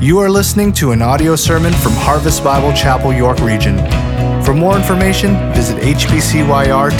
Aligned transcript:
You 0.00 0.20
are 0.20 0.30
listening 0.30 0.72
to 0.74 0.92
an 0.92 1.02
audio 1.02 1.34
sermon 1.34 1.72
from 1.72 1.90
Harvest 1.90 2.44
Bible 2.44 2.72
Chapel, 2.72 3.12
York 3.12 3.40
Region. 3.40 3.78
For 4.44 4.54
more 4.54 4.76
information, 4.76 5.34
visit 5.54 5.76
hbcyr.ca. 5.78 6.94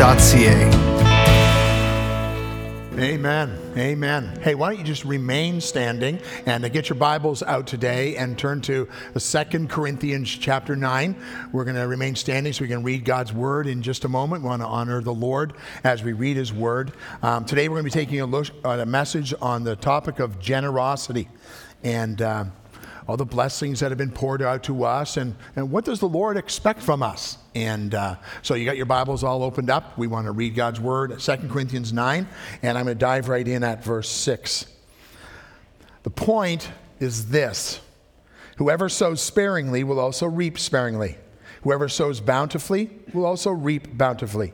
Amen. 2.99 3.59
Amen. 3.77 4.41
Hey, 4.43 4.57
why 4.57 4.71
don't 4.71 4.81
you 4.81 4.85
just 4.85 5.05
remain 5.05 5.61
standing 5.61 6.19
and 6.47 6.73
get 6.73 6.89
your 6.89 6.99
Bibles 6.99 7.45
out 7.45 7.69
today 7.69 8.17
and 8.17 8.37
turn 8.37 8.61
to 8.63 8.89
Second 9.17 9.71
Corinthians 9.71 10.29
chapter 10.29 10.75
9. 10.75 11.15
We're 11.53 11.63
going 11.63 11.77
to 11.77 11.87
remain 11.87 12.17
standing 12.17 12.53
so 12.53 12.63
we 12.63 12.69
can 12.69 12.83
read 12.83 13.05
God's 13.05 13.33
word 13.33 13.69
in 13.69 13.81
just 13.81 14.07
a 14.07 14.09
moment. 14.09 14.43
We 14.43 14.49
want 14.49 14.63
to 14.63 14.67
honor 14.67 15.01
the 15.03 15.15
Lord 15.15 15.53
as 15.85 16.03
we 16.03 16.15
read 16.15 16.37
his 16.37 16.53
word. 16.53 16.91
Um, 17.23 17.45
today 17.45 17.69
we're 17.69 17.81
going 17.81 17.89
to 17.89 17.97
be 17.97 18.05
taking 18.05 18.21
a, 18.21 18.27
look, 18.27 18.49
uh, 18.65 18.71
a 18.71 18.87
message 18.87 19.33
on 19.41 19.63
the 19.63 19.77
topic 19.77 20.19
of 20.19 20.41
generosity. 20.41 21.29
And. 21.85 22.21
Uh, 22.21 22.45
all 23.09 23.17
the 23.17 23.25
blessings 23.25 23.81
that 23.81 23.91
have 23.91 23.97
been 23.97 24.13
poured 24.13 24.43
out 24.43 24.63
to 24.65 24.85
us, 24.85 25.17
and, 25.17 25.35
and 25.57 25.71
what 25.71 25.87
does 25.87 25.99
the 25.99 26.09
Lord 26.09 26.37
expect 26.37 26.83
from 26.83 27.03
us? 27.03 27.39
And 27.55 27.95
uh, 27.95 28.17
so 28.43 28.53
you 28.53 28.67
got 28.67 28.77
your 28.77 28.85
Bibles 28.87 29.25
all 29.25 29.43
opened 29.43 29.71
up. 29.71 29.97
We 29.97 30.07
want 30.07 30.27
to 30.27 30.33
read 30.33 30.55
God's 30.55 30.79
Word, 30.79 31.19
2 31.19 31.37
Corinthians 31.49 31.91
9, 31.91 32.29
and 32.63 32.77
I'm 32.77 32.85
going 32.85 32.95
to 32.95 33.01
dive 33.01 33.31
right 33.31 33.49
in 33.49 33.65
at 33.65 33.83
verse 33.83 34.11
6. 34.11 34.67
The 36.03 36.11
point 36.11 36.71
is 37.01 37.31
this 37.31 37.81
Whoever 38.59 38.91
sows 38.91 39.23
sparingly 39.23 39.85
will 39.85 39.99
also 39.99 40.27
reap 40.27 40.59
sparingly. 40.59 41.17
Whoever 41.63 41.89
sows 41.89 42.21
bountifully 42.21 42.91
will 43.15 43.25
also 43.25 43.51
reap 43.51 43.97
bountifully. 43.97 44.53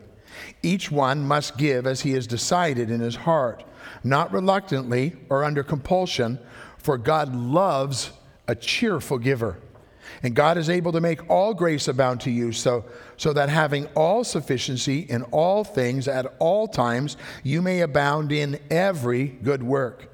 Each 0.62 0.92
one 0.92 1.26
must 1.26 1.58
give 1.58 1.88
as 1.88 2.02
he 2.02 2.12
has 2.12 2.28
decided 2.28 2.88
in 2.88 3.00
his 3.00 3.16
heart, 3.16 3.64
not 4.04 4.32
reluctantly 4.32 5.16
or 5.28 5.42
under 5.42 5.64
compulsion, 5.64 6.38
for 6.78 6.96
God 6.96 7.34
loves 7.34 8.12
a 8.46 8.54
cheerful 8.54 9.18
giver. 9.18 9.58
And 10.22 10.34
God 10.34 10.58
is 10.58 10.70
able 10.70 10.92
to 10.92 11.00
make 11.00 11.28
all 11.30 11.54
grace 11.54 11.88
abound 11.88 12.20
to 12.22 12.30
you, 12.30 12.52
so, 12.52 12.84
so 13.16 13.32
that 13.32 13.48
having 13.48 13.86
all 13.94 14.24
sufficiency 14.24 15.00
in 15.00 15.22
all 15.24 15.64
things 15.64 16.08
at 16.08 16.34
all 16.38 16.68
times, 16.68 17.16
you 17.42 17.62
may 17.62 17.80
abound 17.80 18.32
in 18.32 18.58
every 18.70 19.28
good 19.28 19.62
work. 19.62 20.13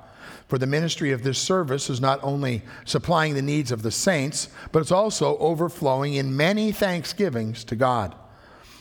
For 0.51 0.57
the 0.57 0.67
ministry 0.67 1.13
of 1.13 1.23
this 1.23 1.39
service 1.39 1.89
is 1.89 2.01
not 2.01 2.21
only 2.21 2.61
supplying 2.83 3.35
the 3.35 3.41
needs 3.41 3.71
of 3.71 3.83
the 3.83 3.89
saints, 3.89 4.49
but 4.73 4.81
it's 4.81 4.91
also 4.91 5.37
overflowing 5.37 6.15
in 6.15 6.35
many 6.35 6.73
thanksgivings 6.73 7.63
to 7.63 7.77
God. 7.77 8.13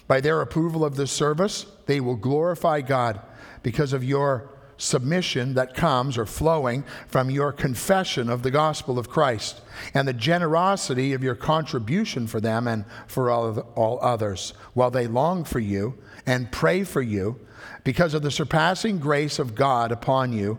By 0.09 0.21
their 0.21 0.41
approval 0.41 0.85
of 0.85 0.97
this 0.97 1.13
service, 1.13 1.67
they 1.87 2.01
will 2.01 2.17
glorify 2.17 2.81
God 2.81 3.21
because 3.63 3.93
of 3.93 4.03
your 4.03 4.51
submission 4.79 5.55
that 5.55 5.75
comes 5.77 6.19
or 6.19 6.27
flowing 6.27 6.83
from 7.07 7.31
your 7.31 7.53
confession 7.53 8.31
of 8.31 8.43
the 8.43 8.51
gospel 8.51 8.99
of 8.99 9.09
Christ 9.09 9.61
and 9.95 10.09
the 10.09 10.13
generosity 10.13 11.13
of 11.13 11.23
your 11.23 11.37
contribution 11.37 12.27
for 12.27 12.41
them 12.41 12.67
and 12.67 12.85
for 13.07 13.31
all, 13.31 13.61
all 13.77 14.01
others, 14.03 14.55
while 14.75 14.91
they 14.91 15.07
long 15.07 15.45
for 15.45 15.61
you 15.61 15.97
and 16.27 16.51
pray 16.51 16.83
for 16.83 17.01
you 17.01 17.39
because 17.85 18.13
of 18.13 18.23
the 18.23 18.31
surpassing 18.33 18.99
grace 18.99 19.39
of 19.39 19.55
God 19.55 19.93
upon 19.93 20.33
you 20.33 20.59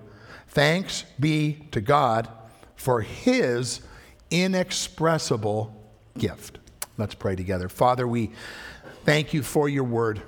Thanks 0.51 1.05
be 1.17 1.65
to 1.71 1.79
God 1.79 2.27
for 2.75 2.99
his 2.99 3.79
inexpressible 4.29 5.73
gift. 6.17 6.57
Let's 6.97 7.15
pray 7.15 7.37
together. 7.37 7.69
Father, 7.69 8.05
we 8.05 8.31
thank 9.05 9.33
you 9.33 9.43
for 9.43 9.69
your 9.69 9.85
word. 9.85 10.21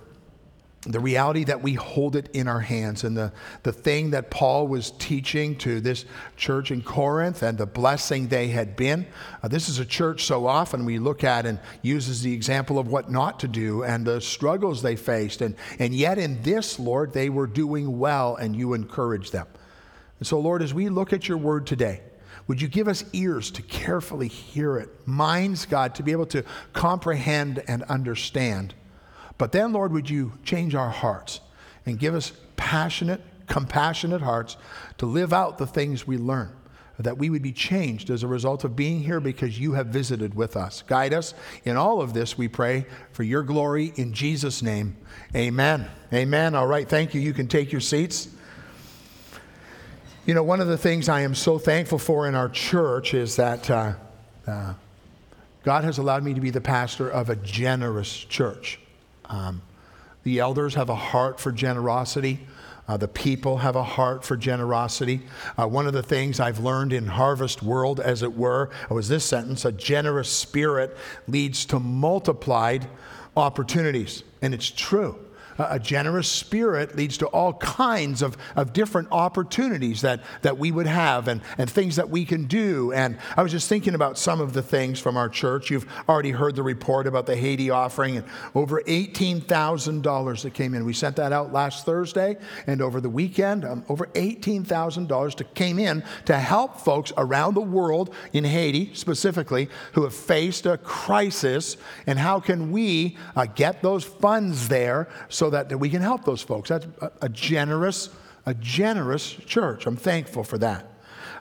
The 0.87 1.01
reality 1.01 1.43
that 1.45 1.61
we 1.61 1.73
hold 1.73 2.15
it 2.15 2.29
in 2.33 2.47
our 2.47 2.61
hands, 2.61 3.03
and 3.03 3.17
the, 3.17 3.33
the 3.63 3.73
thing 3.73 4.11
that 4.11 4.31
Paul 4.31 4.69
was 4.69 4.91
teaching 4.91 5.57
to 5.57 5.81
this 5.81 6.05
church 6.37 6.71
in 6.71 6.81
Corinth, 6.81 7.43
and 7.43 7.57
the 7.57 7.65
blessing 7.65 8.29
they 8.29 8.47
had 8.47 8.77
been. 8.77 9.05
Uh, 9.41 9.49
this 9.49 9.67
is 9.67 9.79
a 9.79 9.85
church 9.85 10.23
so 10.23 10.47
often 10.47 10.85
we 10.85 10.99
look 10.99 11.25
at 11.25 11.45
and 11.45 11.59
uses 11.81 12.21
the 12.21 12.33
example 12.33 12.79
of 12.79 12.87
what 12.87 13.11
not 13.11 13.41
to 13.41 13.49
do 13.49 13.83
and 13.83 14.05
the 14.05 14.21
struggles 14.21 14.81
they 14.81 14.95
faced. 14.95 15.41
And, 15.41 15.55
and 15.79 15.93
yet, 15.93 16.17
in 16.17 16.41
this, 16.43 16.79
Lord, 16.79 17.11
they 17.11 17.29
were 17.29 17.47
doing 17.47 17.99
well, 17.99 18.37
and 18.37 18.55
you 18.55 18.73
encouraged 18.73 19.33
them. 19.33 19.47
And 20.19 20.27
so, 20.27 20.39
Lord, 20.39 20.61
as 20.61 20.73
we 20.73 20.89
look 20.89 21.13
at 21.13 21.27
your 21.27 21.37
word 21.37 21.67
today, 21.67 22.01
would 22.47 22.61
you 22.61 22.67
give 22.67 22.87
us 22.87 23.05
ears 23.13 23.51
to 23.51 23.61
carefully 23.61 24.27
hear 24.27 24.77
it, 24.77 24.89
minds, 25.07 25.65
God, 25.65 25.95
to 25.95 26.03
be 26.03 26.11
able 26.11 26.25
to 26.27 26.43
comprehend 26.73 27.63
and 27.67 27.83
understand? 27.83 28.73
But 29.37 29.51
then, 29.51 29.73
Lord, 29.73 29.91
would 29.93 30.09
you 30.09 30.33
change 30.43 30.75
our 30.75 30.89
hearts 30.89 31.39
and 31.85 31.99
give 31.99 32.15
us 32.15 32.33
passionate, 32.55 33.21
compassionate 33.47 34.21
hearts 34.21 34.57
to 34.97 35.05
live 35.05 35.33
out 35.33 35.57
the 35.57 35.67
things 35.67 36.05
we 36.05 36.17
learn, 36.17 36.51
that 36.99 37.17
we 37.17 37.29
would 37.29 37.41
be 37.41 37.51
changed 37.51 38.09
as 38.09 38.23
a 38.23 38.27
result 38.27 38.63
of 38.63 38.75
being 38.75 39.01
here 39.01 39.19
because 39.19 39.59
you 39.59 39.73
have 39.73 39.87
visited 39.87 40.35
with 40.35 40.55
us. 40.55 40.83
Guide 40.83 41.13
us 41.13 41.33
in 41.65 41.75
all 41.77 42.01
of 42.01 42.13
this, 42.13 42.37
we 42.37 42.47
pray, 42.47 42.85
for 43.11 43.23
your 43.23 43.43
glory 43.43 43.93
in 43.95 44.13
Jesus' 44.13 44.61
name. 44.61 44.95
Amen. 45.35 45.89
Amen. 46.13 46.55
All 46.55 46.67
right, 46.67 46.87
thank 46.87 47.13
you. 47.13 47.21
You 47.21 47.33
can 47.33 47.47
take 47.47 47.71
your 47.71 47.81
seats. 47.81 48.29
You 50.25 50.33
know, 50.33 50.43
one 50.43 50.61
of 50.61 50.67
the 50.67 50.77
things 50.77 51.09
I 51.09 51.19
am 51.21 51.35
so 51.35 51.59
thankful 51.59 51.99
for 51.99 52.29
in 52.29 52.35
our 52.35 52.47
church 52.47 53.13
is 53.13 53.35
that 53.35 53.69
uh, 53.69 53.93
uh, 54.47 54.73
God 55.65 55.83
has 55.83 55.97
allowed 55.97 56.23
me 56.23 56.33
to 56.33 56.39
be 56.39 56.49
the 56.49 56.61
pastor 56.61 57.09
of 57.09 57.29
a 57.29 57.35
generous 57.35 58.09
church. 58.09 58.79
Um, 59.25 59.61
the 60.23 60.39
elders 60.39 60.75
have 60.75 60.87
a 60.87 60.95
heart 60.95 61.41
for 61.41 61.51
generosity. 61.51 62.39
Uh, 62.87 62.95
the 62.95 63.07
people 63.09 63.57
have 63.57 63.75
a 63.75 63.83
heart 63.83 64.23
for 64.23 64.37
generosity. 64.37 65.23
Uh, 65.57 65.67
one 65.67 65.87
of 65.87 65.93
the 65.93 66.03
things 66.03 66.39
I've 66.39 66.59
learned 66.59 66.93
in 66.93 67.05
Harvest 67.05 67.61
World, 67.61 67.99
as 67.99 68.23
it 68.23 68.33
were, 68.33 68.69
was 68.89 69.09
this 69.09 69.25
sentence 69.25 69.65
a 69.65 69.73
generous 69.73 70.29
spirit 70.29 70.95
leads 71.27 71.65
to 71.65 71.81
multiplied 71.81 72.87
opportunities. 73.35 74.23
And 74.41 74.53
it's 74.53 74.71
true 74.71 75.19
a 75.57 75.79
generous 75.79 76.27
spirit 76.27 76.95
leads 76.95 77.17
to 77.17 77.27
all 77.27 77.53
kinds 77.53 78.21
of, 78.21 78.37
of 78.55 78.73
different 78.73 79.07
opportunities 79.11 80.01
that, 80.01 80.21
that 80.41 80.57
we 80.57 80.71
would 80.71 80.87
have 80.87 81.27
and, 81.27 81.41
and 81.57 81.69
things 81.69 81.95
that 81.95 82.09
we 82.09 82.25
can 82.25 82.45
do. 82.45 82.91
And 82.93 83.17
I 83.35 83.43
was 83.43 83.51
just 83.51 83.69
thinking 83.69 83.95
about 83.95 84.17
some 84.17 84.41
of 84.41 84.53
the 84.53 84.61
things 84.61 84.99
from 84.99 85.17
our 85.17 85.29
church. 85.29 85.69
You've 85.69 85.87
already 86.07 86.31
heard 86.31 86.55
the 86.55 86.63
report 86.63 87.07
about 87.07 87.25
the 87.25 87.35
Haiti 87.35 87.69
offering 87.69 88.17
and 88.17 88.25
over 88.55 88.81
$18,000 88.81 90.41
that 90.41 90.53
came 90.53 90.73
in. 90.73 90.85
We 90.85 90.93
sent 90.93 91.15
that 91.17 91.31
out 91.31 91.53
last 91.53 91.85
Thursday 91.85 92.37
and 92.67 92.81
over 92.81 93.01
the 93.01 93.09
weekend, 93.09 93.65
um, 93.65 93.85
over 93.89 94.07
$18,000 94.07 95.37
that 95.37 95.53
came 95.55 95.79
in 95.79 96.03
to 96.25 96.37
help 96.37 96.79
folks 96.79 97.11
around 97.17 97.53
the 97.53 97.61
world 97.61 98.13
in 98.33 98.43
Haiti 98.43 98.93
specifically 98.93 99.69
who 99.93 100.03
have 100.03 100.13
faced 100.13 100.65
a 100.65 100.77
crisis. 100.77 101.77
And 102.07 102.19
how 102.19 102.39
can 102.39 102.71
we 102.71 103.17
uh, 103.35 103.45
get 103.45 103.81
those 103.81 104.03
funds 104.03 104.67
there 104.67 105.07
so 105.29 105.42
so 105.43 105.49
that, 105.49 105.67
that 105.67 105.77
we 105.77 105.89
can 105.89 106.01
help 106.01 106.23
those 106.23 106.41
folks. 106.41 106.69
That's 106.69 106.87
a, 107.01 107.11
a 107.23 107.27
generous, 107.27 108.07
a 108.45 108.53
generous 108.53 109.33
church. 109.33 109.85
I'm 109.85 109.97
thankful 109.97 110.45
for 110.45 110.57
that. 110.59 110.85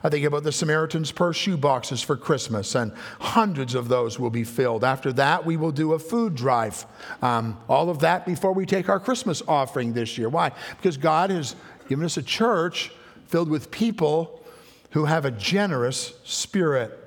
I 0.03 0.09
think 0.09 0.25
about 0.25 0.43
the 0.43 0.51
Samaritan's 0.51 1.09
Purse 1.13 1.37
shoe 1.37 1.55
boxes 1.55 2.01
for 2.01 2.17
Christmas, 2.17 2.75
and 2.75 2.91
hundreds 3.21 3.75
of 3.75 3.87
those 3.87 4.19
will 4.19 4.29
be 4.29 4.43
filled. 4.43 4.83
After 4.83 5.13
that, 5.13 5.45
we 5.45 5.55
will 5.55 5.71
do 5.71 5.93
a 5.93 5.99
food 5.99 6.35
drive. 6.35 6.85
Um, 7.21 7.57
all 7.69 7.89
of 7.89 7.99
that 7.99 8.25
before 8.25 8.51
we 8.51 8.65
take 8.65 8.89
our 8.89 8.99
Christmas 8.99 9.41
offering 9.47 9.93
this 9.93 10.17
year. 10.17 10.27
Why? 10.27 10.51
Because 10.75 10.97
God 10.97 11.29
has 11.29 11.55
given 11.87 12.03
us 12.03 12.17
a 12.17 12.23
church 12.23 12.91
filled 13.27 13.49
with 13.49 13.71
people 13.71 14.43
who 14.89 15.05
have 15.05 15.23
a 15.23 15.31
generous 15.31 16.13
spirit. 16.25 16.99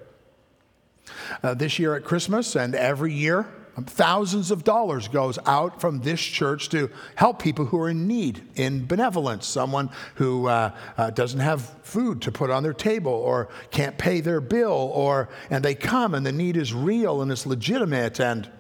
Uh, 1.43 1.53
this 1.53 1.79
year 1.79 1.95
at 1.95 2.05
Christmas 2.05 2.57
and 2.57 2.75
every 2.75 3.13
year, 3.13 3.47
Thousands 3.85 4.51
of 4.51 4.65
dollars 4.65 5.07
goes 5.07 5.39
out 5.45 5.83
from 5.83 6.01
this 6.01 6.21
church 6.21 6.71
to 6.71 6.91
help 7.15 7.43
people 7.43 7.67
who 7.67 7.79
are 7.79 7.91
in 7.91 8.07
need, 8.07 8.43
in 8.55 8.87
benevolence, 8.87 9.47
someone 9.47 9.91
who 10.15 10.49
uh, 10.49 10.71
uh, 10.97 11.11
doesn't 11.11 11.41
have 11.41 11.61
food 11.83 12.23
to 12.23 12.33
put 12.33 12.49
on 12.49 12.63
their 12.63 12.73
table 12.73 13.13
or 13.13 13.51
can't 13.71 13.99
pay 13.99 14.23
their 14.23 14.41
bill, 14.41 14.91
or 14.95 15.29
and 15.51 15.63
they 15.63 15.75
come 15.75 16.15
and 16.15 16.25
the 16.25 16.33
need 16.33 16.57
is 16.57 16.73
real 16.73 17.21
and 17.21 17.31
it's 17.31 17.45
legitimate, 17.45 18.19
and, 18.19 18.51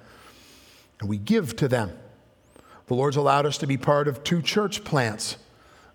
and 1.00 1.08
we 1.08 1.16
give 1.16 1.56
to 1.56 1.66
them. 1.68 1.96
The 2.86 2.94
Lord's 2.94 3.16
allowed 3.16 3.46
us 3.46 3.56
to 3.58 3.66
be 3.66 3.78
part 3.78 4.08
of 4.08 4.22
two 4.22 4.42
church 4.42 4.84
plants 4.84 5.38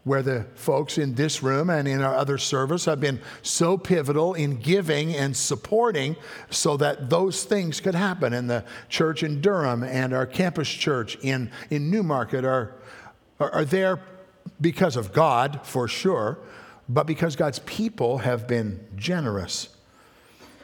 where 0.03 0.23
the 0.23 0.45
folks 0.55 0.97
in 0.97 1.13
this 1.13 1.43
room 1.43 1.69
and 1.69 1.87
in 1.87 2.01
our 2.01 2.15
other 2.15 2.37
service 2.37 2.85
have 2.85 2.99
been 2.99 3.19
so 3.43 3.77
pivotal 3.77 4.33
in 4.33 4.57
giving 4.57 5.15
and 5.15 5.37
supporting 5.37 6.15
so 6.49 6.75
that 6.77 7.09
those 7.09 7.43
things 7.43 7.79
could 7.79 7.93
happen. 7.93 8.33
in 8.33 8.47
the 8.47 8.63
church 8.89 9.21
in 9.21 9.41
Durham 9.41 9.83
and 9.83 10.13
our 10.13 10.25
campus 10.25 10.67
church 10.67 11.17
in, 11.21 11.51
in 11.69 11.91
Newmarket 11.91 12.43
are, 12.43 12.73
are, 13.39 13.51
are 13.51 13.65
there 13.65 14.01
because 14.59 14.95
of 14.95 15.13
God, 15.13 15.59
for 15.63 15.87
sure, 15.87 16.39
but 16.89 17.05
because 17.05 17.35
God's 17.35 17.59
people 17.59 18.19
have 18.19 18.47
been 18.47 18.87
generous. 18.95 19.69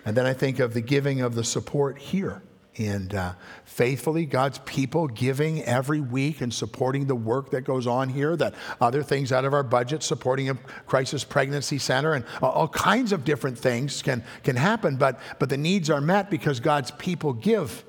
And 0.03 0.17
then 0.17 0.25
I 0.25 0.33
think 0.33 0.59
of 0.59 0.73
the 0.73 0.81
giving 0.81 1.21
of 1.21 1.35
the 1.35 1.43
support 1.43 1.99
here 1.99 2.41
and 2.77 3.13
uh, 3.13 3.33
faithfully 3.65 4.25
God's 4.25 4.59
people 4.59 5.07
giving 5.07 5.63
every 5.63 5.99
week 5.99 6.41
and 6.41 6.53
supporting 6.53 7.07
the 7.07 7.15
work 7.15 7.51
that 7.51 7.61
goes 7.61 7.87
on 7.87 8.09
here, 8.09 8.35
that 8.35 8.53
other 8.79 9.03
things 9.03 9.31
out 9.31 9.45
of 9.45 9.53
our 9.53 9.63
budget, 9.63 10.03
supporting 10.03 10.49
a 10.49 10.55
crisis 10.85 11.23
pregnancy 11.23 11.77
center, 11.77 12.13
and 12.13 12.25
all 12.41 12.67
kinds 12.67 13.11
of 13.11 13.23
different 13.23 13.57
things 13.57 14.01
can, 14.01 14.23
can 14.43 14.55
happen, 14.55 14.95
but, 14.95 15.19
but 15.39 15.49
the 15.49 15.57
needs 15.57 15.89
are 15.89 16.01
met 16.01 16.29
because 16.29 16.59
God's 16.59 16.91
people 16.91 17.33
give. 17.33 17.83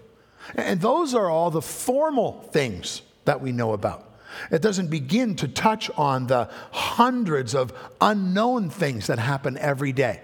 And 0.54 0.80
those 0.80 1.14
are 1.14 1.28
all 1.28 1.50
the 1.50 1.62
formal 1.62 2.42
things 2.52 3.02
that 3.24 3.40
we 3.40 3.52
know 3.52 3.72
about. 3.72 4.04
It 4.50 4.62
doesn't 4.62 4.88
begin 4.88 5.36
to 5.36 5.48
touch 5.48 5.90
on 5.96 6.26
the 6.26 6.48
hundreds 6.70 7.54
of 7.54 7.72
unknown 8.00 8.70
things 8.70 9.06
that 9.08 9.18
happen 9.18 9.58
every 9.58 9.92
day 9.92 10.20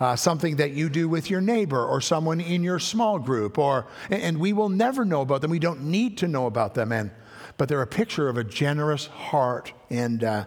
uh, 0.00 0.16
something 0.16 0.56
that 0.56 0.72
you 0.72 0.88
do 0.88 1.08
with 1.08 1.28
your 1.28 1.42
neighbor 1.42 1.84
or 1.84 2.00
someone 2.00 2.40
in 2.40 2.64
your 2.64 2.78
small 2.78 3.18
group, 3.18 3.58
or, 3.58 3.86
and 4.08 4.38
we 4.38 4.52
will 4.52 4.70
never 4.70 5.04
know 5.04 5.20
about 5.20 5.42
them. 5.42 5.50
We 5.50 5.58
don't 5.58 5.82
need 5.82 6.16
to 6.18 6.28
know 6.28 6.46
about 6.46 6.74
them. 6.74 6.90
And, 6.90 7.10
but 7.58 7.68
they're 7.68 7.82
a 7.82 7.86
picture 7.86 8.28
of 8.28 8.38
a 8.38 8.44
generous 8.44 9.06
heart. 9.06 9.74
And 9.90 10.24
uh, 10.24 10.46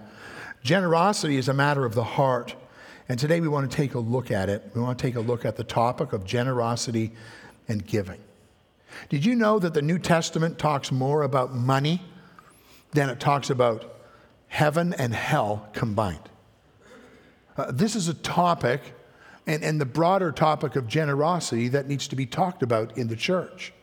generosity 0.64 1.38
is 1.38 1.50
a 1.50 1.54
matter 1.54 1.86
of 1.86 1.94
the 1.94 2.04
heart. 2.04 2.56
And 3.08 3.20
today 3.20 3.42
we 3.42 3.48
want 3.48 3.70
to 3.70 3.78
take 3.78 3.94
a 3.94 4.00
look 4.00 4.32
at 4.32 4.50
it. 4.50 4.72
We 4.74 4.82
want 4.82 4.98
to 4.98 5.02
take 5.02 5.16
a 5.16 5.22
look 5.22 5.46
at 5.46 5.56
the 5.56 5.64
topic 5.64 6.14
of 6.14 6.26
generosity 6.26 7.12
and 7.68 7.86
giving. 7.86 8.20
Did 9.10 9.24
you 9.24 9.36
know 9.36 9.60
that 9.60 9.76
the 9.76 9.82
New 9.82 10.00
Testament 10.00 10.58
talks 10.58 10.92
more 10.92 11.22
about 11.22 11.54
money 11.54 12.02
than 12.92 13.10
it 13.10 13.20
talks 13.20 13.50
about 13.50 14.02
heaven 14.48 14.94
and 14.94 15.14
hell 15.14 15.70
combined? 15.74 16.30
Uh, 17.56 17.72
this 17.72 17.96
is 17.96 18.08
a 18.08 18.14
topic 18.16 18.82
and, 19.46 19.64
and 19.64 19.80
the 19.80 19.86
broader 19.86 20.32
topic 20.32 20.76
of 20.76 20.88
generosity 20.88 21.68
that 21.70 21.88
needs 21.88 22.08
to 22.08 22.16
be 22.16 22.26
talked 22.26 22.64
about 22.64 22.98
in 22.98 23.08
the 23.08 23.16
church. 23.16 23.74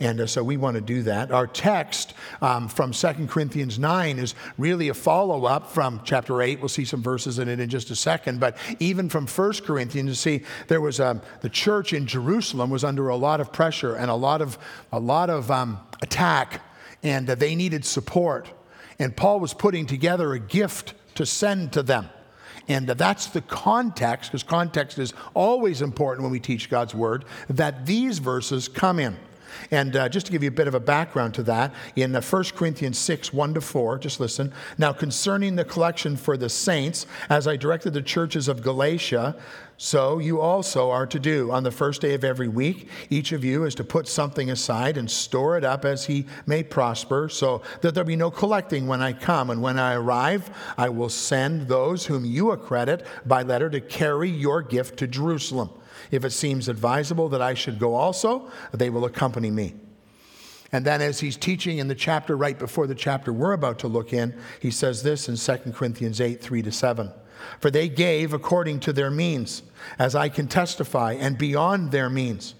And 0.00 0.20
uh, 0.20 0.26
so 0.26 0.42
we 0.42 0.56
want 0.56 0.74
to 0.74 0.80
do 0.80 1.02
that. 1.04 1.30
Our 1.30 1.46
text 1.46 2.14
um, 2.42 2.66
from 2.68 2.90
2 2.90 3.28
Corinthians 3.28 3.78
9 3.78 4.18
is 4.18 4.34
really 4.58 4.88
a 4.88 4.94
follow 4.94 5.44
up 5.44 5.70
from 5.70 6.00
chapter 6.04 6.42
8. 6.42 6.58
We'll 6.58 6.68
see 6.68 6.84
some 6.84 7.00
verses 7.00 7.38
in 7.38 7.48
it 7.48 7.60
in 7.60 7.68
just 7.68 7.90
a 7.90 7.96
second. 7.96 8.40
But 8.40 8.56
even 8.80 9.08
from 9.08 9.28
1 9.28 9.52
Corinthians, 9.64 10.08
you 10.08 10.14
see, 10.14 10.44
there 10.66 10.80
was 10.80 10.98
um, 10.98 11.22
the 11.42 11.48
church 11.48 11.92
in 11.92 12.06
Jerusalem 12.06 12.70
was 12.70 12.82
under 12.82 13.08
a 13.08 13.16
lot 13.16 13.40
of 13.40 13.52
pressure 13.52 13.94
and 13.94 14.10
a 14.10 14.14
lot 14.14 14.42
of, 14.42 14.58
a 14.90 14.98
lot 14.98 15.30
of 15.30 15.50
um, 15.52 15.78
attack, 16.02 16.60
and 17.04 17.30
uh, 17.30 17.36
they 17.36 17.54
needed 17.54 17.84
support. 17.84 18.50
And 18.98 19.16
Paul 19.16 19.38
was 19.38 19.54
putting 19.54 19.86
together 19.86 20.32
a 20.32 20.40
gift 20.40 20.94
to 21.14 21.24
send 21.24 21.72
to 21.74 21.84
them. 21.84 22.08
And 22.68 22.86
that's 22.86 23.26
the 23.26 23.42
context, 23.42 24.30
because 24.30 24.42
context 24.42 24.98
is 24.98 25.12
always 25.34 25.82
important 25.82 26.22
when 26.22 26.32
we 26.32 26.40
teach 26.40 26.70
God's 26.70 26.94
word, 26.94 27.24
that 27.48 27.86
these 27.86 28.18
verses 28.18 28.68
come 28.68 28.98
in. 28.98 29.16
And 29.70 29.96
uh, 29.96 30.08
just 30.08 30.26
to 30.26 30.32
give 30.32 30.42
you 30.42 30.48
a 30.48 30.52
bit 30.52 30.68
of 30.68 30.74
a 30.74 30.80
background 30.80 31.34
to 31.34 31.42
that, 31.44 31.74
in 31.96 32.14
uh, 32.14 32.20
1 32.20 32.44
Corinthians 32.54 32.98
6, 32.98 33.32
1 33.32 33.54
to 33.54 33.60
4, 33.60 33.98
just 33.98 34.20
listen. 34.20 34.52
Now, 34.78 34.92
concerning 34.92 35.56
the 35.56 35.64
collection 35.64 36.16
for 36.16 36.36
the 36.36 36.48
saints, 36.48 37.06
as 37.28 37.46
I 37.46 37.56
directed 37.56 37.92
the 37.92 38.02
churches 38.02 38.48
of 38.48 38.62
Galatia, 38.62 39.36
so 39.76 40.18
you 40.18 40.40
also 40.40 40.90
are 40.90 41.06
to 41.06 41.18
do. 41.18 41.50
On 41.50 41.64
the 41.64 41.70
first 41.70 42.00
day 42.00 42.14
of 42.14 42.22
every 42.22 42.48
week, 42.48 42.88
each 43.10 43.32
of 43.32 43.44
you 43.44 43.64
is 43.64 43.74
to 43.76 43.84
put 43.84 44.06
something 44.06 44.50
aside 44.50 44.96
and 44.96 45.10
store 45.10 45.58
it 45.58 45.64
up 45.64 45.84
as 45.84 46.06
he 46.06 46.26
may 46.46 46.62
prosper, 46.62 47.28
so 47.28 47.62
that 47.80 47.94
there 47.94 48.04
be 48.04 48.16
no 48.16 48.30
collecting 48.30 48.86
when 48.86 49.02
I 49.02 49.12
come. 49.12 49.50
And 49.50 49.60
when 49.60 49.78
I 49.78 49.94
arrive, 49.94 50.50
I 50.78 50.88
will 50.90 51.08
send 51.08 51.66
those 51.66 52.06
whom 52.06 52.24
you 52.24 52.52
accredit 52.52 53.04
by 53.26 53.42
letter 53.42 53.68
to 53.70 53.80
carry 53.80 54.30
your 54.30 54.62
gift 54.62 54.98
to 55.00 55.06
Jerusalem. 55.06 55.70
If 56.10 56.24
it 56.24 56.30
seems 56.30 56.68
advisable 56.68 57.28
that 57.30 57.42
I 57.42 57.54
should 57.54 57.78
go 57.78 57.94
also, 57.94 58.50
they 58.72 58.90
will 58.90 59.04
accompany 59.04 59.50
me. 59.50 59.74
And 60.72 60.84
then, 60.84 61.00
as 61.00 61.20
he's 61.20 61.36
teaching 61.36 61.78
in 61.78 61.86
the 61.86 61.94
chapter 61.94 62.36
right 62.36 62.58
before 62.58 62.88
the 62.88 62.96
chapter 62.96 63.32
we're 63.32 63.52
about 63.52 63.78
to 63.80 63.88
look 63.88 64.12
in, 64.12 64.34
he 64.60 64.72
says 64.72 65.04
this 65.04 65.28
in 65.28 65.36
2 65.36 65.72
Corinthians 65.72 66.20
8 66.20 66.40
3 66.40 66.62
to 66.62 66.72
7. 66.72 67.12
For 67.60 67.70
they 67.70 67.88
gave 67.88 68.32
according 68.32 68.80
to 68.80 68.92
their 68.92 69.10
means, 69.10 69.62
as 69.98 70.14
I 70.14 70.28
can 70.28 70.48
testify, 70.48 71.12
and 71.12 71.38
beyond 71.38 71.92
their 71.92 72.10
means, 72.10 72.54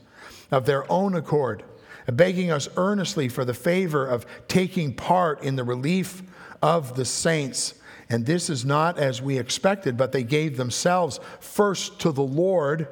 of 0.51 0.67
their 0.67 0.91
own 0.91 1.15
accord, 1.15 1.65
begging 2.07 2.51
us 2.51 2.69
earnestly 2.77 3.29
for 3.29 3.45
the 3.45 3.55
favor 3.55 4.07
of 4.07 4.27
taking 4.47 4.95
part 4.95 5.43
in 5.43 5.57
the 5.57 5.65
relief 5.65 6.23
of 6.63 6.97
the 6.97 7.05
saints. 7.05 7.75
And 8.09 8.27
this 8.27 8.49
is 8.49 8.65
not 8.65 8.99
as 8.99 9.23
we 9.23 9.39
expected, 9.39 9.97
but 9.97 10.13
they 10.13 10.23
gave 10.23 10.57
themselves 10.57 11.19
first 11.41 11.99
to 12.01 12.13
the 12.13 12.23
Lord 12.23 12.89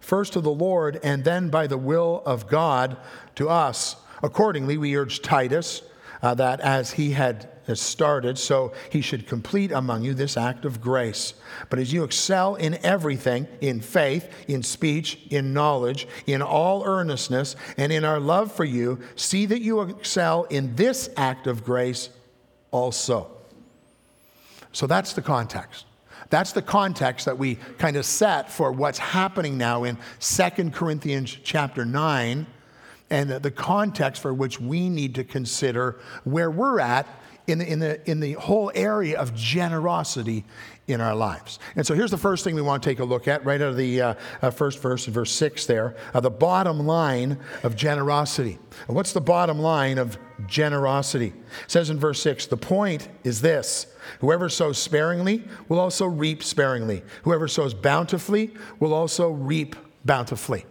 first 0.00 0.32
to 0.32 0.40
the 0.40 0.50
Lord, 0.50 0.98
and 1.02 1.22
then 1.24 1.48
by 1.48 1.66
the 1.66 1.78
will 1.78 2.22
of 2.26 2.48
God 2.48 2.96
to 3.36 3.48
us. 3.48 3.96
Accordingly, 4.22 4.76
we 4.76 4.96
urge 4.96 5.22
Titus 5.22 5.82
uh, 6.22 6.34
that 6.34 6.60
as 6.60 6.92
he 6.92 7.12
had 7.12 7.48
started, 7.74 8.36
so 8.36 8.72
he 8.90 9.00
should 9.00 9.28
complete 9.28 9.70
among 9.70 10.02
you 10.02 10.12
this 10.12 10.36
act 10.36 10.64
of 10.64 10.80
grace. 10.80 11.34
But 11.68 11.78
as 11.78 11.92
you 11.92 12.02
excel 12.02 12.56
in 12.56 12.74
everything, 12.84 13.46
in 13.60 13.80
faith, 13.80 14.28
in 14.48 14.62
speech, 14.62 15.20
in 15.30 15.52
knowledge, 15.52 16.08
in 16.26 16.42
all 16.42 16.84
earnestness, 16.84 17.54
and 17.76 17.92
in 17.92 18.04
our 18.04 18.18
love 18.18 18.50
for 18.52 18.64
you, 18.64 18.98
see 19.14 19.46
that 19.46 19.60
you 19.62 19.82
excel 19.82 20.44
in 20.44 20.74
this 20.74 21.10
act 21.16 21.46
of 21.46 21.64
grace 21.64 22.10
also. 22.72 23.30
So 24.72 24.86
that's 24.86 25.12
the 25.12 25.22
context. 25.22 25.86
That's 26.30 26.52
the 26.52 26.62
context 26.62 27.26
that 27.26 27.36
we 27.36 27.56
kind 27.78 27.96
of 27.96 28.06
set 28.06 28.50
for 28.50 28.72
what's 28.72 28.98
happening 28.98 29.58
now 29.58 29.84
in 29.84 29.98
2 30.20 30.70
Corinthians 30.70 31.36
chapter 31.42 31.84
9 31.84 32.46
and 33.10 33.30
the 33.30 33.50
context 33.50 34.22
for 34.22 34.32
which 34.32 34.60
we 34.60 34.88
need 34.88 35.16
to 35.16 35.24
consider 35.24 35.98
where 36.22 36.50
we're 36.50 36.78
at 36.78 37.08
in 37.46 37.58
the, 37.58 37.66
in 37.66 37.78
the, 37.78 38.10
in 38.10 38.20
the 38.20 38.32
whole 38.34 38.70
area 38.74 39.18
of 39.18 39.34
generosity 39.34 40.44
in 40.86 41.00
our 41.00 41.14
lives. 41.14 41.58
And 41.76 41.86
so 41.86 41.94
here's 41.94 42.10
the 42.10 42.18
first 42.18 42.44
thing 42.44 42.54
we 42.54 42.62
want 42.62 42.82
to 42.82 42.88
take 42.88 43.00
a 43.00 43.04
look 43.04 43.28
at 43.28 43.44
right 43.44 43.60
out 43.60 43.70
of 43.70 43.76
the 43.76 44.00
uh, 44.00 44.14
uh, 44.42 44.50
first 44.50 44.80
verse, 44.80 45.06
verse 45.06 45.32
6 45.32 45.66
there, 45.66 45.96
uh, 46.14 46.20
the 46.20 46.30
bottom 46.30 46.86
line 46.86 47.38
of 47.62 47.76
generosity. 47.76 48.58
what's 48.86 49.12
the 49.12 49.20
bottom 49.20 49.58
line 49.58 49.98
of 49.98 50.18
generosity? 50.46 51.28
It 51.28 51.70
says 51.70 51.90
in 51.90 51.98
verse 51.98 52.20
6 52.22 52.46
the 52.46 52.56
point 52.56 53.08
is 53.24 53.40
this 53.40 53.86
whoever 54.20 54.48
sows 54.48 54.78
sparingly 54.78 55.44
will 55.68 55.78
also 55.78 56.06
reap 56.06 56.42
sparingly, 56.42 57.02
whoever 57.22 57.48
sows 57.48 57.74
bountifully 57.74 58.50
will 58.78 58.94
also 58.94 59.30
reap 59.30 59.76
bountifully. 60.04 60.64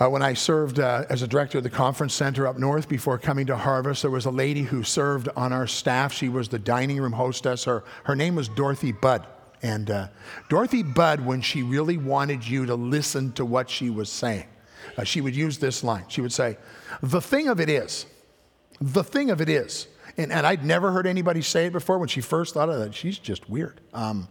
Uh, 0.00 0.08
when 0.08 0.22
I 0.22 0.34
served 0.34 0.78
uh, 0.78 1.04
as 1.08 1.22
a 1.22 1.26
director 1.26 1.58
of 1.58 1.64
the 1.64 1.70
conference 1.70 2.14
center 2.14 2.46
up 2.46 2.56
north 2.56 2.88
before 2.88 3.18
coming 3.18 3.46
to 3.46 3.56
Harvest, 3.56 4.02
there 4.02 4.10
was 4.12 4.26
a 4.26 4.30
lady 4.30 4.62
who 4.62 4.84
served 4.84 5.28
on 5.34 5.52
our 5.52 5.66
staff. 5.66 6.12
She 6.12 6.28
was 6.28 6.48
the 6.48 6.58
dining 6.58 7.00
room 7.00 7.12
hostess. 7.12 7.64
Her, 7.64 7.82
her 8.04 8.14
name 8.14 8.36
was 8.36 8.48
Dorothy 8.48 8.92
Budd. 8.92 9.26
And 9.60 9.90
uh, 9.90 10.08
Dorothy 10.48 10.84
Budd, 10.84 11.24
when 11.26 11.40
she 11.40 11.64
really 11.64 11.96
wanted 11.96 12.46
you 12.46 12.64
to 12.66 12.76
listen 12.76 13.32
to 13.32 13.44
what 13.44 13.68
she 13.68 13.90
was 13.90 14.08
saying, 14.08 14.46
uh, 14.96 15.02
she 15.02 15.20
would 15.20 15.34
use 15.34 15.58
this 15.58 15.82
line. 15.82 16.04
She 16.06 16.20
would 16.20 16.32
say, 16.32 16.58
The 17.02 17.20
thing 17.20 17.48
of 17.48 17.58
it 17.58 17.68
is, 17.68 18.06
the 18.80 19.02
thing 19.02 19.30
of 19.30 19.40
it 19.40 19.48
is, 19.48 19.88
and, 20.16 20.30
and 20.30 20.46
I'd 20.46 20.64
never 20.64 20.92
heard 20.92 21.08
anybody 21.08 21.42
say 21.42 21.66
it 21.66 21.72
before 21.72 21.98
when 21.98 22.08
she 22.08 22.20
first 22.20 22.54
thought 22.54 22.68
of 22.68 22.80
it, 22.82 22.94
she's 22.94 23.18
just 23.18 23.50
weird. 23.50 23.80
Um, 23.92 24.28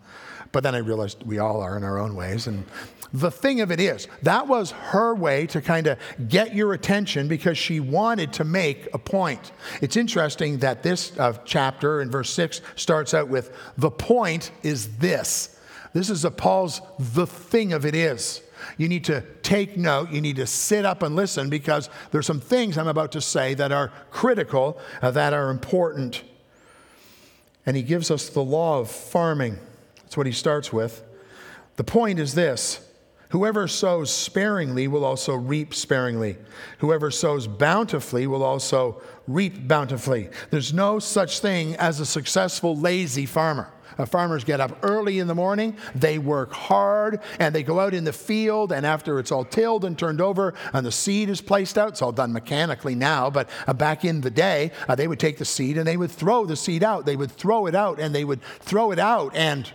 but 0.51 0.63
then 0.63 0.75
I 0.75 0.79
realized 0.79 1.23
we 1.23 1.39
all 1.39 1.61
are 1.61 1.77
in 1.77 1.83
our 1.83 1.97
own 1.97 2.15
ways. 2.15 2.47
And 2.47 2.65
the 3.13 3.31
thing 3.31 3.61
of 3.61 3.71
it 3.71 3.79
is, 3.79 4.07
that 4.23 4.47
was 4.47 4.71
her 4.71 5.15
way 5.15 5.47
to 5.47 5.61
kind 5.61 5.87
of 5.87 5.97
get 6.27 6.53
your 6.53 6.73
attention 6.73 7.27
because 7.27 7.57
she 7.57 7.79
wanted 7.79 8.33
to 8.33 8.43
make 8.43 8.87
a 8.93 8.97
point. 8.97 9.51
It's 9.81 9.95
interesting 9.95 10.59
that 10.59 10.83
this 10.83 11.17
uh, 11.17 11.33
chapter 11.45 12.01
in 12.01 12.11
verse 12.11 12.29
6 12.31 12.61
starts 12.75 13.13
out 13.13 13.29
with, 13.29 13.55
The 13.77 13.91
point 13.91 14.51
is 14.63 14.97
this. 14.97 15.57
This 15.93 16.09
is 16.09 16.25
a 16.25 16.31
Paul's 16.31 16.81
the 16.99 17.25
thing 17.25 17.73
of 17.73 17.85
it 17.85 17.95
is. 17.95 18.41
You 18.77 18.89
need 18.89 19.05
to 19.05 19.21
take 19.41 19.77
note. 19.77 20.11
You 20.11 20.21
need 20.21 20.35
to 20.37 20.47
sit 20.47 20.85
up 20.85 21.01
and 21.01 21.15
listen 21.15 21.49
because 21.49 21.89
there's 22.11 22.25
some 22.25 22.39
things 22.39 22.77
I'm 22.77 22.87
about 22.87 23.11
to 23.13 23.21
say 23.21 23.53
that 23.53 23.71
are 23.71 23.91
critical, 24.11 24.79
uh, 25.01 25.11
that 25.11 25.33
are 25.33 25.49
important. 25.49 26.23
And 27.65 27.75
he 27.75 27.83
gives 27.83 28.11
us 28.11 28.29
the 28.29 28.43
law 28.43 28.79
of 28.79 28.89
farming. 28.89 29.59
That's 30.07 30.15
what 30.15 30.25
he 30.25 30.31
starts 30.31 30.71
with. 30.71 31.03
The 31.75 31.83
point 31.83 32.17
is 32.17 32.33
this 32.33 32.79
Whoever 33.31 33.67
sows 33.67 34.09
sparingly 34.09 34.87
will 34.87 35.03
also 35.03 35.35
reap 35.35 35.73
sparingly. 35.73 36.37
Whoever 36.77 37.11
sows 37.11 37.45
bountifully 37.45 38.25
will 38.25 38.41
also 38.41 39.01
reap 39.27 39.67
bountifully. 39.67 40.29
There's 40.49 40.71
no 40.71 40.99
such 40.99 41.39
thing 41.41 41.75
as 41.75 41.99
a 41.99 42.05
successful 42.05 42.77
lazy 42.77 43.25
farmer. 43.25 43.69
Uh, 43.97 44.05
farmers 44.05 44.45
get 44.45 44.61
up 44.61 44.77
early 44.81 45.19
in 45.19 45.27
the 45.27 45.35
morning, 45.35 45.75
they 45.93 46.19
work 46.19 46.53
hard, 46.53 47.19
and 47.39 47.53
they 47.53 47.63
go 47.63 47.81
out 47.81 47.93
in 47.93 48.05
the 48.05 48.13
field. 48.13 48.71
And 48.71 48.85
after 48.85 49.19
it's 49.19 49.31
all 49.31 49.43
tilled 49.43 49.83
and 49.83 49.99
turned 49.99 50.21
over 50.21 50.53
and 50.71 50.85
the 50.85 50.91
seed 50.91 51.29
is 51.29 51.41
placed 51.41 51.77
out, 51.77 51.89
it's 51.89 52.01
all 52.01 52.13
done 52.13 52.31
mechanically 52.31 52.95
now, 52.95 53.29
but 53.29 53.49
uh, 53.65 53.73
back 53.73 54.05
in 54.05 54.21
the 54.21 54.31
day, 54.31 54.71
uh, 54.87 54.95
they 54.95 55.09
would 55.09 55.19
take 55.19 55.37
the 55.37 55.45
seed 55.45 55.77
and 55.77 55.85
they 55.85 55.97
would 55.97 56.11
throw 56.11 56.45
the 56.45 56.55
seed 56.55 56.81
out. 56.81 57.05
They 57.05 57.17
would 57.17 57.31
throw 57.31 57.65
it 57.65 57.75
out 57.75 57.99
and 57.99 58.15
they 58.15 58.23
would 58.23 58.41
throw 58.61 58.91
it 58.91 58.99
out 58.99 59.35
and 59.35 59.69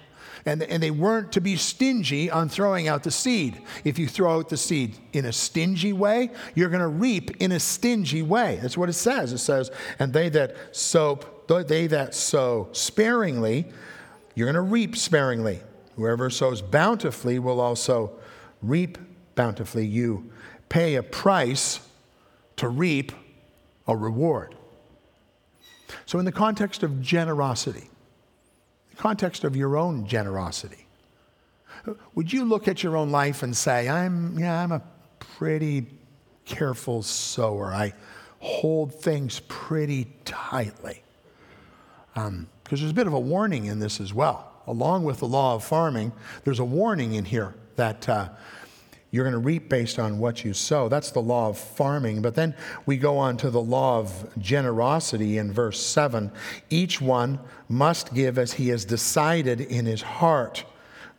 and, 0.44 0.62
and 0.62 0.82
they 0.82 0.90
weren't 0.90 1.32
to 1.32 1.40
be 1.40 1.56
stingy 1.56 2.30
on 2.30 2.48
throwing 2.48 2.88
out 2.88 3.02
the 3.02 3.10
seed. 3.10 3.62
If 3.84 3.98
you 3.98 4.08
throw 4.08 4.38
out 4.38 4.48
the 4.48 4.56
seed 4.56 4.96
in 5.12 5.24
a 5.24 5.32
stingy 5.32 5.92
way, 5.92 6.30
you're 6.54 6.68
going 6.68 6.80
to 6.80 6.88
reap 6.88 7.40
in 7.40 7.52
a 7.52 7.60
stingy 7.60 8.22
way. 8.22 8.58
That's 8.60 8.76
what 8.76 8.88
it 8.88 8.94
says. 8.94 9.32
It 9.32 9.38
says, 9.38 9.70
and 9.98 10.12
they 10.12 10.28
that 10.30 10.56
sow, 10.72 11.20
they 11.46 11.86
that 11.86 12.14
sow 12.14 12.68
sparingly, 12.72 13.66
you're 14.34 14.46
going 14.46 14.54
to 14.54 14.60
reap 14.60 14.96
sparingly. 14.96 15.60
Whoever 15.96 16.30
sows 16.30 16.62
bountifully 16.62 17.38
will 17.38 17.60
also 17.60 18.12
reap 18.62 18.98
bountifully. 19.34 19.86
You 19.86 20.30
pay 20.68 20.94
a 20.94 21.02
price 21.02 21.80
to 22.56 22.68
reap 22.68 23.12
a 23.86 23.96
reward. 23.96 24.54
So, 26.06 26.18
in 26.18 26.24
the 26.24 26.32
context 26.32 26.82
of 26.82 27.02
generosity, 27.02 27.90
context 28.96 29.44
of 29.44 29.56
your 29.56 29.76
own 29.76 30.06
generosity. 30.06 30.86
Would 32.14 32.32
you 32.32 32.44
look 32.44 32.68
at 32.68 32.82
your 32.82 32.96
own 32.96 33.10
life 33.10 33.42
and 33.42 33.56
say, 33.56 33.88
I'm, 33.88 34.38
yeah, 34.38 34.62
I'm 34.62 34.72
a 34.72 34.82
pretty 35.18 35.86
careful 36.44 37.02
sower. 37.02 37.72
I 37.72 37.92
hold 38.38 38.94
things 38.94 39.40
pretty 39.48 40.08
tightly. 40.24 41.02
Because 42.14 42.28
um, 42.28 42.48
there's 42.68 42.90
a 42.90 42.94
bit 42.94 43.06
of 43.06 43.12
a 43.12 43.20
warning 43.20 43.66
in 43.66 43.78
this 43.78 44.00
as 44.00 44.12
well. 44.12 44.52
Along 44.66 45.04
with 45.04 45.18
the 45.18 45.26
law 45.26 45.56
of 45.56 45.64
farming, 45.64 46.12
there's 46.44 46.60
a 46.60 46.64
warning 46.64 47.14
in 47.14 47.24
here 47.24 47.54
that 47.76 48.08
uh, 48.08 48.28
you're 49.12 49.24
going 49.24 49.32
to 49.32 49.38
reap 49.38 49.68
based 49.68 49.98
on 49.98 50.18
what 50.18 50.42
you 50.42 50.54
sow. 50.54 50.88
That's 50.88 51.10
the 51.10 51.20
law 51.20 51.50
of 51.50 51.58
farming. 51.58 52.22
But 52.22 52.34
then 52.34 52.56
we 52.86 52.96
go 52.96 53.18
on 53.18 53.36
to 53.36 53.50
the 53.50 53.60
law 53.60 53.98
of 53.98 54.30
generosity 54.38 55.36
in 55.36 55.52
verse 55.52 55.78
7. 55.78 56.32
Each 56.70 56.98
one 56.98 57.38
must 57.68 58.14
give 58.14 58.38
as 58.38 58.54
he 58.54 58.68
has 58.70 58.86
decided 58.86 59.60
in 59.60 59.84
his 59.84 60.00
heart, 60.00 60.64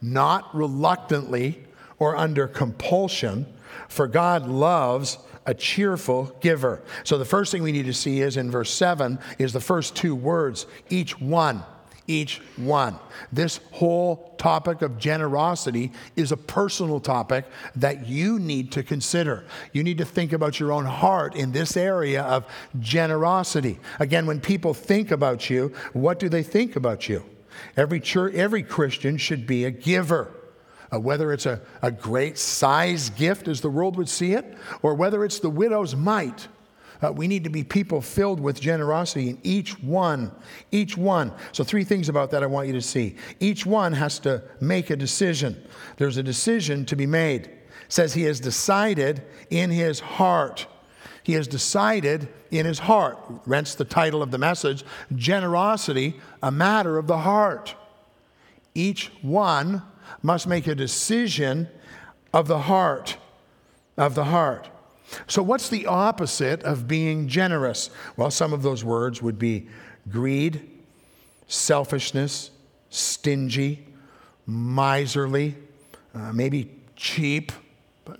not 0.02 0.54
reluctantly 0.56 1.64
or 2.00 2.18
under 2.18 2.48
compulsion, 2.48 3.46
for 3.88 4.08
God 4.08 4.48
loves 4.48 5.20
a 5.46 5.54
cheerful 5.54 6.36
giver. 6.42 6.82
So 7.04 7.20
the 7.20 7.26
first 7.26 7.52
thing 7.52 7.62
we 7.62 7.72
need 7.72 7.86
to 7.86 7.94
see 7.94 8.22
is 8.22 8.38
in 8.38 8.50
verse 8.50 8.72
7 8.72 9.20
is 9.38 9.54
the 9.54 9.62
first 9.62 9.96
two 9.96 10.16
words, 10.16 10.66
each 10.90 11.20
one 11.22 11.64
each 12.08 12.42
one. 12.58 12.98
This 13.32 13.60
whole 13.72 14.36
topic 14.38 14.82
of 14.82 14.98
generosity 14.98 15.92
is 16.16 16.32
a 16.32 16.38
personal 16.38 17.00
topic 17.00 17.46
that 17.76 18.08
you 18.08 18.40
need 18.40 18.72
to 18.74 18.84
consider. 18.84 19.46
You 19.72 19.84
need 19.84 19.98
to 20.00 20.06
think 20.06 20.34
about 20.34 20.60
your 20.60 20.72
own 20.72 20.86
heart 20.86 21.36
in 21.36 21.52
this 21.52 21.78
area 21.78 22.24
of 22.24 22.46
generosity. 22.80 23.80
Again, 24.00 24.26
when 24.26 24.42
people 24.42 24.74
think 24.74 25.12
about 25.12 25.50
you, 25.50 25.74
what 25.94 26.20
do 26.20 26.30
they 26.30 26.44
think 26.44 26.76
about 26.76 27.08
you? 27.08 27.24
Every 27.78 28.00
church, 28.00 28.34
every 28.34 28.64
Christian 28.64 29.18
should 29.18 29.48
be 29.48 29.66
a 29.66 29.72
giver. 29.72 30.32
Uh, 30.94 31.00
whether 31.00 31.34
it's 31.34 31.48
a, 31.48 31.60
a 31.82 31.92
great 31.92 32.38
size 32.38 33.10
gift 33.12 33.48
as 33.48 33.62
the 33.62 33.70
world 33.70 33.98
would 33.98 34.10
see 34.10 34.34
it, 34.34 34.58
or 34.84 34.94
whether 34.94 35.26
it's 35.26 35.40
the 35.40 35.50
widow's 35.50 35.96
mite 35.96 36.48
uh, 37.04 37.12
we 37.12 37.28
need 37.28 37.44
to 37.44 37.50
be 37.50 37.64
people 37.64 38.02
filled 38.02 38.40
with 38.40 38.60
generosity 38.60 39.30
in 39.30 39.40
each 39.44 39.82
one, 39.82 40.32
each 40.72 40.98
one. 40.98 41.34
So, 41.52 41.64
three 41.64 41.84
things 41.84 42.10
about 42.10 42.32
that 42.32 42.44
I 42.44 42.46
want 42.46 42.68
you 42.68 42.74
to 42.74 42.82
see. 42.82 43.16
Each 43.40 43.66
one 43.66 43.94
has 43.94 44.20
to 44.20 44.44
make 44.60 44.90
a 44.90 44.96
decision. 44.96 45.62
There's 45.98 46.18
a 46.18 46.24
decision 46.24 46.86
to 46.86 46.96
be 46.96 47.06
made. 47.06 47.46
It 47.46 47.62
says 47.90 48.14
he 48.14 48.24
has 48.24 48.40
decided 48.40 49.24
in 49.50 49.70
his 49.70 50.00
heart. 50.00 50.68
He 51.24 51.34
has 51.34 51.48
decided 51.48 52.28
in 52.52 52.66
his 52.66 52.80
heart. 52.80 53.18
Rents 53.46 53.76
the 53.76 53.86
title 53.86 54.22
of 54.22 54.32
the 54.32 54.38
message 54.38 54.84
Generosity, 55.16 56.20
a 56.42 56.52
matter 56.52 56.98
of 56.98 57.08
the 57.08 57.20
heart. 57.20 57.76
Each 58.76 59.12
one 59.22 59.82
must 60.22 60.48
make 60.48 60.68
a 60.68 60.76
decision 60.76 61.70
of 62.34 62.48
the 62.48 62.60
heart. 62.60 63.18
Of 63.98 64.16
the 64.16 64.26
heart. 64.26 64.70
So, 65.28 65.44
what's 65.44 65.70
the 65.70 65.86
opposite 65.88 66.64
of 66.64 66.88
being 66.88 67.28
generous? 67.28 67.90
Well, 68.18 68.32
some 68.32 68.54
of 68.54 68.64
those 68.64 68.84
words 68.84 69.22
would 69.22 69.40
be 69.40 69.68
greed, 70.10 70.70
selfishness, 71.48 72.52
stingy, 72.90 73.86
miserly, 74.46 75.56
uh, 76.14 76.32
maybe 76.34 76.72
cheap, 76.96 77.52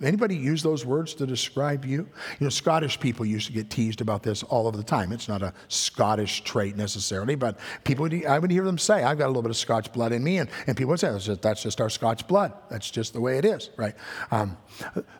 Anybody 0.02 0.34
use 0.34 0.62
those 0.62 0.86
words 0.86 1.12
to 1.14 1.26
describe 1.26 1.84
you? 1.84 2.08
You 2.40 2.44
know, 2.46 2.48
Scottish 2.48 2.98
people 2.98 3.26
used 3.26 3.46
to 3.48 3.52
get 3.52 3.68
teased 3.68 4.00
about 4.00 4.22
this 4.22 4.42
all 4.42 4.66
of 4.66 4.76
the 4.76 4.82
time. 4.82 5.12
It's 5.12 5.28
not 5.28 5.42
a 5.42 5.52
Scottish 5.68 6.42
trait 6.42 6.74
necessarily, 6.74 7.34
but 7.34 7.58
people, 7.84 8.08
I 8.26 8.38
would 8.38 8.50
hear 8.50 8.64
them 8.64 8.78
say, 8.78 9.02
I've 9.02 9.18
got 9.18 9.26
a 9.26 9.28
little 9.28 9.42
bit 9.42 9.50
of 9.50 9.58
Scotch 9.58 9.92
blood 9.92 10.12
in 10.12 10.24
me. 10.24 10.38
And, 10.38 10.48
and 10.66 10.74
people 10.76 10.90
would 10.90 11.00
say, 11.00 11.12
that's 11.12 11.26
just, 11.26 11.42
that's 11.42 11.62
just 11.62 11.80
our 11.82 11.90
Scotch 11.90 12.26
blood. 12.26 12.54
That's 12.70 12.90
just 12.90 13.12
the 13.12 13.20
way 13.20 13.36
it 13.36 13.44
is, 13.44 13.70
right? 13.76 13.94
Um, 14.30 14.56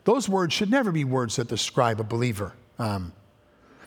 those 0.03 0.27
words 0.27 0.53
should 0.53 0.71
never 0.71 0.91
be 0.91 1.03
words 1.03 1.35
that 1.35 1.47
describe 1.47 1.99
a 1.99 2.03
believer. 2.03 2.53
Um, 2.79 3.13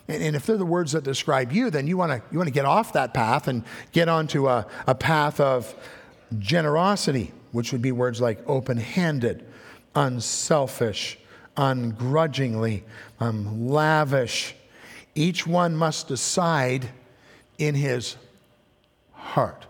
and, 0.07 0.23
and, 0.23 0.35
if 0.35 0.45
they're 0.45 0.57
the 0.57 0.65
words 0.65 0.93
that 0.93 1.03
describe 1.03 1.51
you, 1.51 1.69
then 1.69 1.87
you 1.87 1.97
want 1.97 2.11
to 2.11 2.23
you 2.31 2.39
wanna 2.39 2.49
get 2.49 2.65
off 2.65 2.93
that 2.93 3.13
path 3.13 3.47
and 3.47 3.63
get 3.91 4.09
onto 4.09 4.47
a, 4.47 4.65
a 4.87 4.95
path 4.95 5.39
of 5.39 5.75
generosity, 6.39 7.31
which 7.51 7.71
would 7.71 7.81
be 7.81 7.91
words 7.91 8.19
like 8.19 8.39
open 8.47 8.77
handed 8.77 9.45
unselfish, 9.95 11.17
ungrudgingly, 11.57 12.83
um, 13.19 13.67
lavish. 13.67 14.55
Each 15.15 15.45
one 15.45 15.75
must 15.75 16.07
decide 16.07 16.89
in 17.57 17.75
his 17.75 18.15
heart. 19.13 19.65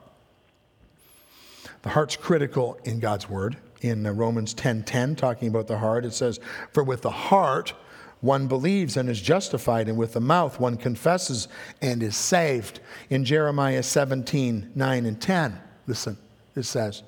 The 1.81 1.89
heart's 1.89 2.15
critical 2.15 2.77
in 2.83 2.99
God's 2.99 3.29
word. 3.29 3.57
In 3.81 4.05
uh, 4.05 4.11
Romans 4.11 4.53
10:10, 4.53 4.59
10, 4.59 4.83
10, 4.83 5.15
talking 5.15 5.47
about 5.47 5.67
the 5.67 5.77
heart, 5.77 6.05
it 6.05 6.13
says, 6.13 6.39
"For 6.73 6.83
with 6.83 7.01
the 7.01 7.09
heart 7.09 7.73
one 8.21 8.47
believes 8.47 8.97
and 8.97 9.07
is 9.07 9.21
justified, 9.21 9.87
and 9.87 9.97
with 9.97 10.13
the 10.13 10.19
mouth 10.19 10.59
one 10.59 10.75
confesses 10.75 11.47
and 11.81 12.03
is 12.03 12.17
saved." 12.17 12.81
In 13.09 13.23
Jeremiah 13.23 13.81
17, 13.81 14.71
9 14.75 15.05
and 15.05 15.21
10, 15.21 15.61
listen, 15.87 16.17
it 16.55 16.63
says, 16.63 17.03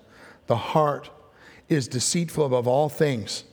"The 0.47 0.55
heart 0.55 1.09
is 1.71 1.87
deceitful 1.87 2.45
above 2.45 2.67
all 2.67 2.89
things 2.89 3.45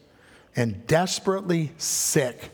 and 0.56 0.87
desperately 0.87 1.72
sick. 1.78 2.50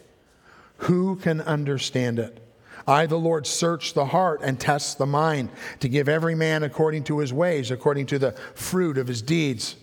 Who 0.79 1.17
can 1.17 1.41
understand 1.41 2.19
it? 2.19 2.41
I, 2.87 3.07
the 3.07 3.19
Lord, 3.19 3.47
search 3.47 3.95
the 3.95 4.05
heart 4.05 4.41
and 4.43 4.61
test 4.61 4.99
the 4.99 5.07
mind 5.07 5.49
to 5.81 5.89
give 5.89 6.07
every 6.07 6.35
man 6.35 6.63
according 6.63 7.05
to 7.05 7.19
his 7.19 7.33
ways, 7.33 7.71
according 7.71 8.07
to 8.07 8.19
the 8.19 8.33
fruit 8.55 8.99
of 8.99 9.09
his 9.09 9.23
deeds. 9.23 9.77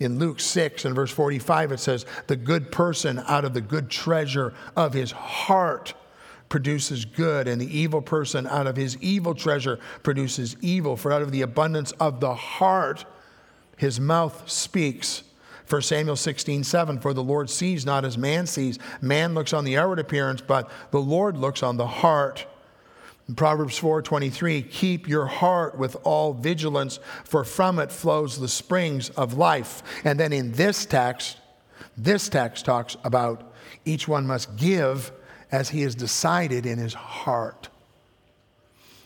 In 0.00 0.18
Luke 0.18 0.40
6 0.40 0.84
and 0.84 0.96
verse 0.96 1.12
45, 1.12 1.70
it 1.70 1.78
says, 1.78 2.04
The 2.26 2.34
good 2.34 2.72
person 2.72 3.22
out 3.28 3.44
of 3.44 3.54
the 3.54 3.60
good 3.60 3.88
treasure 3.88 4.52
of 4.74 4.92
his 4.92 5.12
heart 5.12 5.94
produces 6.48 7.04
good, 7.04 7.46
and 7.46 7.60
the 7.60 7.78
evil 7.78 8.02
person 8.02 8.48
out 8.48 8.66
of 8.66 8.74
his 8.74 8.96
evil 8.98 9.34
treasure 9.34 9.78
produces 10.02 10.56
evil. 10.60 10.96
For 10.96 11.12
out 11.12 11.22
of 11.22 11.30
the 11.30 11.42
abundance 11.42 11.92
of 11.92 12.18
the 12.18 12.34
heart, 12.34 13.04
his 13.76 14.00
mouth 14.00 14.48
speaks. 14.50 15.22
For 15.64 15.80
Samuel 15.80 16.16
16, 16.16 16.62
7, 16.62 17.00
for 17.00 17.14
the 17.14 17.22
Lord 17.22 17.48
sees 17.48 17.86
not 17.86 18.04
as 18.04 18.18
man 18.18 18.46
sees. 18.46 18.78
Man 19.00 19.32
looks 19.34 19.54
on 19.54 19.64
the 19.64 19.78
outward 19.78 19.98
appearance, 19.98 20.42
but 20.42 20.70
the 20.90 21.00
Lord 21.00 21.38
looks 21.38 21.62
on 21.62 21.78
the 21.78 21.86
heart. 21.86 22.46
In 23.28 23.34
Proverbs 23.34 23.78
4:23, 23.78 24.60
keep 24.62 25.08
your 25.08 25.24
heart 25.24 25.78
with 25.78 25.96
all 26.04 26.34
vigilance, 26.34 26.98
for 27.24 27.44
from 27.44 27.78
it 27.78 27.90
flows 27.90 28.38
the 28.38 28.48
springs 28.48 29.08
of 29.10 29.38
life. 29.38 29.82
And 30.04 30.20
then 30.20 30.32
in 30.32 30.52
this 30.52 30.84
text, 30.84 31.38
this 31.96 32.28
text 32.28 32.66
talks 32.66 32.98
about 33.02 33.54
each 33.86 34.06
one 34.06 34.26
must 34.26 34.56
give 34.56 35.12
as 35.50 35.70
he 35.70 35.82
has 35.82 35.94
decided 35.94 36.66
in 36.66 36.78
his 36.78 36.92
heart. 36.92 37.68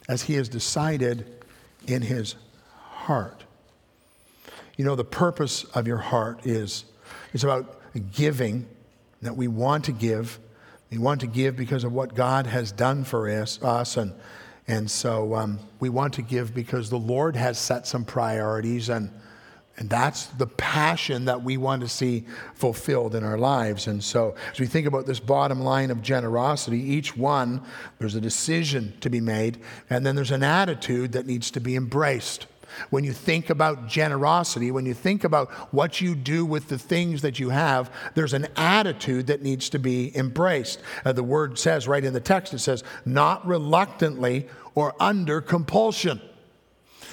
As 0.08 0.22
he 0.22 0.34
has 0.34 0.48
decided 0.48 1.44
in 1.86 2.02
his 2.02 2.34
heart. 2.72 3.44
You 4.78 4.84
know, 4.84 4.94
the 4.94 5.04
purpose 5.04 5.64
of 5.74 5.86
your 5.86 5.98
heart 5.98 6.46
is 6.46 6.84
it's 7.34 7.44
about 7.44 7.80
giving, 8.12 8.66
that 9.22 9.36
we 9.36 9.48
want 9.48 9.84
to 9.86 9.92
give. 9.92 10.38
We 10.90 10.98
want 10.98 11.20
to 11.20 11.26
give 11.26 11.56
because 11.56 11.82
of 11.82 11.92
what 11.92 12.14
God 12.14 12.46
has 12.46 12.72
done 12.72 13.04
for 13.04 13.28
us, 13.28 13.60
us 13.62 13.96
and, 13.96 14.12
and 14.68 14.88
so 14.88 15.34
um, 15.34 15.58
we 15.80 15.88
want 15.88 16.14
to 16.14 16.22
give 16.22 16.54
because 16.54 16.90
the 16.90 16.98
Lord 16.98 17.34
has 17.34 17.58
set 17.58 17.86
some 17.86 18.04
priorities 18.04 18.88
and, 18.88 19.10
And 19.78 19.90
that's 19.90 20.26
the 20.26 20.46
passion 20.46 21.24
that 21.24 21.42
we 21.42 21.56
want 21.56 21.82
to 21.82 21.88
see 21.88 22.24
fulfilled 22.54 23.14
in 23.14 23.24
our 23.24 23.38
lives. 23.38 23.86
And 23.86 24.02
so, 24.02 24.34
as 24.52 24.60
we 24.60 24.66
think 24.66 24.86
about 24.86 25.06
this 25.06 25.20
bottom 25.20 25.60
line 25.60 25.90
of 25.90 26.02
generosity, 26.02 26.78
each 26.78 27.16
one, 27.16 27.62
there's 27.98 28.16
a 28.16 28.20
decision 28.20 28.94
to 29.00 29.10
be 29.10 29.20
made, 29.20 29.58
and 29.88 30.04
then 30.04 30.16
there's 30.16 30.32
an 30.32 30.42
attitude 30.42 31.12
that 31.12 31.26
needs 31.26 31.50
to 31.52 31.60
be 31.60 31.76
embraced. 31.76 32.46
When 32.90 33.04
you 33.04 33.12
think 33.12 33.50
about 33.50 33.86
generosity, 33.86 34.70
when 34.70 34.86
you 34.86 34.94
think 34.94 35.24
about 35.24 35.50
what 35.72 36.00
you 36.00 36.14
do 36.14 36.44
with 36.44 36.68
the 36.68 36.78
things 36.78 37.22
that 37.22 37.38
you 37.38 37.50
have, 37.50 37.90
there's 38.14 38.34
an 38.34 38.48
attitude 38.56 39.26
that 39.28 39.42
needs 39.42 39.68
to 39.70 39.78
be 39.78 40.16
embraced. 40.16 40.80
Uh, 41.04 41.12
the 41.12 41.22
word 41.22 41.58
says 41.58 41.88
right 41.88 42.04
in 42.04 42.12
the 42.12 42.20
text, 42.20 42.54
it 42.54 42.58
says, 42.58 42.84
not 43.04 43.46
reluctantly 43.46 44.48
or 44.74 44.94
under 45.00 45.40
compulsion. 45.40 46.20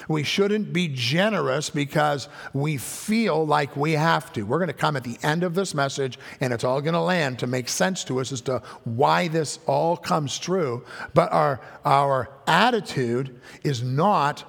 We 0.08 0.22
shouldn't 0.22 0.72
be 0.72 0.88
generous 0.88 1.70
because 1.70 2.28
we 2.52 2.76
feel 2.76 3.44
like 3.44 3.76
we 3.76 3.92
have 3.92 4.32
to. 4.34 4.42
We're 4.42 4.58
going 4.58 4.68
to 4.68 4.74
come 4.74 4.96
at 4.96 5.04
the 5.04 5.18
end 5.22 5.42
of 5.42 5.54
this 5.54 5.74
message 5.74 6.18
and 6.40 6.52
it's 6.52 6.64
all 6.64 6.80
going 6.80 6.94
to 6.94 7.00
land 7.00 7.40
to 7.40 7.46
make 7.46 7.68
sense 7.68 8.04
to 8.04 8.20
us 8.20 8.32
as 8.32 8.40
to 8.42 8.62
why 8.84 9.28
this 9.28 9.58
all 9.66 9.96
comes 9.96 10.38
true. 10.38 10.84
But 11.14 11.32
our, 11.32 11.60
our 11.84 12.30
attitude 12.46 13.40
is 13.64 13.82
not 13.82 14.44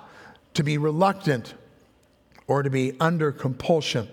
to 0.57 0.63
be 0.63 0.79
reluctant 0.79 1.53
or 2.47 2.63
to 2.63 2.69
be 2.71 2.93
under 2.99 3.31
compulsion. 3.31 4.07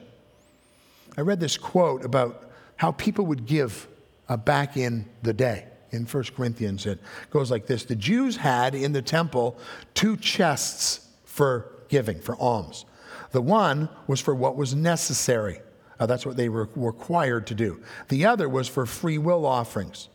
I 1.16 1.22
read 1.22 1.40
this 1.40 1.56
quote 1.56 2.04
about 2.04 2.50
how 2.76 2.92
people 2.92 3.24
would 3.26 3.46
give 3.46 3.88
uh, 4.28 4.36
back 4.36 4.76
in 4.76 5.06
the 5.22 5.32
day 5.32 5.64
in 5.90 6.04
1 6.04 6.24
Corinthians. 6.36 6.84
It 6.84 7.00
goes 7.30 7.50
like 7.50 7.66
this 7.66 7.84
The 7.84 7.96
Jews 7.96 8.36
had 8.36 8.74
in 8.74 8.92
the 8.92 9.00
temple 9.00 9.56
two 9.94 10.18
chests 10.18 11.08
for 11.24 11.72
giving, 11.88 12.20
for 12.20 12.36
alms. 12.36 12.84
The 13.30 13.40
one 13.40 13.88
was 14.06 14.20
for 14.20 14.34
what 14.34 14.54
was 14.54 14.74
necessary. 14.74 15.60
Uh, 15.98 16.04
that's 16.04 16.26
what 16.26 16.36
they 16.36 16.50
were 16.50 16.68
required 16.76 17.46
to 17.46 17.54
do. 17.54 17.80
The 18.10 18.26
other 18.26 18.50
was 18.50 18.68
for 18.68 18.84
free 18.84 19.16
will 19.16 19.46
offerings. 19.46 20.08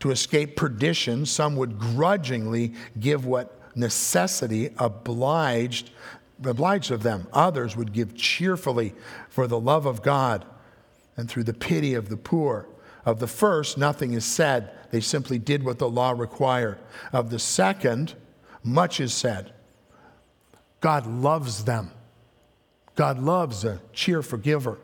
To 0.00 0.10
escape 0.10 0.56
perdition, 0.56 1.24
some 1.24 1.54
would 1.54 1.78
grudgingly 1.78 2.74
give 2.98 3.26
what 3.26 3.61
necessity 3.74 4.70
obliged, 4.78 5.90
obliged 6.44 6.90
of 6.90 7.02
them. 7.02 7.26
Others 7.32 7.76
would 7.76 7.92
give 7.92 8.14
cheerfully 8.14 8.94
for 9.28 9.46
the 9.46 9.60
love 9.60 9.86
of 9.86 10.02
God 10.02 10.44
and 11.16 11.28
through 11.28 11.44
the 11.44 11.54
pity 11.54 11.94
of 11.94 12.08
the 12.08 12.16
poor. 12.16 12.68
Of 13.04 13.18
the 13.18 13.26
first, 13.26 13.76
nothing 13.76 14.12
is 14.12 14.24
said. 14.24 14.70
They 14.90 15.00
simply 15.00 15.38
did 15.38 15.64
what 15.64 15.78
the 15.78 15.88
law 15.88 16.12
required. 16.12 16.78
Of 17.12 17.30
the 17.30 17.38
second, 17.38 18.14
much 18.62 19.00
is 19.00 19.12
said 19.12 19.52
God 20.80 21.06
loves 21.06 21.64
them. 21.64 21.90
God 22.94 23.18
loves 23.18 23.64
a 23.64 23.80
cheerful 23.92 24.38
giver. 24.38 24.78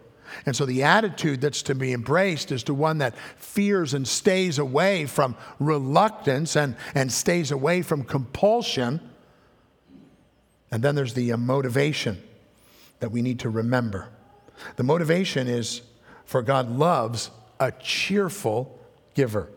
And 0.46 0.54
so 0.54 0.66
the 0.66 0.82
attitude 0.82 1.40
that's 1.40 1.62
to 1.62 1.74
be 1.74 1.92
embraced 1.92 2.52
is 2.52 2.62
to 2.64 2.74
one 2.74 2.98
that 2.98 3.16
fears 3.36 3.94
and 3.94 4.06
stays 4.06 4.58
away 4.58 5.06
from 5.06 5.36
reluctance 5.58 6.56
and, 6.56 6.76
and 6.94 7.12
stays 7.12 7.50
away 7.50 7.82
from 7.82 8.04
compulsion. 8.04 9.00
And 10.70 10.82
then 10.82 10.94
there's 10.94 11.14
the 11.14 11.32
uh, 11.32 11.36
motivation 11.36 12.22
that 13.00 13.10
we 13.10 13.22
need 13.22 13.40
to 13.40 13.50
remember. 13.50 14.08
The 14.76 14.82
motivation 14.82 15.48
is 15.48 15.82
for 16.24 16.42
God 16.42 16.70
loves 16.70 17.30
a 17.60 17.72
cheerful 17.72 18.78
giver. 19.14 19.48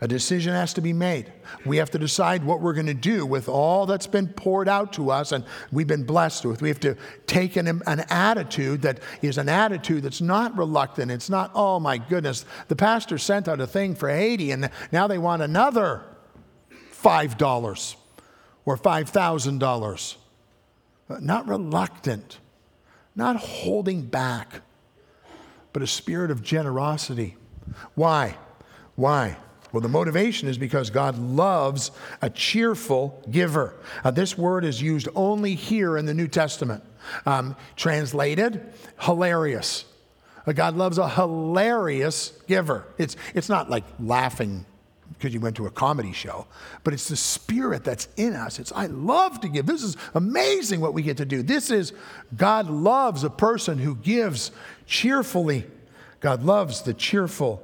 A 0.00 0.06
decision 0.06 0.52
has 0.52 0.72
to 0.74 0.80
be 0.80 0.92
made. 0.92 1.32
We 1.64 1.78
have 1.78 1.90
to 1.90 1.98
decide 1.98 2.44
what 2.44 2.60
we're 2.60 2.72
going 2.72 2.86
to 2.86 2.94
do 2.94 3.26
with 3.26 3.48
all 3.48 3.84
that's 3.84 4.06
been 4.06 4.28
poured 4.28 4.68
out 4.68 4.92
to 4.94 5.10
us 5.10 5.32
and 5.32 5.44
we've 5.72 5.86
been 5.86 6.04
blessed 6.04 6.44
with. 6.44 6.62
We 6.62 6.68
have 6.68 6.80
to 6.80 6.96
take 7.26 7.56
an, 7.56 7.66
an 7.66 8.04
attitude 8.08 8.82
that 8.82 9.00
is 9.22 9.38
an 9.38 9.48
attitude 9.48 10.04
that's 10.04 10.20
not 10.20 10.56
reluctant. 10.56 11.10
It's 11.10 11.28
not, 11.28 11.50
oh 11.54 11.80
my 11.80 11.98
goodness, 11.98 12.44
the 12.68 12.76
pastor 12.76 13.18
sent 13.18 13.48
out 13.48 13.60
a 13.60 13.66
thing 13.66 13.96
for 13.96 14.08
Haiti 14.08 14.52
and 14.52 14.70
now 14.92 15.08
they 15.08 15.18
want 15.18 15.42
another 15.42 16.02
$5 16.92 17.96
or 18.64 18.76
$5,000. 18.76 20.16
Not 21.20 21.48
reluctant, 21.48 22.38
not 23.16 23.36
holding 23.36 24.02
back, 24.02 24.60
but 25.72 25.82
a 25.82 25.86
spirit 25.86 26.30
of 26.30 26.42
generosity. 26.42 27.36
Why? 27.94 28.36
Why? 28.94 29.38
Well, 29.72 29.80
the 29.82 29.88
motivation 29.88 30.48
is 30.48 30.56
because 30.56 30.88
God 30.90 31.18
loves 31.18 31.90
a 32.22 32.30
cheerful 32.30 33.22
giver. 33.30 33.74
Uh, 34.02 34.10
this 34.10 34.38
word 34.38 34.64
is 34.64 34.80
used 34.80 35.08
only 35.14 35.54
here 35.54 35.98
in 35.98 36.06
the 36.06 36.14
New 36.14 36.28
Testament. 36.28 36.82
Um, 37.26 37.54
translated, 37.76 38.72
hilarious. 39.00 39.84
Uh, 40.46 40.52
God 40.52 40.76
loves 40.76 40.96
a 40.98 41.08
hilarious 41.08 42.32
giver. 42.46 42.86
It's, 42.96 43.16
it's 43.34 43.48
not 43.48 43.68
like 43.68 43.84
laughing 44.00 44.64
because 45.12 45.34
you 45.34 45.40
went 45.40 45.56
to 45.56 45.66
a 45.66 45.70
comedy 45.70 46.12
show, 46.12 46.46
but 46.84 46.94
it's 46.94 47.08
the 47.08 47.16
spirit 47.16 47.84
that's 47.84 48.08
in 48.16 48.34
us. 48.34 48.58
It's, 48.58 48.72
I 48.72 48.86
love 48.86 49.40
to 49.40 49.48
give. 49.48 49.66
This 49.66 49.82
is 49.82 49.96
amazing 50.14 50.80
what 50.80 50.94
we 50.94 51.02
get 51.02 51.16
to 51.16 51.24
do. 51.24 51.42
This 51.42 51.70
is, 51.70 51.92
God 52.36 52.70
loves 52.70 53.24
a 53.24 53.30
person 53.30 53.78
who 53.78 53.96
gives 53.96 54.50
cheerfully. 54.86 55.66
God 56.20 56.42
loves 56.42 56.82
the 56.82 56.94
cheerful 56.94 57.62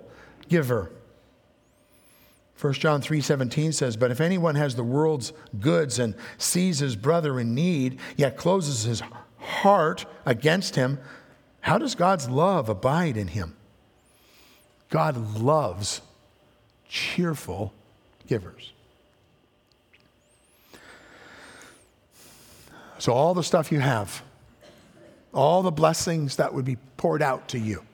giver. 0.48 0.90
1 2.56 2.72
John 2.74 3.02
3:17 3.02 3.72
says, 3.72 3.96
"But 3.96 4.10
if 4.10 4.20
anyone 4.20 4.54
has 4.54 4.76
the 4.76 4.84
world's 4.84 5.32
goods 5.58 5.98
and 5.98 6.14
sees 6.38 6.78
his 6.78 6.96
brother 6.96 7.40
in 7.40 7.54
need, 7.54 7.98
yet 8.16 8.36
closes 8.36 8.84
his 8.84 9.02
heart 9.38 10.06
against 10.24 10.76
him, 10.76 10.98
how 11.60 11.78
does 11.78 11.94
God's 11.94 12.28
love 12.28 12.68
abide 12.68 13.16
in 13.16 13.28
him?" 13.28 13.56
God 14.88 15.38
loves 15.38 16.00
cheerful 16.88 17.72
givers. 18.26 18.72
So 22.98 23.12
all 23.12 23.34
the 23.34 23.42
stuff 23.42 23.72
you 23.72 23.80
have, 23.80 24.22
all 25.32 25.62
the 25.62 25.72
blessings 25.72 26.36
that 26.36 26.54
would 26.54 26.64
be 26.64 26.76
poured 26.96 27.20
out 27.20 27.48
to 27.48 27.58
you, 27.58 27.84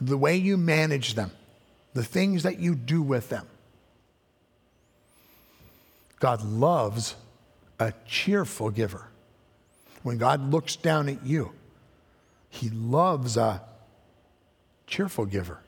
the 0.00 0.16
way 0.16 0.36
you 0.36 0.56
manage 0.56 1.14
them, 1.14 1.32
the 1.94 2.04
things 2.04 2.42
that 2.42 2.58
you 2.58 2.74
do 2.74 3.02
with 3.02 3.28
them. 3.28 3.46
God 6.20 6.42
loves 6.42 7.14
a 7.78 7.92
cheerful 8.06 8.70
giver. 8.70 9.08
When 10.02 10.18
God 10.18 10.50
looks 10.50 10.76
down 10.76 11.08
at 11.08 11.24
you, 11.24 11.52
he 12.50 12.70
loves 12.70 13.36
a 13.36 13.62
cheerful 14.86 15.26
giver. 15.26 15.60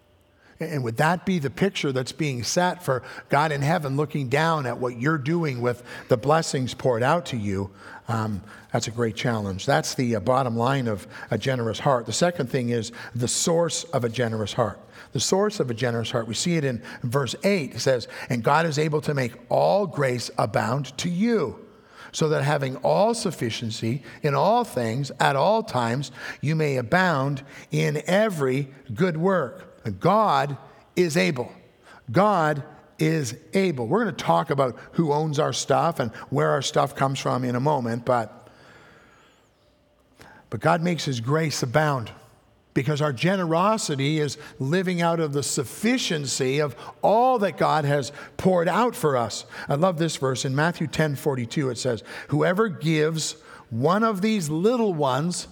And 0.61 0.85
would 0.85 0.99
that 0.99 1.25
be 1.25 1.39
the 1.39 1.49
picture 1.49 1.91
that's 1.91 2.13
being 2.13 2.45
set 2.45 2.83
for 2.83 3.03
God 3.31 3.51
in 3.51 3.63
heaven 3.63 3.97
looking 3.97 4.29
down 4.29 4.67
at 4.67 4.77
what 4.79 5.01
you're 5.01 5.19
doing 5.19 5.63
with 5.63 5.83
the 6.09 6.19
blessings 6.19 6.75
poured 6.75 7.03
out 7.03 7.27
to 7.27 7.39
you? 7.39 7.71
Um, 8.09 8.43
that's 8.71 8.87
a 8.87 8.91
great 8.91 9.17
challenge. 9.17 9.65
That's 9.65 9.95
the 9.95 10.17
uh, 10.17 10.21
bottom 10.21 10.57
line 10.57 10.87
of 10.87 11.07
a 11.31 11.39
generous 11.39 11.79
heart. 11.79 12.05
The 12.05 12.13
second 12.13 12.51
thing 12.51 12.69
is 12.69 12.93
the 13.15 13.27
source 13.27 13.85
of 13.85 14.05
a 14.05 14.09
generous 14.09 14.53
heart 14.53 14.79
the 15.13 15.21
source 15.21 15.61
of 15.61 15.71
a 15.71 15.75
generous 15.75 16.11
heart. 16.11 16.29
We 16.29 16.35
see 16.35 16.57
it 16.57 16.65
in 16.65 16.83
verse 17.03 17.35
8. 17.43 17.75
It 17.75 17.81
says, 17.81 18.07
And 18.29 18.45
God 18.45 18.67
is 18.67 18.79
able 18.79 19.01
to 19.03 19.15
make 19.15 19.33
all 19.49 19.87
grace 19.87 20.31
abound 20.39 20.97
to 20.99 21.09
you, 21.09 21.67
so 22.13 22.29
that 22.29 22.43
having 22.43 22.77
all 22.77 23.15
sufficiency 23.15 24.03
in 24.23 24.35
all 24.35 24.65
things 24.65 25.11
at 25.19 25.37
all 25.37 25.63
times, 25.63 26.13
you 26.41 26.55
may 26.55 26.77
abound 26.77 27.43
in 27.71 28.03
every 28.07 28.69
good 28.95 29.17
work. 29.17 29.70
God 29.99 30.57
is 30.97 31.17
able. 31.17 31.53
God 32.11 32.63
is 32.99 33.37
able. 33.55 33.87
We're 33.87 34.05
going 34.05 34.15
to 34.15 34.25
talk 34.25 34.51
about 34.51 34.79
who 34.93 35.13
owns 35.13 35.39
our 35.39 35.53
stuff 35.53 36.01
and 36.01 36.13
where 36.29 36.51
our 36.51 36.63
stuff 36.63 36.95
comes 36.95 37.19
from 37.19 37.45
in 37.45 37.57
a 37.57 37.61
moment, 37.61 38.05
but 38.05 38.37
but 40.51 40.61
God 40.61 40.83
makes 40.83 41.05
his 41.05 41.21
grace 41.21 41.63
abound 41.63 42.11
because 42.75 43.01
our 43.01 43.13
generosity 43.13 44.19
is 44.19 44.37
living 44.59 45.01
out 45.01 45.21
of 45.21 45.33
the 45.33 45.43
sufficiency 45.43 46.61
of 46.61 46.77
all 47.03 47.39
that 47.39 47.57
God 47.57 47.85
has 47.85 48.13
poured 48.37 48.69
out 48.69 48.95
for 48.95 49.17
us. 49.17 49.45
I 49.69 49.75
love 49.75 49.99
this 49.99 50.17
verse 50.17 50.45
in 50.45 50.55
Matthew 50.55 50.89
10 50.89 51.15
42. 51.17 51.71
It 51.71 51.79
says, 51.79 52.03
Whoever 52.29 52.69
gives 52.69 53.37
one 53.71 54.03
of 54.03 54.21
these 54.21 54.51
little 54.51 54.93
ones 54.93 55.47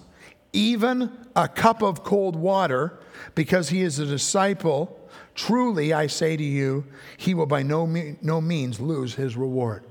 even 0.51 1.11
a 1.35 1.47
cup 1.47 1.81
of 1.81 2.03
cold 2.03 2.35
water 2.35 2.99
because 3.35 3.69
he 3.69 3.81
is 3.81 3.99
a 3.99 4.05
disciple, 4.05 5.09
truly 5.35 5.93
I 5.93 6.07
say 6.07 6.37
to 6.37 6.43
you, 6.43 6.85
he 7.17 7.33
will 7.33 7.45
by 7.45 7.63
no, 7.63 7.85
me- 7.87 8.17
no 8.21 8.41
means 8.41 8.79
lose 8.79 9.15
his 9.15 9.35
reward 9.35 9.83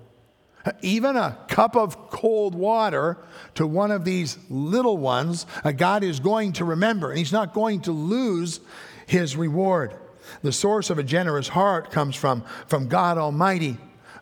even 0.83 1.17
a 1.17 1.38
cup 1.49 1.77
of 1.77 2.11
cold 2.11 2.55
water 2.55 3.17
to 3.55 3.67
one 3.67 3.91
of 3.91 4.05
these 4.05 4.38
little 4.49 4.97
ones, 4.97 5.47
uh, 5.64 5.73
God 5.73 6.03
is 6.03 6.21
going 6.21 6.53
to 6.55 6.64
remember, 6.64 7.11
and 7.11 7.19
He's 7.19 7.33
not 7.33 7.55
going 7.55 7.81
to 7.83 7.93
lose 7.93 8.61
His 9.07 9.37
reward. 9.37 9.95
The 10.43 10.53
source 10.53 10.91
of 10.91 10.99
a 10.99 11.03
generous 11.03 11.49
heart 11.49 11.91
comes 11.91 12.14
from, 12.14 12.45
from 12.67 12.88
God 12.88 13.19
Almighty. 13.19 13.79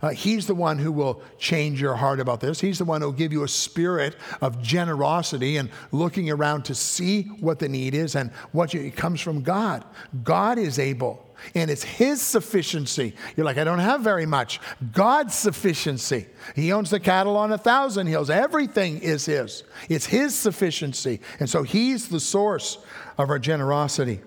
Uh, 0.07 0.11
he's 0.11 0.47
the 0.47 0.55
one 0.55 0.79
who 0.79 0.93
will 0.93 1.21
change 1.37 1.81
your 1.81 1.97
heart 1.97 2.21
about 2.21 2.39
this. 2.39 2.61
He's 2.61 2.79
the 2.79 2.85
one 2.85 3.01
who 3.01 3.09
will 3.09 3.13
give 3.13 3.33
you 3.33 3.43
a 3.43 3.49
spirit 3.49 4.15
of 4.41 4.63
generosity 4.63 5.57
and 5.57 5.69
looking 5.91 6.31
around 6.31 6.65
to 6.67 6.77
see 6.77 7.23
what 7.41 7.59
the 7.59 7.69
need 7.69 7.93
is 7.93 8.15
and 8.15 8.31
what 8.53 8.73
you, 8.73 8.83
it 8.83 8.95
comes 8.95 9.21
from 9.21 9.43
God. 9.43 9.85
God 10.23 10.59
is 10.59 10.79
able. 10.79 11.27
And 11.57 11.73
it's 11.73 11.83
His 11.83 12.23
sufficiency. 12.23 13.15
You're 13.37 13.45
like, 13.45 13.59
I 13.59 13.65
don't 13.65 13.81
have 13.81 14.03
very 14.03 14.27
much. 14.27 14.61
God's 14.93 15.35
sufficiency. 15.35 16.27
He 16.55 16.73
owns 16.73 16.91
the 16.91 17.01
cattle 17.01 17.37
on 17.37 17.51
a 17.51 17.59
thousand 17.59 18.07
hills. 18.07 18.31
Everything 18.31 19.01
is 19.01 19.27
His. 19.27 19.65
It's 19.89 20.07
His 20.07 20.37
sufficiency. 20.37 21.21
And 21.41 21.51
so 21.51 21.65
He's 21.65 22.09
the 22.09 22.21
source 22.21 22.79
of 23.19 23.29
our 23.29 23.41
generosity. 23.41 24.21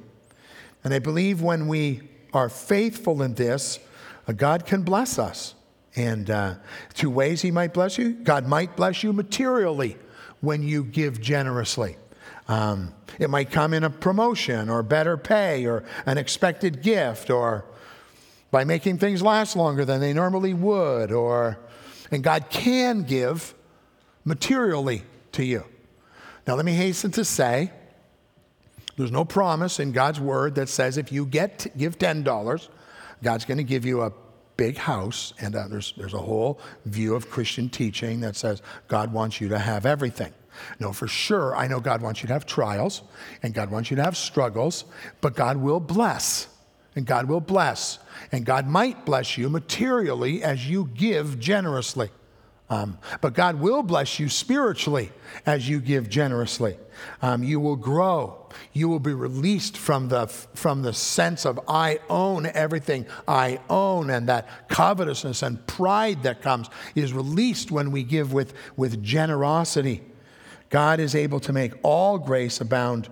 And 0.83 0.93
I 0.93 0.99
believe 0.99 1.41
when 1.41 1.69
we 1.69 2.01
are 2.33 2.49
faithful 2.49 3.21
in 3.21 3.35
this, 3.35 3.79
uh, 4.27 4.33
God 4.33 4.65
can 4.65 4.81
bless 4.81 5.17
us. 5.17 5.55
And 5.99 6.29
uh, 6.29 6.55
two 6.93 7.09
ways 7.09 7.41
He 7.41 7.51
might 7.51 7.73
bless 7.73 7.97
you 7.97 8.13
God 8.13 8.47
might 8.47 8.77
bless 8.77 9.03
you 9.03 9.11
materially 9.11 9.97
when 10.39 10.63
you 10.63 10.85
give 10.85 11.19
generously. 11.19 11.97
Um, 12.47 12.93
it 13.19 13.29
might 13.29 13.51
come 13.51 13.73
in 13.73 13.83
a 13.83 13.89
promotion 13.89 14.69
or 14.69 14.81
better 14.81 15.17
pay 15.17 15.65
or 15.65 15.83
an 16.05 16.17
expected 16.17 16.81
gift 16.81 17.29
or 17.29 17.65
by 18.49 18.63
making 18.63 18.97
things 18.97 19.21
last 19.21 19.57
longer 19.57 19.83
than 19.83 19.99
they 19.99 20.13
normally 20.13 20.53
would 20.53 21.11
or 21.11 21.59
and 22.11 22.23
God 22.23 22.45
can 22.49 23.03
give 23.03 23.53
materially 24.23 25.03
to 25.33 25.43
you. 25.43 25.65
Now 26.47 26.55
let 26.55 26.65
me 26.65 26.73
hasten 26.73 27.11
to 27.11 27.25
say 27.25 27.73
there's 28.95 29.11
no 29.11 29.25
promise 29.25 29.81
in 29.81 29.91
God's 29.91 30.21
word 30.21 30.55
that 30.55 30.69
says 30.69 30.97
if 30.97 31.11
you 31.11 31.25
get 31.25 31.67
give 31.77 31.99
$10 31.99 32.69
God's 33.21 33.43
going 33.43 33.57
to 33.57 33.65
give 33.65 33.85
you 33.85 34.01
a 34.03 34.13
big 34.59 34.75
house 34.75 35.33
and 35.39 35.55
uh, 35.55 35.69
there's 35.69 35.93
there's 35.95 36.13
a 36.13 36.19
whole 36.19 36.59
view 36.83 37.15
of 37.15 37.29
Christian 37.29 37.69
teaching 37.69 38.19
that 38.19 38.35
says 38.35 38.61
God 38.89 39.13
wants 39.13 39.39
you 39.39 39.47
to 39.47 39.57
have 39.57 39.85
everything. 39.85 40.33
No, 40.81 40.91
for 40.91 41.07
sure, 41.07 41.55
I 41.55 41.67
know 41.67 41.79
God 41.79 42.01
wants 42.01 42.21
you 42.21 42.27
to 42.27 42.33
have 42.33 42.45
trials 42.45 43.03
and 43.41 43.53
God 43.53 43.71
wants 43.71 43.89
you 43.89 43.95
to 43.95 44.03
have 44.03 44.17
struggles, 44.17 44.83
but 45.21 45.33
God 45.33 45.55
will 45.55 45.79
bless. 45.79 46.47
And 46.97 47.05
God 47.05 47.29
will 47.29 47.39
bless. 47.39 47.99
And 48.33 48.45
God 48.45 48.67
might 48.67 49.05
bless 49.05 49.37
you 49.37 49.49
materially 49.49 50.43
as 50.43 50.69
you 50.69 50.89
give 50.93 51.39
generously. 51.39 52.09
Um, 52.71 52.99
but 53.21 53.33
God 53.33 53.59
will 53.59 53.81
bless 53.81 54.19
you 54.19 54.29
spiritually 54.29 55.11
as 55.45 55.67
you 55.67 55.79
give 55.79 56.07
generously. 56.07 56.77
Um, 57.21 57.43
you 57.43 57.59
will 57.59 57.75
grow. 57.75 58.47
You 58.73 58.87
will 58.89 58.99
be 58.99 59.13
released 59.13 59.75
from 59.75 60.09
the, 60.09 60.27
from 60.27 60.83
the 60.83 60.93
sense 60.93 61.45
of 61.45 61.59
I 61.67 61.99
own 62.09 62.45
everything 62.45 63.07
I 63.27 63.59
own, 63.69 64.11
and 64.11 64.29
that 64.29 64.67
covetousness 64.67 65.41
and 65.41 65.65
pride 65.65 66.23
that 66.23 66.43
comes 66.43 66.69
is 66.93 67.11
released 67.11 67.71
when 67.71 67.91
we 67.91 68.03
give 68.03 68.33
with, 68.33 68.53
with 68.77 69.01
generosity. 69.01 70.03
God 70.69 70.99
is 70.99 71.15
able 71.15 71.39
to 71.41 71.53
make 71.53 71.73
all 71.81 72.19
grace 72.19 72.61
abound 72.61 73.09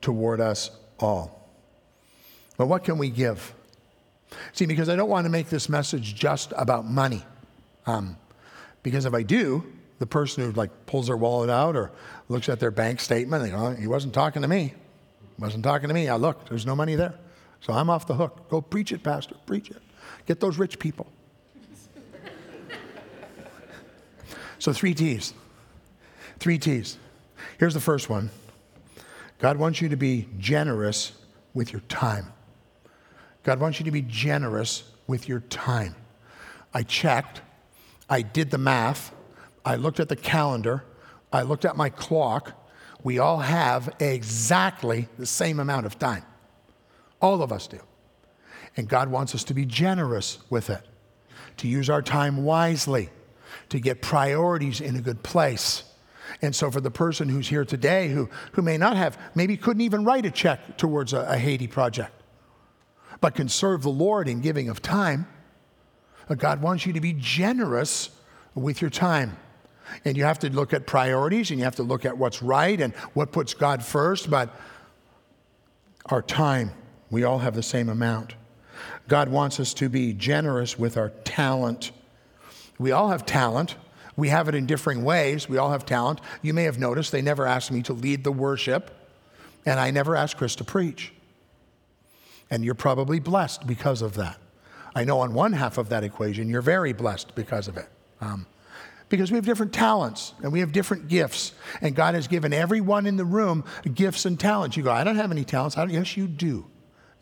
toward 0.00 0.40
us 0.40 0.70
all. 0.98 1.50
But 2.56 2.68
what 2.68 2.84
can 2.84 2.96
we 2.96 3.10
give? 3.10 3.52
See, 4.52 4.64
because 4.64 4.88
I 4.88 4.96
don't 4.96 5.10
want 5.10 5.26
to 5.26 5.30
make 5.30 5.50
this 5.50 5.68
message 5.68 6.14
just 6.14 6.54
about 6.56 6.86
money. 6.86 7.22
Um, 7.86 8.16
because 8.84 9.06
if 9.06 9.14
I 9.14 9.24
do, 9.24 9.64
the 9.98 10.06
person 10.06 10.44
who 10.44 10.52
like 10.52 10.86
pulls 10.86 11.08
their 11.08 11.16
wallet 11.16 11.50
out 11.50 11.74
or 11.74 11.90
looks 12.28 12.48
at 12.48 12.60
their 12.60 12.70
bank 12.70 13.00
statement, 13.00 13.42
they 13.42 13.50
go, 13.50 13.56
oh, 13.56 13.74
he 13.74 13.88
wasn't 13.88 14.14
talking 14.14 14.42
to 14.42 14.48
me. 14.48 14.74
He 15.36 15.42
wasn't 15.42 15.64
talking 15.64 15.88
to 15.88 15.94
me. 15.94 16.08
I 16.08 16.14
looked, 16.14 16.50
there's 16.50 16.66
no 16.66 16.76
money 16.76 16.94
there. 16.94 17.14
So 17.60 17.72
I'm 17.72 17.90
off 17.90 18.06
the 18.06 18.14
hook. 18.14 18.48
Go 18.50 18.60
preach 18.60 18.92
it, 18.92 19.02
Pastor. 19.02 19.34
Preach 19.46 19.70
it. 19.70 19.82
Get 20.26 20.38
those 20.38 20.58
rich 20.58 20.78
people. 20.78 21.06
so, 24.58 24.72
three 24.72 24.92
T's. 24.92 25.32
Three 26.38 26.58
T's. 26.58 26.98
Here's 27.58 27.74
the 27.74 27.80
first 27.80 28.10
one 28.10 28.30
God 29.38 29.56
wants 29.56 29.80
you 29.80 29.88
to 29.88 29.96
be 29.96 30.28
generous 30.38 31.12
with 31.54 31.72
your 31.72 31.80
time. 31.88 32.32
God 33.44 33.60
wants 33.60 33.78
you 33.78 33.86
to 33.86 33.90
be 33.90 34.02
generous 34.02 34.84
with 35.06 35.26
your 35.26 35.40
time. 35.40 35.94
I 36.74 36.82
checked, 36.82 37.40
I 38.14 38.22
did 38.22 38.52
the 38.52 38.58
math, 38.58 39.12
I 39.64 39.74
looked 39.74 39.98
at 39.98 40.08
the 40.08 40.14
calendar, 40.14 40.84
I 41.32 41.42
looked 41.42 41.64
at 41.64 41.76
my 41.76 41.88
clock. 41.88 42.52
We 43.02 43.18
all 43.18 43.38
have 43.40 43.92
exactly 43.98 45.08
the 45.18 45.26
same 45.26 45.58
amount 45.58 45.86
of 45.86 45.98
time. 45.98 46.22
All 47.20 47.42
of 47.42 47.50
us 47.50 47.66
do. 47.66 47.80
And 48.76 48.88
God 48.88 49.08
wants 49.08 49.34
us 49.34 49.42
to 49.44 49.54
be 49.54 49.66
generous 49.66 50.38
with 50.48 50.70
it, 50.70 50.86
to 51.56 51.66
use 51.66 51.90
our 51.90 52.02
time 52.02 52.44
wisely, 52.44 53.10
to 53.70 53.80
get 53.80 54.00
priorities 54.00 54.80
in 54.80 54.94
a 54.94 55.00
good 55.00 55.24
place. 55.24 55.82
And 56.40 56.54
so, 56.54 56.70
for 56.70 56.80
the 56.80 56.92
person 56.92 57.28
who's 57.28 57.48
here 57.48 57.64
today 57.64 58.10
who, 58.10 58.30
who 58.52 58.62
may 58.62 58.78
not 58.78 58.96
have, 58.96 59.18
maybe 59.34 59.56
couldn't 59.56 59.82
even 59.82 60.04
write 60.04 60.24
a 60.24 60.30
check 60.30 60.76
towards 60.76 61.12
a, 61.12 61.22
a 61.22 61.36
Haiti 61.36 61.66
project, 61.66 62.12
but 63.20 63.34
can 63.34 63.48
serve 63.48 63.82
the 63.82 63.90
Lord 63.90 64.28
in 64.28 64.40
giving 64.40 64.68
of 64.68 64.80
time, 64.82 65.26
God 66.38 66.62
wants 66.62 66.86
you 66.86 66.92
to 66.94 67.00
be 67.00 67.12
generous 67.12 68.10
with 68.54 68.80
your 68.80 68.90
time. 68.90 69.36
And 70.04 70.16
you 70.16 70.24
have 70.24 70.38
to 70.40 70.50
look 70.50 70.72
at 70.72 70.86
priorities 70.86 71.50
and 71.50 71.58
you 71.58 71.64
have 71.64 71.76
to 71.76 71.82
look 71.82 72.04
at 72.04 72.16
what's 72.16 72.42
right 72.42 72.80
and 72.80 72.94
what 73.12 73.32
puts 73.32 73.54
God 73.54 73.84
first. 73.84 74.30
But 74.30 74.54
our 76.06 76.22
time, 76.22 76.72
we 77.10 77.24
all 77.24 77.38
have 77.38 77.54
the 77.54 77.62
same 77.62 77.88
amount. 77.88 78.34
God 79.08 79.28
wants 79.28 79.60
us 79.60 79.74
to 79.74 79.88
be 79.88 80.12
generous 80.12 80.78
with 80.78 80.96
our 80.96 81.10
talent. 81.24 81.92
We 82.78 82.92
all 82.92 83.10
have 83.10 83.26
talent. 83.26 83.76
We 84.16 84.28
have 84.28 84.48
it 84.48 84.54
in 84.54 84.66
differing 84.66 85.04
ways. 85.04 85.48
We 85.48 85.58
all 85.58 85.70
have 85.70 85.84
talent. 85.84 86.20
You 86.42 86.54
may 86.54 86.64
have 86.64 86.78
noticed 86.78 87.12
they 87.12 87.22
never 87.22 87.46
asked 87.46 87.70
me 87.70 87.82
to 87.82 87.92
lead 87.92 88.24
the 88.24 88.32
worship, 88.32 88.90
and 89.66 89.80
I 89.80 89.90
never 89.90 90.16
asked 90.16 90.36
Chris 90.36 90.54
to 90.56 90.64
preach. 90.64 91.12
And 92.50 92.64
you're 92.64 92.74
probably 92.74 93.18
blessed 93.18 93.66
because 93.66 94.02
of 94.02 94.14
that. 94.14 94.38
I 94.94 95.04
know 95.04 95.20
on 95.20 95.34
one 95.34 95.52
half 95.52 95.78
of 95.78 95.88
that 95.88 96.04
equation, 96.04 96.48
you're 96.48 96.62
very 96.62 96.92
blessed 96.92 97.34
because 97.34 97.68
of 97.68 97.76
it. 97.76 97.88
Um, 98.20 98.46
because 99.08 99.30
we 99.30 99.36
have 99.36 99.44
different 99.44 99.72
talents 99.72 100.34
and 100.42 100.52
we 100.52 100.60
have 100.60 100.72
different 100.72 101.08
gifts. 101.08 101.52
And 101.80 101.94
God 101.94 102.14
has 102.14 102.26
given 102.26 102.52
everyone 102.52 103.06
in 103.06 103.16
the 103.16 103.24
room 103.24 103.64
gifts 103.94 104.24
and 104.24 104.38
talents. 104.38 104.76
You 104.76 104.82
go, 104.82 104.90
I 104.90 105.04
don't 105.04 105.16
have 105.16 105.30
any 105.30 105.44
talents. 105.44 105.76
yes, 105.76 106.16
you 106.16 106.26
do. 106.26 106.66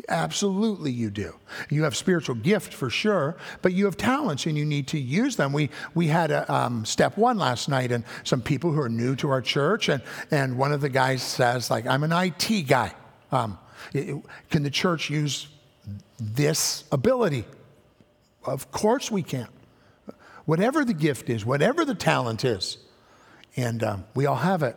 Absolutely, 0.09 0.91
you 0.91 1.11
do. 1.11 1.35
You 1.71 1.85
have 1.85 1.97
spiritual 1.97 2.35
gift 2.35 2.75
for 2.75 2.91
sure, 2.91 3.37
but 3.61 3.73
you 3.73 3.85
have 3.85 3.97
talents 3.97 4.47
and 4.47 4.57
you 4.57 4.65
need 4.65 4.89
to 4.89 4.99
use 4.99 5.37
them. 5.37 5.53
We, 5.53 5.71
we 5.95 6.09
had 6.09 6.31
a 6.31 6.53
um, 6.53 6.85
step 6.85 7.17
one 7.17 7.39
last 7.39 7.69
night, 7.69 7.93
and 7.93 8.05
some 8.25 8.43
people 8.43 8.73
who 8.73 8.81
are 8.81 8.89
new 8.89 9.15
to 9.17 9.31
our 9.31 9.41
church, 9.41 9.89
and, 9.89 10.03
and 10.31 10.59
one 10.59 10.73
of 10.73 10.81
the 10.81 10.89
guys 10.89 11.23
says, 11.23 11.71
like, 11.71 11.87
I'm 11.87 12.03
an 12.03 12.13
IT 12.13 12.67
guy. 12.67 12.93
Um, 13.31 13.59
it, 13.93 14.21
can 14.51 14.65
the 14.65 14.71
church 14.71 15.09
use 15.09 15.49
this 16.19 16.85
ability? 16.91 17.45
Of 18.45 18.71
course 18.71 19.11
we 19.11 19.23
can. 19.23 19.49
Whatever 20.45 20.85
the 20.85 20.95
gift 20.95 21.31
is, 21.31 21.47
whatever 21.47 21.85
the 21.85 21.95
talent 21.95 22.45
is, 22.45 22.79
and 23.57 23.83
um, 23.83 24.05
we 24.15 24.27
all 24.27 24.37
have 24.37 24.63
it. 24.63 24.77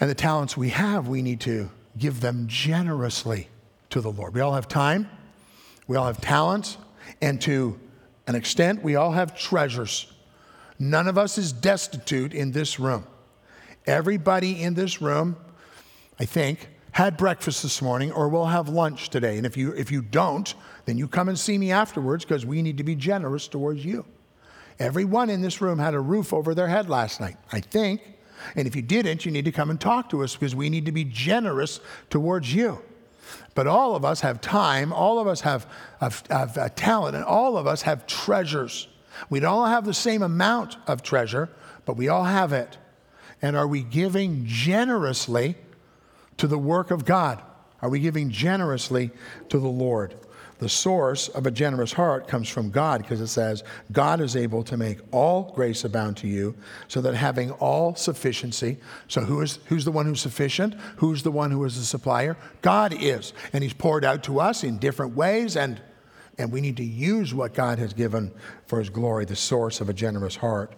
And 0.00 0.08
the 0.08 0.14
talents 0.14 0.56
we 0.56 0.68
have, 0.68 1.08
we 1.08 1.22
need 1.22 1.40
to 1.40 1.70
give 1.96 2.20
them 2.20 2.46
generously 2.46 3.48
to 3.90 4.00
the 4.00 4.10
Lord. 4.10 4.34
We 4.34 4.40
all 4.40 4.54
have 4.54 4.68
time, 4.68 5.08
we 5.88 5.96
all 5.96 6.06
have 6.06 6.20
talents, 6.20 6.76
and 7.20 7.40
to 7.42 7.78
an 8.26 8.34
extent, 8.34 8.82
we 8.82 8.94
all 8.94 9.12
have 9.12 9.36
treasures. 9.36 10.12
None 10.78 11.08
of 11.08 11.18
us 11.18 11.38
is 11.38 11.52
destitute 11.52 12.32
in 12.32 12.52
this 12.52 12.78
room. 12.78 13.04
Everybody 13.86 14.62
in 14.62 14.74
this 14.74 15.02
room, 15.02 15.36
I 16.20 16.24
think, 16.24 16.68
had 16.98 17.16
breakfast 17.16 17.62
this 17.62 17.80
morning 17.80 18.10
or 18.10 18.28
we'll 18.28 18.44
have 18.44 18.68
lunch 18.68 19.08
today. 19.08 19.36
And 19.36 19.46
if 19.46 19.56
you, 19.56 19.70
if 19.70 19.92
you 19.92 20.02
don't, 20.02 20.52
then 20.84 20.98
you 20.98 21.06
come 21.06 21.28
and 21.28 21.38
see 21.38 21.56
me 21.56 21.70
afterwards 21.70 22.24
because 22.24 22.44
we 22.44 22.60
need 22.60 22.76
to 22.78 22.82
be 22.82 22.96
generous 22.96 23.46
towards 23.46 23.84
you. 23.84 24.04
Everyone 24.80 25.30
in 25.30 25.40
this 25.40 25.60
room 25.60 25.78
had 25.78 25.94
a 25.94 26.00
roof 26.00 26.32
over 26.32 26.56
their 26.56 26.66
head 26.66 26.88
last 26.90 27.20
night, 27.20 27.36
I 27.52 27.60
think. 27.60 28.02
And 28.56 28.66
if 28.66 28.74
you 28.74 28.82
didn't, 28.82 29.24
you 29.24 29.30
need 29.30 29.44
to 29.44 29.52
come 29.52 29.70
and 29.70 29.80
talk 29.80 30.10
to 30.10 30.24
us 30.24 30.34
because 30.34 30.56
we 30.56 30.68
need 30.68 30.86
to 30.86 30.92
be 30.92 31.04
generous 31.04 31.78
towards 32.10 32.52
you. 32.52 32.82
But 33.54 33.68
all 33.68 33.94
of 33.94 34.04
us 34.04 34.22
have 34.22 34.40
time, 34.40 34.92
all 34.92 35.20
of 35.20 35.28
us 35.28 35.42
have, 35.42 35.70
have, 36.00 36.24
have 36.28 36.58
uh, 36.58 36.68
talent, 36.70 37.14
and 37.14 37.24
all 37.24 37.56
of 37.56 37.68
us 37.68 37.82
have 37.82 38.08
treasures. 38.08 38.88
We 39.30 39.38
don't 39.38 39.52
all 39.52 39.66
have 39.66 39.84
the 39.84 39.94
same 39.94 40.22
amount 40.22 40.76
of 40.88 41.04
treasure, 41.04 41.48
but 41.84 41.96
we 41.96 42.08
all 42.08 42.24
have 42.24 42.52
it. 42.52 42.76
And 43.40 43.56
are 43.56 43.68
we 43.68 43.84
giving 43.84 44.46
generously 44.46 45.54
to 46.38 46.46
the 46.46 46.58
work 46.58 46.90
of 46.90 47.04
God? 47.04 47.42
Are 47.82 47.88
we 47.88 48.00
giving 48.00 48.30
generously 48.30 49.10
to 49.50 49.58
the 49.58 49.68
Lord? 49.68 50.14
The 50.58 50.68
source 50.68 51.28
of 51.28 51.46
a 51.46 51.52
generous 51.52 51.92
heart 51.92 52.26
comes 52.26 52.48
from 52.48 52.70
God 52.70 53.02
because 53.02 53.20
it 53.20 53.28
says, 53.28 53.62
God 53.92 54.20
is 54.20 54.34
able 54.34 54.64
to 54.64 54.76
make 54.76 54.98
all 55.12 55.52
grace 55.54 55.84
abound 55.84 56.16
to 56.16 56.26
you, 56.26 56.56
so 56.88 57.00
that 57.02 57.14
having 57.14 57.52
all 57.52 57.94
sufficiency. 57.94 58.78
So, 59.06 59.20
who 59.20 59.40
is, 59.40 59.60
who's 59.66 59.84
the 59.84 59.92
one 59.92 60.06
who's 60.06 60.20
sufficient? 60.20 60.74
Who's 60.96 61.22
the 61.22 61.30
one 61.30 61.52
who 61.52 61.64
is 61.64 61.76
the 61.76 61.84
supplier? 61.84 62.36
God 62.60 62.92
is. 62.92 63.34
And 63.52 63.62
He's 63.62 63.72
poured 63.72 64.04
out 64.04 64.24
to 64.24 64.40
us 64.40 64.64
in 64.64 64.78
different 64.78 65.14
ways. 65.14 65.56
And 65.56 65.80
And 66.38 66.50
we 66.50 66.60
need 66.60 66.76
to 66.78 66.84
use 66.84 67.32
what 67.32 67.54
God 67.54 67.78
has 67.78 67.92
given 67.92 68.32
for 68.66 68.78
his 68.80 68.90
glory, 68.90 69.24
the 69.24 69.36
source 69.36 69.80
of 69.80 69.88
a 69.88 69.92
generous 69.92 70.36
heart. 70.36 70.74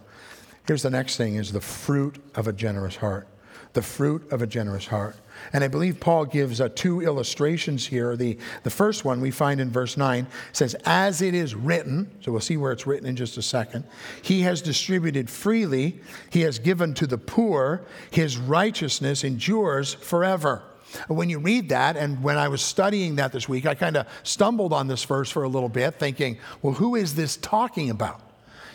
Here's 0.67 0.83
the 0.83 0.91
next 0.91 1.17
thing 1.17 1.37
is 1.37 1.53
the 1.53 1.61
fruit 1.61 2.23
of 2.35 2.47
a 2.49 2.53
generous 2.53 2.97
heart. 2.97 3.29
The 3.73 3.83
fruit 3.83 4.31
of 4.33 4.43
a 4.43 4.47
generous 4.47 4.87
heart. 4.87 5.17
And 5.53 5.65
I 5.65 5.69
believe 5.69 6.01
Paul 6.01 6.27
gives 6.27 6.61
uh, 6.61 6.69
two 6.75 7.01
illustrations 7.01 7.87
here. 7.87 8.17
The, 8.17 8.39
the 8.63 8.71
first 8.71 9.05
one 9.05 9.21
we 9.21 9.31
find 9.31 9.61
in 9.61 9.71
verse 9.71 9.97
9 9.97 10.27
says, 10.53 10.75
As 10.85 11.23
it 11.23 11.35
is 11.35 11.55
written, 11.55 12.11
so 12.21 12.33
we'll 12.33 12.41
see 12.41 12.57
where 12.57 12.73
it's 12.73 12.87
written 12.87 13.09
in 13.09 13.17
just 13.17 13.39
a 13.39 13.43
second, 13.43 13.85
he 14.23 14.43
has 14.43 14.61
distributed 14.63 15.31
freely, 15.31 16.01
he 16.31 16.43
has 16.43 16.59
given 16.59 16.95
to 16.95 17.07
the 17.07 17.19
poor, 17.19 17.83
his 18.11 18.37
righteousness 18.37 19.25
endures 19.25 19.95
forever. 19.95 20.63
When 21.09 21.31
you 21.31 21.39
read 21.39 21.69
that, 21.69 21.97
and 21.97 22.23
when 22.23 22.37
I 22.37 22.49
was 22.49 22.61
studying 22.61 23.17
that 23.17 23.33
this 23.33 23.49
week, 23.49 23.65
I 23.67 23.75
kind 23.75 23.97
of 23.97 24.07
stumbled 24.25 24.73
on 24.73 24.89
this 24.89 25.05
verse 25.05 25.31
for 25.31 25.45
a 25.45 25.49
little 25.49 25.69
bit, 25.69 25.99
thinking, 25.99 26.39
well, 26.63 26.75
who 26.75 26.97
is 26.97 27.15
this 27.15 27.37
talking 27.37 27.91
about? 27.91 28.21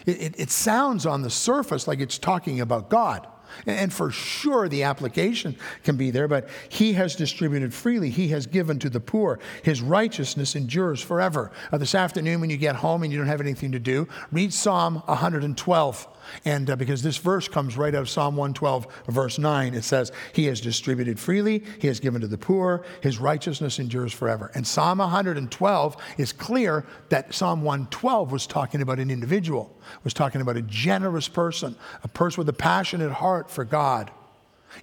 It, 0.06 0.21
it, 0.21 0.36
it 0.39 0.52
sounds 0.52 1.06
on 1.06 1.24
the 1.24 1.30
surface 1.30 1.88
like 1.88 2.00
it's 2.00 2.17
talking 2.17 2.62
about 2.62 2.89
God. 2.89 3.28
And 3.65 3.91
for 3.91 4.12
sure, 4.12 4.67
the 4.67 4.84
application 4.84 5.55
can 5.84 5.97
be 5.97 6.12
there, 6.12 6.27
but 6.27 6.49
he 6.69 6.93
has 6.93 7.15
distributed 7.15 7.73
freely. 7.73 8.10
He 8.10 8.29
has 8.29 8.47
given 8.47 8.79
to 8.79 8.89
the 8.89 8.99
poor. 8.99 9.39
His 9.63 9.81
righteousness 9.81 10.55
endures 10.55 11.01
forever. 11.01 11.51
Uh, 11.71 11.77
this 11.77 11.95
afternoon, 11.95 12.41
when 12.41 12.49
you 12.49 12.58
get 12.58 12.75
home 12.75 13.03
and 13.03 13.12
you 13.12 13.17
don't 13.17 13.27
have 13.27 13.41
anything 13.41 13.71
to 13.71 13.79
do, 13.79 14.08
read 14.31 14.53
Psalm 14.53 14.95
112. 15.05 16.08
And 16.43 16.69
uh, 16.69 16.75
because 16.75 17.03
this 17.03 17.17
verse 17.17 17.47
comes 17.47 17.77
right 17.77 17.93
out 17.93 18.01
of 18.01 18.09
Psalm 18.09 18.35
112, 18.35 18.88
verse 19.07 19.38
9, 19.38 19.73
it 19.73 19.83
says, 19.83 20.11
He 20.33 20.45
has 20.45 20.61
distributed 20.61 21.19
freely, 21.19 21.63
He 21.79 21.88
has 21.88 21.99
given 21.99 22.21
to 22.21 22.27
the 22.27 22.38
poor, 22.38 22.85
His 23.01 23.19
righteousness 23.19 23.79
endures 23.79 24.13
forever. 24.13 24.51
And 24.55 24.65
Psalm 24.65 24.99
112 24.99 25.97
is 26.17 26.33
clear 26.33 26.85
that 27.09 27.33
Psalm 27.33 27.61
112 27.61 28.31
was 28.31 28.47
talking 28.47 28.81
about 28.81 28.99
an 28.99 29.11
individual, 29.11 29.75
was 30.03 30.13
talking 30.13 30.41
about 30.41 30.57
a 30.57 30.61
generous 30.63 31.27
person, 31.27 31.75
a 32.03 32.07
person 32.07 32.41
with 32.41 32.49
a 32.49 32.53
passionate 32.53 33.11
heart 33.11 33.49
for 33.49 33.63
God. 33.63 34.11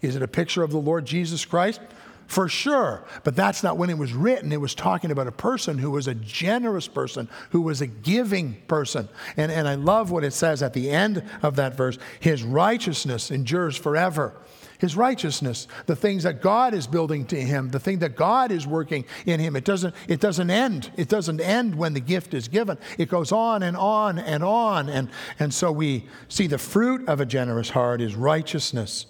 Is 0.00 0.16
it 0.16 0.22
a 0.22 0.28
picture 0.28 0.62
of 0.62 0.70
the 0.70 0.78
Lord 0.78 1.04
Jesus 1.04 1.44
Christ? 1.44 1.80
For 2.26 2.48
sure. 2.48 3.04
But 3.24 3.36
that's 3.36 3.62
not 3.62 3.76
when 3.76 3.90
it 3.90 3.98
was 3.98 4.12
written. 4.12 4.52
It 4.52 4.60
was 4.60 4.74
talking 4.74 5.10
about 5.10 5.26
a 5.26 5.32
person 5.32 5.78
who 5.78 5.90
was 5.90 6.08
a 6.08 6.14
generous 6.14 6.88
person, 6.88 7.28
who 7.50 7.60
was 7.60 7.80
a 7.80 7.86
giving 7.86 8.54
person. 8.68 9.08
And, 9.36 9.52
and 9.52 9.68
I 9.68 9.74
love 9.74 10.10
what 10.10 10.24
it 10.24 10.32
says 10.32 10.62
at 10.62 10.72
the 10.72 10.90
end 10.90 11.22
of 11.42 11.56
that 11.56 11.76
verse 11.76 11.98
His 12.20 12.42
righteousness 12.42 13.30
endures 13.30 13.76
forever. 13.76 14.34
His 14.82 14.96
righteousness, 14.96 15.68
the 15.86 15.94
things 15.94 16.24
that 16.24 16.42
God 16.42 16.74
is 16.74 16.88
building 16.88 17.24
to 17.26 17.40
him, 17.40 17.68
the 17.68 17.78
thing 17.78 18.00
that 18.00 18.16
God 18.16 18.50
is 18.50 18.66
working 18.66 19.04
in 19.26 19.38
him, 19.38 19.54
it 19.54 19.64
doesn't, 19.64 19.94
it 20.08 20.18
doesn't 20.18 20.50
end. 20.50 20.90
It 20.96 21.08
doesn't 21.08 21.40
end 21.40 21.76
when 21.76 21.94
the 21.94 22.00
gift 22.00 22.34
is 22.34 22.48
given. 22.48 22.76
It 22.98 23.08
goes 23.08 23.30
on 23.30 23.62
and 23.62 23.76
on 23.76 24.18
and 24.18 24.42
on. 24.42 24.88
And, 24.88 25.08
and 25.38 25.54
so 25.54 25.70
we 25.70 26.08
see 26.26 26.48
the 26.48 26.58
fruit 26.58 27.08
of 27.08 27.20
a 27.20 27.24
generous 27.24 27.70
heart 27.70 28.00
is 28.00 28.16
righteousness, 28.16 29.06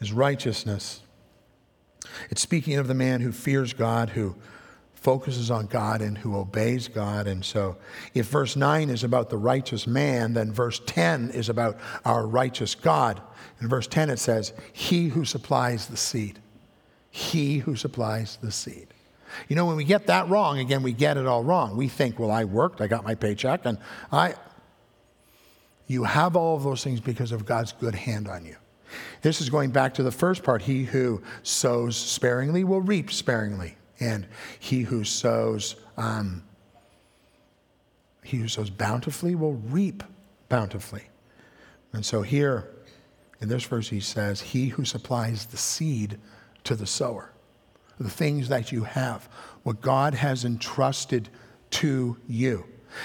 is 0.00 0.10
righteousness. 0.10 1.02
It's 2.30 2.42
speaking 2.42 2.76
of 2.76 2.88
the 2.88 2.94
man 2.94 3.20
who 3.20 3.32
fears 3.32 3.72
God, 3.72 4.10
who 4.10 4.34
focuses 4.94 5.50
on 5.50 5.66
God, 5.66 6.00
and 6.00 6.16
who 6.16 6.36
obeys 6.36 6.88
God. 6.88 7.26
And 7.26 7.44
so, 7.44 7.76
if 8.14 8.26
verse 8.26 8.56
9 8.56 8.88
is 8.88 9.04
about 9.04 9.28
the 9.28 9.36
righteous 9.36 9.86
man, 9.86 10.32
then 10.32 10.52
verse 10.52 10.80
10 10.86 11.30
is 11.30 11.48
about 11.48 11.78
our 12.04 12.26
righteous 12.26 12.74
God. 12.74 13.20
In 13.60 13.68
verse 13.68 13.86
10, 13.86 14.10
it 14.10 14.18
says, 14.18 14.52
He 14.72 15.08
who 15.08 15.24
supplies 15.24 15.88
the 15.88 15.96
seed. 15.96 16.38
He 17.10 17.58
who 17.58 17.76
supplies 17.76 18.38
the 18.40 18.50
seed. 18.50 18.88
You 19.48 19.56
know, 19.56 19.66
when 19.66 19.76
we 19.76 19.84
get 19.84 20.06
that 20.06 20.28
wrong, 20.28 20.58
again, 20.58 20.82
we 20.82 20.92
get 20.92 21.16
it 21.16 21.26
all 21.26 21.44
wrong. 21.44 21.76
We 21.76 21.88
think, 21.88 22.18
well, 22.18 22.30
I 22.30 22.44
worked, 22.44 22.80
I 22.80 22.86
got 22.86 23.04
my 23.04 23.14
paycheck, 23.14 23.64
and 23.64 23.78
I. 24.10 24.34
You 25.86 26.04
have 26.04 26.34
all 26.34 26.56
of 26.56 26.62
those 26.62 26.82
things 26.82 27.00
because 27.00 27.30
of 27.30 27.44
God's 27.44 27.72
good 27.72 27.94
hand 27.94 28.26
on 28.26 28.46
you. 28.46 28.56
This 29.22 29.40
is 29.40 29.50
going 29.50 29.70
back 29.70 29.94
to 29.94 30.02
the 30.02 30.12
first 30.12 30.42
part. 30.42 30.62
He 30.62 30.84
who 30.84 31.22
sows 31.42 31.96
sparingly 31.96 32.64
will 32.64 32.80
reap 32.80 33.10
sparingly, 33.10 33.76
and 34.00 34.26
he 34.58 34.82
who 34.82 35.04
sows 35.04 35.76
um, 35.96 36.42
he 38.24 38.38
who 38.38 38.48
sows 38.48 38.70
bountifully 38.70 39.34
will 39.34 39.54
reap 39.54 40.02
bountifully. 40.48 41.04
And 41.92 42.04
so 42.04 42.22
here 42.22 42.68
in 43.40 43.48
this 43.48 43.64
verse 43.64 43.88
he 43.88 44.00
says, 44.00 44.40
He 44.40 44.68
who 44.68 44.84
supplies 44.84 45.46
the 45.46 45.56
seed 45.56 46.18
to 46.64 46.74
the 46.74 46.86
sower, 46.86 47.30
the 48.00 48.10
things 48.10 48.48
that 48.48 48.72
you 48.72 48.84
have, 48.84 49.28
what 49.62 49.80
God 49.80 50.14
has 50.14 50.44
entrusted 50.44 51.28
to 51.70 52.16
you. 52.26 52.64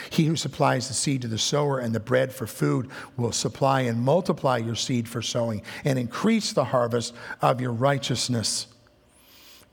He 0.10 0.26
who 0.26 0.36
supplies 0.36 0.88
the 0.88 0.94
seed 0.94 1.22
to 1.24 1.28
the 1.28 1.38
sower 1.38 1.80
and 1.80 1.94
the 1.94 2.00
bread 2.00 2.34
for 2.34 2.48
food 2.48 2.90
will 3.18 3.32
supply 3.32 3.82
and 3.82 4.02
multiply 4.02 4.58
your 4.58 4.76
seed 4.76 5.08
for 5.08 5.22
sowing 5.22 5.62
and 5.84 6.00
increase 6.00 6.54
the 6.54 6.66
harvest 6.66 7.14
of 7.42 7.62
your 7.62 7.74
righteousness. 7.74 8.68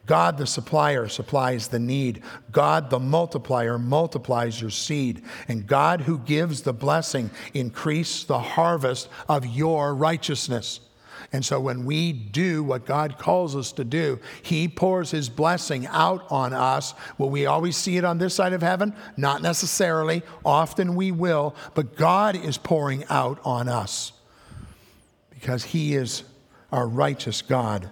God, 0.07 0.39
the 0.39 0.47
supplier, 0.47 1.09
supplies 1.09 1.69
the 1.69 1.81
need. 1.81 2.23
God, 2.53 2.91
the 2.91 3.01
multiplier, 3.01 3.77
multiplies 3.77 4.61
your 4.61 4.71
seed. 4.71 5.25
And 5.49 5.67
God, 5.67 6.03
who 6.03 6.19
gives 6.19 6.63
the 6.63 6.73
blessing, 6.73 7.31
increase 7.55 8.23
the 8.23 8.39
harvest 8.39 9.09
of 9.29 9.45
your 9.45 9.95
righteousness. 9.95 10.81
And 11.33 11.45
so 11.45 11.61
when 11.61 11.85
we 11.85 12.13
do 12.13 12.63
what 12.63 12.87
God 12.87 13.19
calls 13.19 13.55
us 13.57 13.73
to 13.73 13.85
do, 13.85 14.19
He 14.43 14.69
pours 14.69 15.11
His 15.11 15.29
blessing 15.29 15.87
out 15.87 16.27
on 16.31 16.53
us. 16.53 16.95
Will 17.19 17.31
we 17.31 17.47
always 17.47 17.77
see 17.77 17.97
it 17.97 18.05
on 18.05 18.19
this 18.19 18.35
side 18.35 18.53
of 18.53 18.63
heaven? 18.63 18.95
Not 19.17 19.43
necessarily. 19.43 20.23
Often 20.45 20.95
we 20.95 21.13
will. 21.13 21.55
But 21.75 21.97
God 21.97 22.37
is 22.37 22.59
pouring 22.59 23.05
out 23.09 23.41
on 23.45 23.69
us 23.69 24.13
because 25.31 25.65
He 25.65 25.95
is 25.95 26.23
our 26.73 26.87
righteous 26.87 27.43
God. 27.43 27.91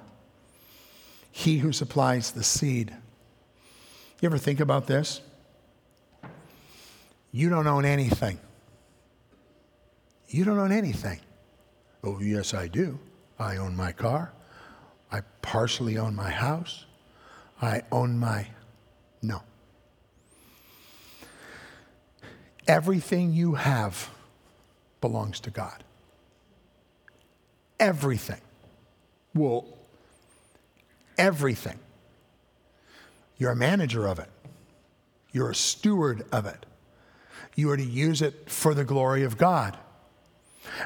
He 1.30 1.58
who 1.58 1.72
supplies 1.72 2.30
the 2.30 2.44
seed. 2.44 2.94
You 4.20 4.26
ever 4.26 4.38
think 4.38 4.60
about 4.60 4.87
this? 4.87 5.20
You 7.32 7.50
don't 7.50 7.66
own 7.66 7.84
anything. 7.84 8.38
You 10.28 10.44
don't 10.44 10.58
own 10.58 10.72
anything. 10.72 11.20
Oh, 12.02 12.20
yes, 12.20 12.54
I 12.54 12.68
do. 12.68 12.98
I 13.38 13.57
own 13.57 13.77
my 13.77 13.92
car. 13.92 14.33
I 15.11 15.20
partially 15.42 15.99
own 15.99 16.14
my 16.14 16.31
house. 16.31 16.87
I 17.61 17.83
own 17.92 18.18
my. 18.18 18.47
No. 19.23 19.42
Everything 22.66 23.33
you 23.33 23.55
have 23.55 24.11
belongs 25.01 25.40
to 25.40 25.51
God. 25.51 25.85
Everything. 27.79 28.40
Well, 29.35 29.66
everything. 31.18 31.79
You're 33.37 33.53
a 33.53 33.57
manager 33.57 34.07
of 34.07 34.18
it, 34.18 34.31
you're 35.33 35.51
a 35.51 35.55
steward 35.55 36.25
of 36.33 36.47
it. 36.47 36.66
You 37.57 37.70
are 37.70 37.77
to 37.77 37.85
use 37.85 38.20
it 38.20 38.51
for 38.51 38.75
the 38.75 38.85
glory 38.85 39.23
of 39.23 39.38
God. 39.38 39.79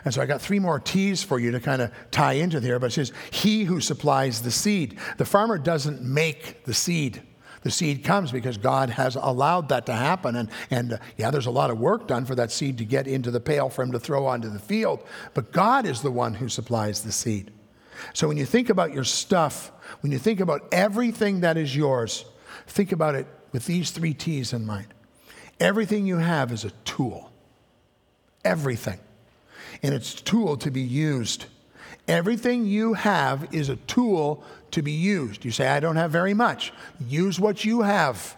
And 0.05 0.13
so 0.13 0.21
I 0.21 0.27
got 0.27 0.41
three 0.41 0.59
more 0.59 0.79
T's 0.79 1.23
for 1.23 1.39
you 1.39 1.51
to 1.51 1.61
kind 1.61 1.83
of 1.83 1.91
tie 2.11 2.35
into 2.35 2.61
there, 2.61 2.79
but 2.79 2.87
it 2.87 2.95
says, 2.95 3.13
He 3.31 3.65
who 3.65 3.81
supplies 3.81 4.43
the 4.43 4.51
seed. 4.51 4.99
The 5.17 5.25
farmer 5.25 5.59
doesn't 5.59 6.03
make 6.03 6.65
the 6.65 6.75
seed. 6.75 7.23
The 7.63 7.71
seed 7.71 8.05
comes 8.05 8.31
because 8.31 8.57
God 8.57 8.91
has 8.91 9.17
allowed 9.17 9.69
that 9.71 9.87
to 9.87 9.93
happen. 9.93 10.37
And, 10.37 10.51
and 10.71 10.95
uh, 10.95 10.99
yeah, 11.17 11.31
there's 11.31 11.47
a 11.47 11.51
lot 11.51 11.71
of 11.71 11.79
work 11.79 12.07
done 12.07 12.25
for 12.25 12.35
that 12.37 12.53
seed 12.53 12.79
to 12.79 12.85
get 12.85 13.09
into 13.09 13.31
the 13.31 13.41
pail 13.41 13.69
for 13.69 13.83
him 13.83 13.93
to 13.93 13.99
throw 13.99 14.27
onto 14.27 14.49
the 14.49 14.61
field. 14.61 15.05
But 15.35 15.53
God 15.53 15.85
is 15.85 16.01
the 16.01 16.11
one 16.11 16.35
who 16.35 16.49
supplies 16.49 17.03
the 17.03 17.13
seed. 17.13 17.51
So 18.15 18.29
when 18.29 18.37
you 18.37 18.47
think 18.47 18.71
about 18.71 18.95
your 18.95 19.05
stuff, 19.05 19.73
when 20.01 20.13
you 20.13 20.19
think 20.19 20.39
about 20.39 20.69
everything 20.71 21.41
that 21.41 21.57
is 21.57 21.75
yours, 21.75 22.25
think 22.69 22.93
about 22.93 23.17
it 23.17 23.27
with 23.51 23.67
these 23.67 23.91
three 23.91 24.15
T's 24.15 24.53
in 24.53 24.65
mind. 24.65 24.95
Everything 25.59 26.07
you 26.07 26.19
have 26.19 26.53
is 26.53 26.65
a 26.65 26.71
tool. 26.85 27.33
Everything 28.45 29.01
and 29.83 29.95
it's 29.95 30.15
a 30.15 30.23
tool 30.25 30.57
to 30.59 30.71
be 30.71 30.83
used. 30.83 31.47
Everything 32.07 32.65
you 32.65 32.95
have 32.95 33.49
is 33.53 33.69
a 33.69 33.77
tool 33.77 34.43
to 34.71 34.83
be 34.83 34.93
used. 34.93 35.45
You 35.45 35.51
say, 35.51 35.69
I 35.69 35.81
don't 35.81 35.97
have 35.97 36.11
very 36.11 36.35
much. 36.35 36.73
Use 37.07 37.39
what 37.39 37.65
you 37.65 37.83
have. 37.83 38.37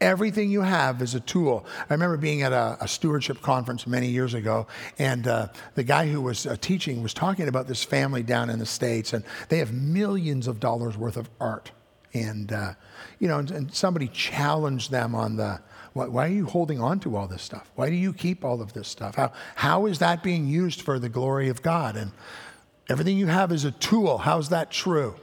Everything 0.00 0.50
you 0.50 0.60
have 0.60 1.00
is 1.00 1.14
a 1.14 1.20
tool. 1.20 1.64
I 1.88 1.94
remember 1.94 2.18
being 2.18 2.42
at 2.42 2.52
a, 2.52 2.76
a 2.80 2.88
stewardship 2.88 3.40
conference 3.40 3.86
many 3.86 4.08
years 4.08 4.34
ago, 4.34 4.66
and 4.98 5.26
uh, 5.26 5.48
the 5.74 5.84
guy 5.84 6.06
who 6.06 6.20
was 6.20 6.46
uh, 6.46 6.56
teaching 6.60 7.02
was 7.02 7.14
talking 7.14 7.48
about 7.48 7.66
this 7.66 7.82
family 7.82 8.22
down 8.22 8.50
in 8.50 8.58
the 8.58 8.66
States, 8.66 9.14
and 9.14 9.24
they 9.48 9.58
have 9.58 9.72
millions 9.72 10.48
of 10.48 10.60
dollars 10.60 10.98
worth 10.98 11.16
of 11.16 11.30
art. 11.40 11.70
And, 12.12 12.52
uh, 12.52 12.74
you 13.18 13.28
know, 13.28 13.38
and, 13.38 13.50
and 13.50 13.74
somebody 13.74 14.08
challenged 14.08 14.90
them 14.90 15.14
on 15.14 15.36
the, 15.36 15.60
why, 15.96 16.06
why, 16.08 16.26
are 16.26 16.32
you 16.32 16.44
holding 16.44 16.78
on 16.78 17.00
to 17.00 17.16
all 17.16 17.26
this 17.26 17.40
stuff? 17.40 17.70
Why 17.74 17.88
do 17.88 17.96
you 17.96 18.12
keep 18.12 18.44
all 18.44 18.60
of 18.60 18.74
this 18.74 18.86
stuff? 18.86 19.14
How, 19.14 19.32
how 19.54 19.86
is 19.86 19.98
that 20.00 20.22
being 20.22 20.46
used 20.46 20.82
for 20.82 20.98
the 20.98 21.08
glory 21.08 21.48
of 21.48 21.62
God? 21.62 21.96
And 21.96 22.12
everything 22.90 23.16
you 23.16 23.28
have 23.28 23.50
is 23.50 23.64
a 23.64 23.70
tool. 23.70 24.18
How's 24.18 24.50
that 24.50 24.70
true? 24.70 25.16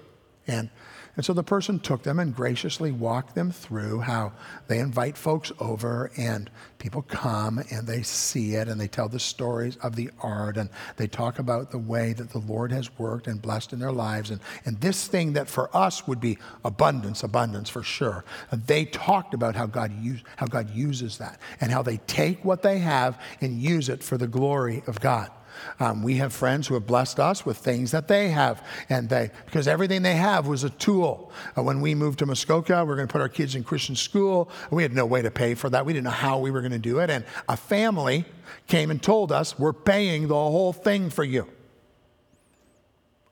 And 0.48 0.72
And 1.16 1.24
so 1.24 1.34
the 1.34 1.44
person 1.44 1.80
took 1.80 2.02
them 2.02 2.18
and 2.18 2.36
graciously 2.36 2.92
walked 2.92 3.36
them 3.36 3.52
through 3.52 4.00
how 4.00 4.32
they 4.68 4.80
invite 4.80 5.16
folks 5.16 5.52
over 5.60 6.10
and 6.18 6.50
people 6.80 7.04
come 7.04 7.64
and 7.70 7.86
they 7.86 8.02
see 8.02 8.56
it 8.56 8.68
and 8.68 8.82
they 8.82 8.88
tell 8.88 9.08
the 9.08 9.20
stories 9.20 9.76
of 9.78 9.96
the 9.96 10.10
art 10.22 10.58
and 10.58 10.72
they 10.98 11.06
talk 11.06 11.38
about 11.38 11.70
the 11.70 11.78
way 11.78 12.14
that 12.14 12.32
the 12.32 12.40
Lord 12.40 12.72
has 12.72 12.98
worked 12.98 13.28
and 13.28 13.40
blessed 13.40 13.74
in 13.74 13.80
their 13.80 13.92
lives. 13.92 14.32
And, 14.32 14.42
and 14.66 14.82
this 14.82 15.08
thing 15.08 15.34
that 15.34 15.48
for 15.48 15.70
us 15.76 16.08
would 16.08 16.20
be 16.20 16.40
abundance, 16.66 17.22
abundance 17.22 17.70
for 17.70 17.84
sure. 17.84 18.26
They 18.52 18.86
talked 18.86 19.36
about 19.36 19.56
how 19.56 19.68
God, 19.68 19.92
use, 20.02 20.24
how 20.38 20.48
God 20.48 20.72
uses 20.72 21.20
that 21.20 21.40
and 21.62 21.72
how 21.72 21.84
they 21.84 21.98
take 22.08 22.44
what 22.44 22.64
they 22.64 22.80
have 22.80 23.22
and 23.40 23.62
use 23.62 23.88
it 23.88 24.04
for 24.04 24.18
the 24.18 24.28
glory 24.28 24.82
of 24.88 25.00
God. 25.00 25.30
Um, 25.80 26.04
we 26.04 26.16
have 26.18 26.34
friends 26.34 26.68
who 26.68 26.74
have 26.74 26.86
blessed 26.86 27.20
us 27.20 27.46
with 27.46 27.58
things 27.58 27.92
that 27.92 28.08
they 28.08 28.30
have, 28.30 28.66
and 28.90 29.10
they 29.10 29.32
because 29.46 29.68
everything 29.68 30.02
they 30.02 30.16
have 30.16 30.48
was 30.48 30.64
a 30.64 30.70
tool. 30.70 31.32
Uh, 31.58 31.64
when 31.64 31.82
we 31.82 31.96
moved 31.96 32.20
to 32.20 32.26
Muskoka, 32.26 32.84
we 32.86 32.92
are 32.92 32.96
going 32.96 33.08
to 33.08 33.12
put 33.12 33.22
our 33.22 33.30
kids 33.30 33.56
in 33.56 33.64
Christian 33.64 33.96
school. 33.96 34.50
We 34.72 34.84
had 34.84 34.94
no 34.94 35.06
way 35.06 35.22
to 35.22 35.32
pay 35.32 35.56
for 35.56 35.70
that. 35.70 35.86
We 35.86 35.94
didn't 35.94 36.06
know 36.06 36.12
how 36.12 36.40
we 36.40 36.52
were 36.52 36.62
going 36.62 36.72
to 36.72 36.80
do 36.80 37.00
it, 37.00 37.10
and 37.10 37.26
a 37.48 37.58
family 37.58 38.26
came 38.68 38.92
and 38.92 39.02
told 39.02 39.32
us, 39.32 39.58
"We're 39.58 39.74
paying 39.74 40.28
the 40.28 40.36
whole 40.36 40.74
thing 40.74 41.10
for 41.10 41.24
you." 41.24 41.48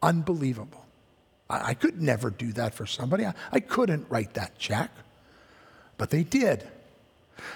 Unbelievable. 0.01 0.85
I, 1.49 1.69
I 1.69 1.73
could 1.73 2.01
never 2.01 2.29
do 2.29 2.51
that 2.53 2.73
for 2.73 2.85
somebody. 2.85 3.25
I, 3.25 3.33
I 3.51 3.59
couldn't 3.59 4.07
write 4.09 4.33
that 4.35 4.57
check, 4.57 4.91
but 5.97 6.09
they 6.09 6.23
did 6.23 6.67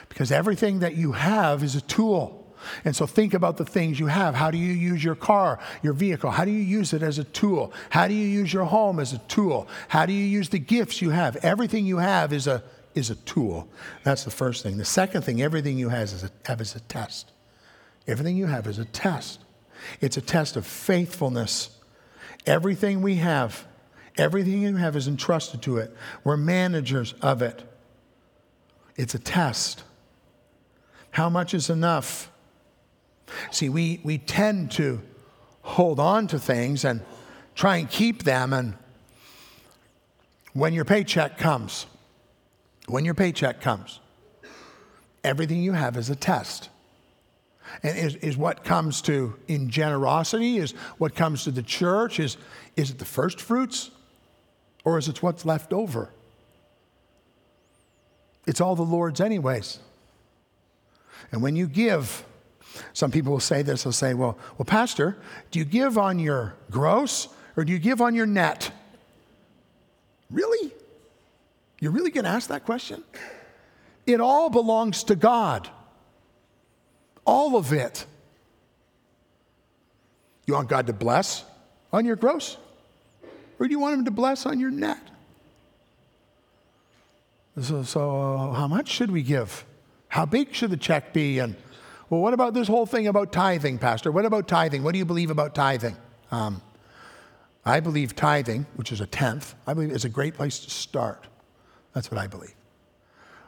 because 0.10 0.32
everything 0.32 0.80
that 0.80 0.96
you 0.96 1.14
have 1.14 1.64
is 1.64 1.76
a 1.76 1.82
tool. 1.82 2.45
And 2.84 2.96
so 2.96 3.06
think 3.06 3.34
about 3.34 3.58
the 3.58 3.66
things 3.66 4.00
you 4.00 4.08
have. 4.08 4.36
How 4.36 4.52
do 4.52 4.58
you 4.58 4.72
use 4.72 5.04
your 5.04 5.16
car, 5.16 5.60
your 5.82 5.94
vehicle? 5.94 6.32
How 6.32 6.46
do 6.46 6.52
you 6.52 6.62
use 6.62 6.94
it 6.94 7.04
as 7.04 7.20
a 7.20 7.24
tool? 7.24 7.74
How 7.90 8.08
do 8.08 8.14
you 8.14 8.28
use 8.28 8.54
your 8.54 8.66
home 8.66 9.00
as 9.00 9.14
a 9.14 9.18
tool? 9.20 9.68
How 9.88 10.06
do 10.06 10.14
you 10.14 10.26
use 10.26 10.50
the 10.50 10.60
gifts 10.60 11.02
you 11.02 11.12
have? 11.12 11.36
Everything 11.38 11.86
you 11.86 11.98
have 11.98 12.34
is 12.34 12.48
a, 12.48 12.64
is 12.94 13.10
a 13.10 13.16
tool. 13.16 13.68
That's 14.04 14.24
the 14.24 14.32
first 14.32 14.64
thing. 14.64 14.78
The 14.78 14.86
second 14.86 15.24
thing, 15.24 15.42
everything 15.42 15.78
you 15.78 15.90
have 15.90 16.04
is, 16.04 16.24
a, 16.24 16.32
have 16.46 16.62
is 16.62 16.76
a 16.76 16.80
test. 16.82 17.32
Everything 18.08 18.38
you 18.38 18.46
have 18.46 18.68
is 18.68 18.80
a 18.80 18.86
test. 18.86 19.42
It's 20.02 20.18
a 20.18 20.22
test 20.22 20.56
of 20.56 20.66
faithfulness. 20.66 21.70
Everything 22.46 23.02
we 23.02 23.16
have, 23.16 23.66
everything 24.18 24.62
you 24.62 24.76
have 24.76 24.96
is 24.96 25.08
entrusted 25.08 25.62
to 25.64 25.78
it. 25.78 25.96
We're 26.24 26.38
managers 26.38 27.14
of 27.22 27.42
it. 27.42 27.64
It's 28.96 29.16
a 29.16 29.20
test. 29.20 29.84
How 31.12 31.30
much 31.30 31.54
is 31.54 31.70
enough? 31.70 32.32
See, 33.52 33.70
we, 33.70 34.00
we 34.04 34.18
tend 34.18 34.72
to 34.72 35.02
hold 35.62 36.00
on 36.00 36.28
to 36.28 36.40
things 36.40 36.86
and 36.86 37.02
try 37.56 37.78
and 37.78 37.90
keep 37.90 38.24
them. 38.24 38.54
And 38.54 38.76
when 40.54 40.74
your 40.74 40.86
paycheck 40.86 41.38
comes, 41.38 41.86
when 42.88 43.06
your 43.06 43.16
paycheck 43.16 43.62
comes, 43.62 44.00
everything 45.24 45.62
you 45.62 45.74
have 45.74 45.98
is 45.98 46.10
a 46.10 46.16
test. 46.16 46.70
And 47.82 47.98
is, 47.98 48.16
is 48.18 48.38
what 48.38 48.64
comes 48.64 49.02
to 49.04 49.36
in 49.48 49.70
generosity, 49.70 50.58
is 50.58 50.72
what 50.98 51.16
comes 51.16 51.44
to 51.46 51.52
the 51.52 51.64
church, 51.64 52.20
is, 52.20 52.38
is 52.76 52.92
it 52.92 53.00
the 53.00 53.06
first 53.06 53.42
fruits 53.42 53.90
or 54.84 55.00
is 55.00 55.10
it 55.10 55.24
what's 55.24 55.46
left 55.46 55.74
over? 55.74 56.10
It's 58.46 58.62
all 58.62 58.76
the 58.76 58.84
Lord's, 58.84 59.20
anyways. 59.20 59.80
And 61.32 61.42
when 61.42 61.56
you 61.56 61.68
give, 61.68 62.24
some 62.94 63.12
people 63.12 63.32
will 63.32 63.40
say 63.40 63.62
this, 63.62 63.84
they'll 63.84 63.94
say, 63.94 64.14
well, 64.14 64.38
well, 64.58 64.66
Pastor, 64.66 65.18
do 65.52 65.60
you 65.60 65.66
give 65.66 65.98
on 65.98 66.20
your 66.20 66.56
gross 66.72 67.28
or 67.56 67.64
do 67.64 67.72
you 67.72 67.80
give 67.80 68.02
on 68.02 68.16
your 68.16 68.26
net? 68.26 68.72
Really? 70.30 70.72
You're 71.80 71.92
really 71.92 72.12
going 72.12 72.24
to 72.24 72.30
ask 72.30 72.50
that 72.50 72.66
question? 72.66 73.04
It 74.06 74.20
all 74.20 74.50
belongs 74.50 75.04
to 75.06 75.16
God. 75.16 75.70
All 77.26 77.56
of 77.56 77.74
it. 77.74 78.06
You 80.46 80.54
want 80.54 80.70
God 80.70 80.88
to 80.88 80.94
bless 80.94 81.44
on 81.92 82.06
your 82.06 82.16
gross? 82.16 82.58
Or 83.60 83.68
do 83.68 83.72
you 83.72 83.80
want 83.80 84.00
Him 84.00 84.06
to 84.06 84.12
bless 84.12 84.46
on 84.46 84.60
your 84.60 84.72
net? 84.72 85.00
So, 87.62 87.84
so 87.84 88.22
uh, 88.22 88.52
how 88.54 88.68
much 88.68 88.90
should 88.90 89.12
we 89.12 89.24
give? 89.24 89.66
How 90.10 90.26
big 90.26 90.54
should 90.54 90.72
the 90.72 90.78
check 90.78 91.14
be? 91.14 91.40
And 91.40 91.56
well, 92.10 92.22
what 92.22 92.34
about 92.34 92.54
this 92.54 92.68
whole 92.68 92.86
thing 92.86 93.08
about 93.08 93.32
tithing, 93.32 93.80
Pastor? 93.80 94.12
What 94.12 94.26
about 94.26 94.48
tithing? 94.48 94.84
What 94.84 94.94
do 94.94 95.00
you 95.00 95.06
believe 95.06 95.30
about 95.30 95.56
tithing? 95.56 95.98
Um, 96.32 96.62
I 97.66 97.80
believe 97.80 98.16
tithing, 98.16 98.68
which 98.76 98.92
is 98.92 99.02
a 99.02 99.08
tenth, 99.08 99.56
I 99.66 99.74
believe 99.74 99.92
is 99.92 100.06
a 100.06 100.10
great 100.10 100.36
place 100.36 100.60
to 100.60 100.70
start. 100.70 101.28
That's 101.94 102.12
what 102.12 102.20
I 102.20 102.28
believe. 102.28 102.54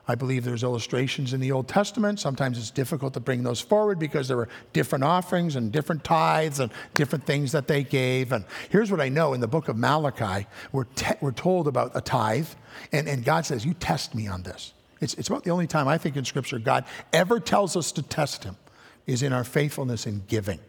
I 0.07 0.15
believe 0.15 0.45
there's 0.45 0.63
illustrations 0.63 1.33
in 1.33 1.41
the 1.41 1.51
Old 1.51 1.67
Testament. 1.67 2.19
Sometimes 2.19 2.57
it's 2.57 2.71
difficult 2.71 3.13
to 3.15 3.19
bring 3.19 3.43
those 3.43 3.59
forward 3.59 3.99
because 3.99 4.27
there 4.29 4.37
were 4.37 4.47
different 4.71 5.03
offerings 5.03 5.57
and 5.57 5.69
different 5.69 6.03
tithes 6.05 6.61
and 6.61 6.71
different 6.93 7.25
things 7.25 7.51
that 7.51 7.67
they 7.67 7.83
gave. 7.83 8.31
And 8.31 8.45
here's 8.69 8.89
what 8.89 9.01
I 9.01 9.09
know 9.09 9.33
in 9.33 9.41
the 9.41 9.49
book 9.49 9.67
of 9.67 9.75
Malachi, 9.75 10.47
we're, 10.71 10.85
te- 10.85 11.17
we're 11.19 11.33
told 11.33 11.67
about 11.67 11.91
a 11.93 11.99
tithe, 11.99 12.47
and, 12.93 13.09
and 13.09 13.25
God 13.25 13.45
says, 13.45 13.65
You 13.65 13.73
test 13.73 14.15
me 14.15 14.27
on 14.27 14.43
this. 14.43 14.71
It's, 15.01 15.13
it's 15.15 15.27
about 15.27 15.43
the 15.43 15.51
only 15.51 15.67
time 15.67 15.87
I 15.87 15.97
think 15.97 16.15
in 16.15 16.25
Scripture 16.25 16.59
God 16.59 16.85
ever 17.13 17.39
tells 17.39 17.75
us 17.75 17.91
to 17.93 18.01
test 18.01 18.43
Him 18.43 18.57
is 19.05 19.23
in 19.23 19.33
our 19.33 19.43
faithfulness 19.43 20.05
in 20.05 20.23
giving. 20.27 20.59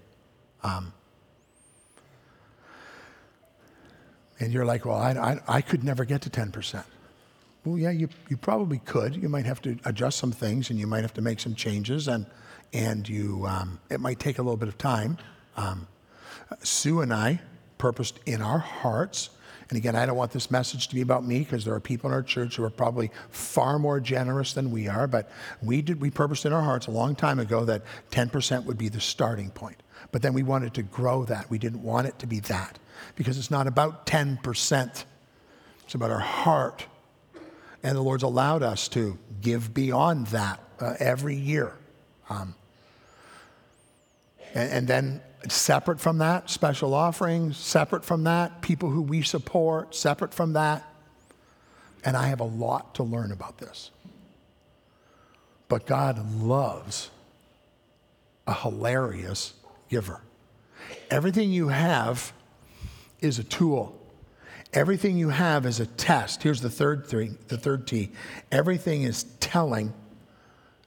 Um, 0.62 0.93
and 4.41 4.53
you're 4.53 4.64
like, 4.64 4.85
well, 4.85 4.97
I, 4.97 5.12
I, 5.12 5.41
I 5.49 5.61
could 5.61 5.83
never 5.83 6.05
get 6.05 6.23
to 6.23 6.31
10%. 6.31 6.85
Well, 7.64 7.77
yeah, 7.77 7.91
you, 7.91 8.09
you 8.29 8.37
probably 8.37 8.79
could. 8.79 9.17
You 9.17 9.29
might 9.29 9.47
have 9.47 9.61
to 9.62 9.77
adjust 9.85 10.19
some 10.19 10.31
things 10.31 10.71
and 10.71 10.79
you 10.79 10.87
might 10.87 11.03
have 11.03 11.14
to 11.14 11.21
make 11.21 11.41
some 11.41 11.55
changes, 11.55 12.07
and, 12.07 12.25
and 12.73 13.09
you, 13.09 13.45
um, 13.47 13.81
it 13.91 14.01
might 14.01 14.21
take 14.21 14.38
a 14.38 14.43
little 14.43 14.57
bit 14.57 14.69
of 14.69 14.79
time. 14.79 15.19
Um, 15.57 15.88
Sue 16.62 17.01
and 17.01 17.12
I 17.12 17.41
purposed 17.77 18.21
in 18.27 18.41
our 18.41 18.59
hearts 18.59 19.31
and 19.68 19.76
again, 19.76 19.94
I 19.94 20.07
don't 20.07 20.16
want 20.16 20.33
this 20.33 20.50
message 20.50 20.88
to 20.88 20.94
be 20.94 21.02
about 21.02 21.26
me 21.26 21.40
because 21.40 21.64
there 21.64 21.74
are 21.74 21.81
people 21.81 22.09
in 22.09 22.14
our 22.14 22.22
church 22.22 22.57
who 22.57 22.64
are 22.64 22.70
probably 22.70 23.11
far 23.31 23.78
more 23.78 24.00
generous 24.00 24.54
than 24.54 24.70
we 24.70 24.88
are. 24.88 25.07
But 25.07 25.31
we 25.62 25.83
did, 25.83 26.00
we 26.00 26.11
purposed 26.11 26.46
in 26.46 26.54
our 26.54 26.62
hearts 26.62 26.87
a 26.87 26.90
long 26.90 27.14
time 27.14 27.38
ago 27.38 27.66
that 27.66 27.83
10% 28.11 28.64
would 28.64 28.78
be 28.78 28.88
the 28.88 29.00
starting 29.00 29.50
point. 29.50 29.83
But 30.11 30.22
then 30.22 30.33
we 30.33 30.42
wanted 30.42 30.72
to 30.74 30.83
grow 30.83 31.24
that. 31.26 31.50
We 31.50 31.59
didn't 31.59 31.83
want 31.83 32.07
it 32.07 32.18
to 32.20 32.26
be 32.26 32.40
that 32.40 32.78
because 33.14 33.37
it's 33.37 33.50
not 33.50 33.66
about 33.66 34.07
10%. 34.07 35.04
It's 35.85 35.94
about 35.94 36.11
our 36.11 36.18
heart. 36.18 36.87
And 37.83 37.94
the 37.94 38.02
Lord's 38.02 38.22
allowed 38.22 38.62
us 38.62 38.88
to 38.88 39.18
give 39.42 39.74
beyond 39.74 40.28
that 40.28 40.61
uh, 40.81 40.94
every 40.98 41.37
year. 41.37 41.74
Um, 42.31 42.54
and, 44.54 44.72
and 44.72 44.88
then 44.88 45.20
separate 45.48 46.01
from 46.01 46.18
that, 46.18 46.51
special 46.51 46.94
offerings, 46.94 47.57
separate 47.57 48.05
from 48.05 48.24
that, 48.24 48.61
people 48.61 48.90
who 48.90 49.03
we 49.03 49.22
support, 49.22 49.94
separate 49.94 50.35
from 50.35 50.55
that. 50.55 50.85
And 52.05 52.16
I 52.16 52.29
have 52.29 52.40
a 52.40 52.44
lot 52.44 52.94
to 52.96 53.03
learn 53.03 53.33
about 53.33 53.59
this. 53.59 53.90
But 55.68 55.87
God 55.87 56.40
loves 56.40 57.11
a 58.46 58.55
hilarious 58.55 59.53
giver. 59.88 60.22
Everything 61.11 61.51
you 61.51 61.68
have 61.68 62.33
is 63.20 63.38
a 63.38 63.44
tool. 63.44 63.94
Everything 64.72 65.16
you 65.16 65.31
have 65.31 65.66
is 65.66 65.81
a 65.81 65.87
test. 65.87 66.42
Here's 66.42 66.61
the 66.61 66.70
third 66.70 67.07
thing, 67.07 67.38
the 67.48 67.59
third 67.59 67.87
T. 67.87 68.11
Everything 68.53 69.03
is 69.03 69.24
telling 69.40 69.92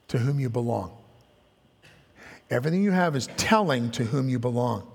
to 0.08 0.18
whom 0.18 0.38
you 0.38 0.48
belong. 0.48 0.96
Everything 2.52 2.82
you 2.82 2.90
have 2.90 3.16
is 3.16 3.28
telling 3.38 3.90
to 3.92 4.04
whom 4.04 4.28
you 4.28 4.38
belong. 4.38 4.86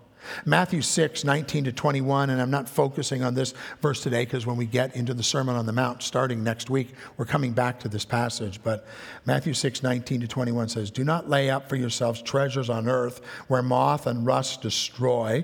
Matthew 0.46 0.84
6, 0.84 1.24
19 1.24 1.64
to 1.64 1.72
21, 1.72 2.30
and 2.30 2.40
I'm 2.40 2.52
not 2.52 2.70
focusing 2.70 3.24
on 3.24 3.34
this 3.34 3.56
verse 3.82 4.04
today 4.04 4.26
because 4.26 4.46
when 4.46 4.58
we 4.58 4.68
get 4.68 4.96
into 4.96 5.16
the 5.16 5.24
Sermon 5.24 5.56
on 5.56 5.66
the 5.66 5.74
Mount 5.74 6.04
starting 6.04 6.44
next 6.44 6.70
week, 6.70 6.94
we're 7.18 7.26
coming 7.26 7.54
back 7.54 7.80
to 7.80 7.90
this 7.90 8.06
passage. 8.06 8.62
But 8.62 8.86
Matthew 9.26 9.56
6, 9.56 9.82
19 9.82 10.22
to 10.22 10.28
21 10.28 10.70
says, 10.70 10.92
Do 10.92 11.04
not 11.04 11.30
lay 11.30 11.50
up 11.50 11.68
for 11.68 11.78
yourselves 11.78 12.22
treasures 12.22 12.70
on 12.70 12.88
earth 12.88 13.22
where 13.48 13.64
moth 13.64 14.06
and 14.06 14.24
rust 14.24 14.62
destroy 14.62 15.44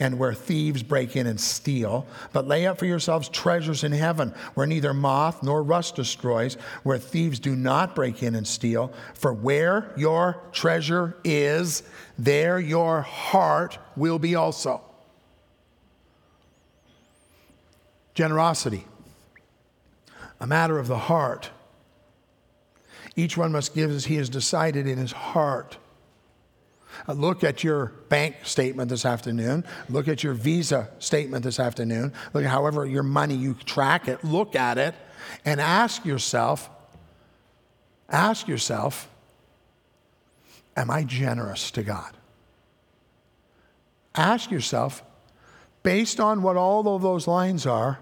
and 0.00 0.18
where 0.18 0.34
thieves 0.34 0.82
break 0.82 1.16
in 1.16 1.26
and 1.26 1.40
steal, 1.40 2.06
but 2.32 2.46
lay 2.46 2.66
up 2.66 2.78
for 2.78 2.86
yourselves 2.86 3.28
treasures 3.28 3.84
in 3.84 3.92
heaven, 3.92 4.34
where 4.54 4.66
neither 4.66 4.94
moth 4.94 5.42
nor 5.42 5.62
rust 5.62 5.96
destroys, 5.96 6.54
where 6.82 6.98
thieves 6.98 7.38
do 7.38 7.54
not 7.54 7.94
break 7.94 8.22
in 8.22 8.34
and 8.34 8.46
steal. 8.46 8.92
For 9.14 9.32
where 9.32 9.92
your 9.96 10.40
treasure 10.52 11.16
is, 11.24 11.82
there 12.18 12.58
your 12.58 13.02
heart 13.02 13.78
will 13.96 14.18
be 14.18 14.34
also. 14.34 14.80
Generosity, 18.14 18.86
a 20.40 20.46
matter 20.46 20.78
of 20.78 20.88
the 20.88 20.98
heart. 20.98 21.50
Each 23.14 23.36
one 23.36 23.52
must 23.52 23.74
give 23.74 23.90
as 23.90 24.06
he 24.06 24.16
has 24.16 24.28
decided 24.28 24.86
in 24.86 24.98
his 24.98 25.12
heart. 25.12 25.78
Uh, 27.08 27.12
look 27.12 27.44
at 27.44 27.64
your 27.64 27.86
bank 28.08 28.36
statement 28.42 28.90
this 28.90 29.04
afternoon. 29.04 29.64
Look 29.88 30.08
at 30.08 30.22
your 30.22 30.34
Visa 30.34 30.88
statement 30.98 31.44
this 31.44 31.60
afternoon. 31.60 32.12
Look 32.32 32.44
at 32.44 32.50
however 32.50 32.86
your 32.86 33.02
money, 33.02 33.34
you 33.34 33.54
track 33.54 34.08
it. 34.08 34.24
Look 34.24 34.54
at 34.54 34.78
it 34.78 34.94
and 35.44 35.60
ask 35.60 36.04
yourself, 36.04 36.70
ask 38.08 38.48
yourself, 38.48 39.08
am 40.76 40.90
I 40.90 41.04
generous 41.04 41.70
to 41.72 41.82
God? 41.82 42.12
Ask 44.14 44.50
yourself, 44.50 45.02
based 45.82 46.20
on 46.20 46.42
what 46.42 46.56
all 46.56 46.94
of 46.94 47.02
those 47.02 47.26
lines 47.26 47.66
are, 47.66 47.98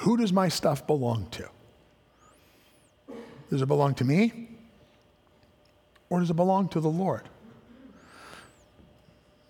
who 0.00 0.16
does 0.16 0.32
my 0.32 0.48
stuff 0.48 0.86
belong 0.86 1.28
to? 1.30 1.48
Does 3.50 3.62
it 3.62 3.66
belong 3.66 3.94
to 3.96 4.04
me? 4.04 4.48
Or 6.10 6.20
does 6.20 6.30
it 6.30 6.34
belong 6.34 6.68
to 6.70 6.80
the 6.80 6.88
Lord? 6.88 7.28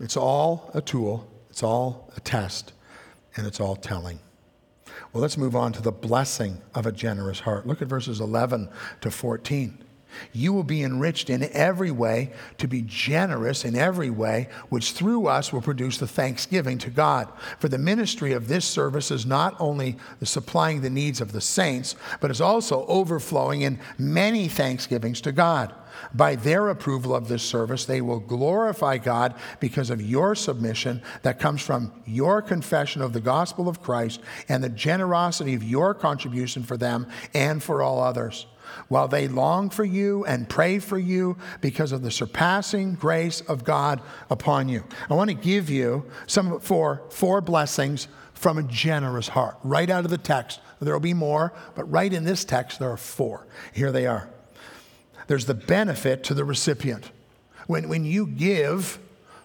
It's 0.01 0.16
all 0.16 0.70
a 0.74 0.80
tool, 0.80 1.28
it's 1.51 1.62
all 1.62 2.11
a 2.16 2.20
test, 2.20 2.72
and 3.36 3.47
it's 3.47 3.61
all 3.61 3.76
telling. 3.76 4.18
Well, 5.12 5.20
let's 5.20 5.36
move 5.36 5.55
on 5.55 5.72
to 5.74 5.82
the 5.82 5.92
blessing 5.92 6.61
of 6.74 6.86
a 6.86 6.92
generous 6.92 7.40
heart. 7.40 7.66
Look 7.66 7.82
at 7.82 7.88
verses 7.88 8.20
11 8.20 8.68
to 9.01 9.11
14. 9.11 9.84
You 10.33 10.53
will 10.53 10.65
be 10.65 10.83
enriched 10.83 11.31
in 11.31 11.45
every 11.53 11.91
way 11.91 12.33
to 12.59 12.69
be 12.69 12.83
generous 12.83 13.65
in 13.65 13.77
every 13.77 14.11
way, 14.11 14.49
which 14.69 14.93
through 14.93 15.27
us 15.27 15.53
will 15.53 15.62
produce 15.62 15.99
the 15.99 16.07
thanksgiving 16.07 16.79
to 16.79 16.91
God. 16.91 17.29
For 17.59 17.69
the 17.69 17.79
ministry 17.79 18.33
of 18.33 18.49
this 18.49 18.65
service 18.65 19.11
is 19.11 19.27
not 19.27 19.55
only 19.61 19.97
the 20.21 20.27
supplying 20.27 20.81
the 20.81 20.91
needs 20.91 21.21
of 21.21 21.33
the 21.33 21.41
saints, 21.41 21.97
but 22.21 22.31
is 22.31 22.41
also 22.41 22.87
overflowing 22.87 23.62
in 23.62 23.79
many 23.99 24.49
thanksgivings 24.49 25.21
to 25.23 25.33
God. 25.33 25.75
By 26.12 26.37
their 26.37 26.69
approval 26.69 27.15
of 27.15 27.29
this 27.29 27.43
service, 27.43 27.85
they 27.85 28.01
will 28.01 28.21
glorify 28.21 28.99
God 28.99 29.35
because 29.61 29.91
of 29.91 30.03
your 30.03 30.35
submission 30.35 31.03
that 31.23 31.39
comes 31.39 31.62
from 31.62 31.93
your 32.07 32.43
confession 32.43 33.03
of 33.03 33.12
the 33.12 33.21
gospel 33.21 33.69
of 33.69 33.83
Christ 33.83 34.21
and 34.49 34.62
the 34.62 34.69
generosity 34.69 35.55
of 35.55 35.62
your 35.62 35.95
contribution 35.95 36.62
for 36.62 36.77
them 36.77 37.07
and 37.33 37.62
for 37.62 37.83
all 37.83 38.01
others 38.01 38.47
while 38.89 39.09
they 39.09 39.29
long 39.29 39.71
for 39.71 39.85
you 39.85 40.25
and 40.25 40.49
pray 40.49 40.79
for 40.79 40.99
you 40.99 41.37
because 41.61 41.93
of 41.93 42.03
the 42.03 42.11
surpassing 42.11 42.95
grace 42.95 43.41
of 43.43 43.65
God 43.65 44.01
upon 44.31 44.69
you. 44.69 44.85
I 45.11 45.15
want 45.15 45.31
to 45.31 45.35
give 45.35 45.71
you 45.71 46.05
some 46.27 46.61
four, 46.61 47.03
four 47.11 47.41
blessings 47.41 48.09
from 48.33 48.59
a 48.59 48.62
generous 48.62 49.29
heart. 49.29 49.57
Right 49.62 49.89
out 49.89 50.05
of 50.05 50.11
the 50.11 50.19
text. 50.19 50.61
There 50.81 50.93
will 50.93 51.01
be 51.01 51.15
more, 51.15 51.53
but 51.75 51.91
right 51.91 52.12
in 52.12 52.25
this 52.25 52.45
text, 52.45 52.79
there 52.79 52.91
are 52.91 52.97
four. 52.97 53.47
Here 53.73 53.91
they 53.91 54.07
are. 54.07 54.29
There's 55.27 55.47
the 55.47 55.55
benefit 55.55 56.23
to 56.25 56.35
the 56.35 56.45
recipient. 56.45 57.11
When, 57.67 57.89
when 57.89 58.05
you 58.05 58.27
give, 58.27 58.99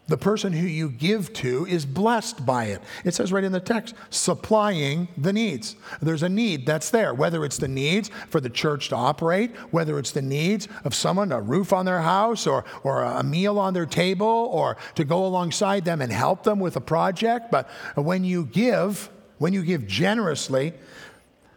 the 0.09 0.17
person 0.17 0.51
who 0.51 0.67
you 0.67 0.89
give 0.89 1.31
to 1.33 1.65
is 1.67 1.85
blessed 1.85 2.45
by 2.45 2.65
it. 2.65 2.81
It 3.05 3.13
says 3.13 3.31
right 3.31 3.43
in 3.43 3.51
the 3.51 3.59
text, 3.59 3.95
supplying 4.09 5.07
the 5.17 5.31
needs. 5.31 5.75
There's 6.01 6.23
a 6.23 6.29
need 6.29 6.65
that's 6.65 6.89
there, 6.89 7.13
whether 7.13 7.45
it's 7.45 7.57
the 7.57 7.67
needs 7.67 8.09
for 8.27 8.41
the 8.41 8.49
church 8.49 8.89
to 8.89 8.95
operate, 8.95 9.55
whether 9.71 9.97
it's 9.99 10.11
the 10.11 10.21
needs 10.21 10.67
of 10.83 10.93
someone, 10.93 11.31
a 11.31 11.39
roof 11.39 11.71
on 11.71 11.85
their 11.85 12.01
house, 12.01 12.47
or, 12.47 12.65
or 12.83 13.03
a 13.03 13.23
meal 13.23 13.59
on 13.59 13.73
their 13.73 13.85
table, 13.85 14.27
or 14.51 14.77
to 14.95 15.05
go 15.05 15.25
alongside 15.25 15.85
them 15.85 16.01
and 16.01 16.11
help 16.11 16.43
them 16.43 16.59
with 16.59 16.75
a 16.75 16.81
project. 16.81 17.51
But 17.51 17.69
when 17.95 18.23
you 18.23 18.45
give, 18.45 19.09
when 19.37 19.53
you 19.53 19.63
give 19.63 19.87
generously, 19.87 20.73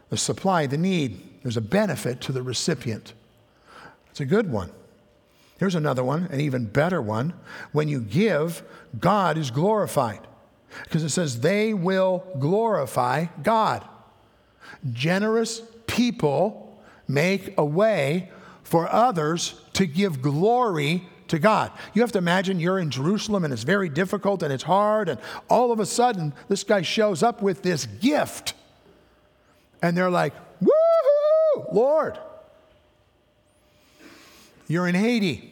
the 0.09 0.17
supply, 0.17 0.67
the 0.67 0.77
need, 0.77 1.41
there's 1.41 1.57
a 1.57 1.61
benefit 1.61 2.21
to 2.21 2.31
the 2.31 2.43
recipient. 2.43 3.13
It's 4.11 4.19
a 4.19 4.25
good 4.25 4.51
one. 4.51 4.69
Here's 5.63 5.75
another 5.75 6.03
one, 6.03 6.25
an 6.25 6.41
even 6.41 6.65
better 6.65 7.01
one. 7.01 7.31
When 7.71 7.87
you 7.87 8.01
give, 8.01 8.63
God 8.99 9.37
is 9.37 9.49
glorified. 9.49 10.19
Because 10.83 11.05
it 11.05 11.09
says, 11.11 11.39
they 11.39 11.73
will 11.73 12.27
glorify 12.37 13.27
God. 13.41 13.87
Generous 14.91 15.61
people 15.87 16.77
make 17.07 17.57
a 17.57 17.63
way 17.63 18.29
for 18.63 18.91
others 18.91 19.55
to 19.71 19.85
give 19.85 20.21
glory 20.21 21.07
to 21.29 21.39
God. 21.39 21.71
You 21.93 22.01
have 22.01 22.11
to 22.11 22.17
imagine 22.17 22.59
you're 22.59 22.79
in 22.79 22.91
Jerusalem 22.91 23.45
and 23.45 23.53
it's 23.53 23.63
very 23.63 23.87
difficult 23.87 24.43
and 24.43 24.51
it's 24.51 24.63
hard, 24.63 25.07
and 25.07 25.17
all 25.49 25.71
of 25.71 25.79
a 25.79 25.85
sudden, 25.85 26.33
this 26.49 26.65
guy 26.65 26.81
shows 26.81 27.23
up 27.23 27.41
with 27.41 27.61
this 27.61 27.85
gift. 27.85 28.53
And 29.81 29.95
they're 29.95 30.11
like, 30.11 30.33
Woohoo, 30.61 31.73
Lord, 31.73 32.19
you're 34.67 34.89
in 34.89 34.95
Haiti 34.95 35.51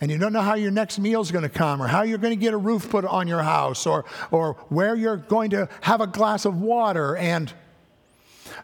and 0.00 0.10
you 0.10 0.16
don't 0.16 0.32
know 0.32 0.40
how 0.40 0.54
your 0.54 0.70
next 0.70 0.98
meal 0.98 1.20
is 1.20 1.30
going 1.30 1.42
to 1.42 1.50
come 1.50 1.82
or 1.82 1.86
how 1.86 2.02
you're 2.02 2.18
going 2.18 2.32
to 2.32 2.40
get 2.40 2.54
a 2.54 2.58
roof 2.58 2.88
put 2.88 3.04
on 3.04 3.28
your 3.28 3.42
house 3.42 3.86
or, 3.86 4.06
or 4.30 4.54
where 4.70 4.94
you're 4.94 5.18
going 5.18 5.50
to 5.50 5.68
have 5.82 6.00
a 6.00 6.06
glass 6.06 6.46
of 6.46 6.60
water. 6.60 7.16
And 7.16 7.52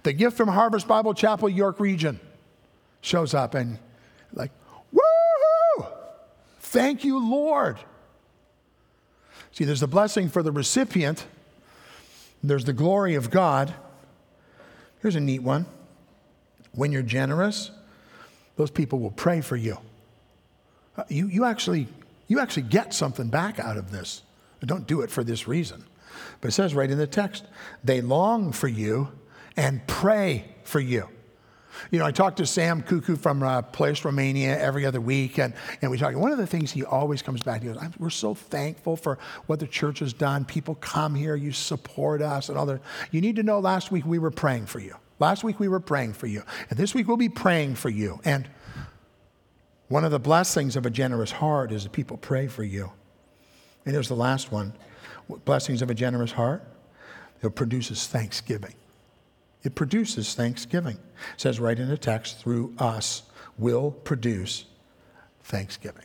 the 0.02 0.14
gift 0.14 0.36
from 0.36 0.48
Harvest 0.48 0.88
Bible 0.88 1.12
Chapel, 1.12 1.48
York 1.48 1.78
Region, 1.78 2.20
shows 3.02 3.34
up 3.34 3.54
and 3.54 3.78
like, 4.32 4.50
woohoo! 4.94 5.92
Thank 6.60 7.04
you, 7.04 7.18
Lord. 7.18 7.78
See, 9.52 9.64
there's 9.64 9.80
the 9.80 9.86
blessing 9.86 10.28
for 10.28 10.42
the 10.42 10.52
recipient, 10.52 11.26
there's 12.42 12.64
the 12.64 12.72
glory 12.72 13.14
of 13.14 13.30
God. 13.30 13.74
Here's 15.02 15.16
a 15.16 15.20
neat 15.20 15.42
one. 15.42 15.66
When 16.72 16.90
you're 16.90 17.02
generous, 17.02 17.70
those 18.56 18.70
people 18.70 18.98
will 18.98 19.10
pray 19.10 19.40
for 19.40 19.56
you. 19.56 19.78
Uh, 20.96 21.04
you, 21.08 21.26
you, 21.28 21.44
actually, 21.44 21.88
you 22.28 22.40
actually 22.40 22.62
get 22.62 22.94
something 22.94 23.28
back 23.28 23.58
out 23.58 23.76
of 23.76 23.90
this. 23.90 24.22
Don't 24.64 24.86
do 24.86 25.02
it 25.02 25.10
for 25.10 25.22
this 25.22 25.46
reason. 25.46 25.84
But 26.40 26.48
it 26.48 26.52
says 26.52 26.74
right 26.74 26.90
in 26.90 26.98
the 26.98 27.06
text, 27.06 27.44
they 27.84 28.00
long 28.00 28.52
for 28.52 28.68
you 28.68 29.08
and 29.56 29.86
pray 29.86 30.44
for 30.64 30.80
you. 30.80 31.08
You 31.90 31.98
know, 31.98 32.06
I 32.06 32.10
talk 32.10 32.36
to 32.36 32.46
Sam 32.46 32.82
Cuckoo 32.82 33.16
from 33.16 33.42
uh, 33.42 33.62
Place 33.62 34.04
Romania 34.04 34.58
every 34.58 34.86
other 34.86 35.00
week, 35.00 35.38
and, 35.38 35.52
and 35.82 35.90
we 35.90 35.98
talk. 35.98 36.14
One 36.14 36.32
of 36.32 36.38
the 36.38 36.46
things 36.46 36.72
he 36.72 36.84
always 36.84 37.20
comes 37.20 37.42
back 37.42 37.60
to 37.62 37.70
is, 37.70 37.76
We're 37.98 38.10
so 38.10 38.34
thankful 38.34 38.96
for 38.96 39.18
what 39.46 39.60
the 39.60 39.66
church 39.66 39.98
has 39.98 40.14
done. 40.14 40.46
People 40.46 40.76
come 40.76 41.14
here, 41.14 41.36
you 41.36 41.52
support 41.52 42.22
us, 42.22 42.48
and 42.48 42.56
other. 42.56 42.80
You 43.10 43.20
need 43.20 43.36
to 43.36 43.42
know 43.42 43.60
last 43.60 43.90
week 43.90 44.06
we 44.06 44.18
were 44.18 44.30
praying 44.30 44.66
for 44.66 44.80
you. 44.80 44.96
Last 45.18 45.44
week 45.44 45.60
we 45.60 45.68
were 45.68 45.80
praying 45.80 46.14
for 46.14 46.26
you. 46.26 46.42
And 46.68 46.78
this 46.78 46.94
week 46.94 47.08
we'll 47.08 47.16
be 47.16 47.28
praying 47.28 47.76
for 47.76 47.88
you. 47.88 48.20
And 48.24 48.48
one 49.88 50.04
of 50.04 50.10
the 50.10 50.18
blessings 50.18 50.76
of 50.76 50.86
a 50.86 50.90
generous 50.90 51.30
heart 51.30 51.72
is 51.72 51.84
that 51.84 51.92
people 51.92 52.16
pray 52.16 52.46
for 52.48 52.64
you. 52.64 52.92
And 53.84 53.94
here's 53.94 54.08
the 54.08 54.16
last 54.16 54.50
one 54.50 54.72
blessings 55.44 55.82
of 55.82 55.90
a 55.90 55.94
generous 55.94 56.32
heart 56.32 56.62
it 57.42 57.54
produces 57.54 58.06
thanksgiving. 58.06 58.74
It 59.62 59.74
produces 59.74 60.34
thanksgiving. 60.34 60.96
It 61.34 61.40
says 61.40 61.60
right 61.60 61.78
in 61.78 61.88
the 61.88 61.98
text, 61.98 62.38
through 62.38 62.74
us 62.78 63.22
will 63.58 63.90
produce 63.90 64.64
thanksgiving. 65.42 66.04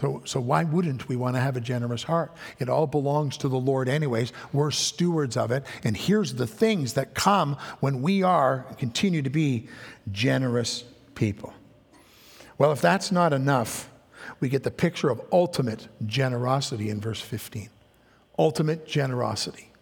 So, 0.00 0.22
so 0.24 0.40
why 0.40 0.64
wouldn't 0.64 1.08
we 1.08 1.14
want 1.14 1.36
to 1.36 1.40
have 1.40 1.56
a 1.56 1.60
generous 1.60 2.02
heart? 2.02 2.32
It 2.58 2.68
all 2.68 2.86
belongs 2.86 3.36
to 3.38 3.48
the 3.48 3.58
Lord, 3.58 3.88
anyways. 3.88 4.32
We're 4.52 4.72
stewards 4.72 5.36
of 5.36 5.52
it. 5.52 5.64
And 5.84 5.96
here's 5.96 6.34
the 6.34 6.46
things 6.46 6.94
that 6.94 7.14
come 7.14 7.56
when 7.80 8.02
we 8.02 8.22
are 8.22 8.66
continue 8.78 9.22
to 9.22 9.30
be 9.30 9.68
generous 10.10 10.82
people. 11.14 11.54
Well, 12.62 12.70
if 12.70 12.80
that's 12.80 13.10
not 13.10 13.32
enough, 13.32 13.90
we 14.38 14.48
get 14.48 14.62
the 14.62 14.70
picture 14.70 15.10
of 15.10 15.20
ultimate 15.32 15.88
generosity 16.06 16.90
in 16.90 17.00
verse 17.00 17.20
15. 17.20 17.68
Ultimate 18.38 18.86
generosity. 18.86 19.72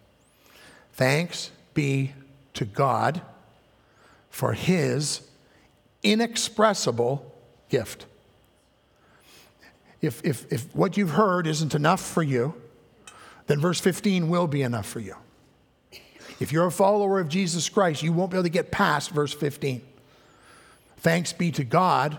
Thanks 0.93 1.51
be 1.75 2.13
to 2.55 2.65
God 2.65 3.21
for 4.31 4.53
his 4.53 5.21
inexpressible 6.01 7.31
gift. 7.69 8.07
If, 10.01 10.25
if, 10.25 10.51
if 10.51 10.75
what 10.75 10.97
you've 10.97 11.11
heard 11.11 11.45
isn't 11.45 11.75
enough 11.75 12.01
for 12.01 12.23
you, 12.23 12.59
then 13.45 13.59
verse 13.59 13.79
15 13.79 14.27
will 14.27 14.47
be 14.47 14.63
enough 14.63 14.87
for 14.87 15.01
you. 15.01 15.17
If 16.39 16.51
you're 16.51 16.65
a 16.65 16.71
follower 16.71 17.19
of 17.19 17.29
Jesus 17.29 17.69
Christ, 17.69 18.01
you 18.01 18.11
won't 18.11 18.31
be 18.31 18.37
able 18.37 18.45
to 18.45 18.49
get 18.49 18.71
past 18.71 19.11
verse 19.11 19.33
15. 19.35 19.83
Thanks 20.97 21.31
be 21.31 21.51
to 21.51 21.63
God 21.63 22.17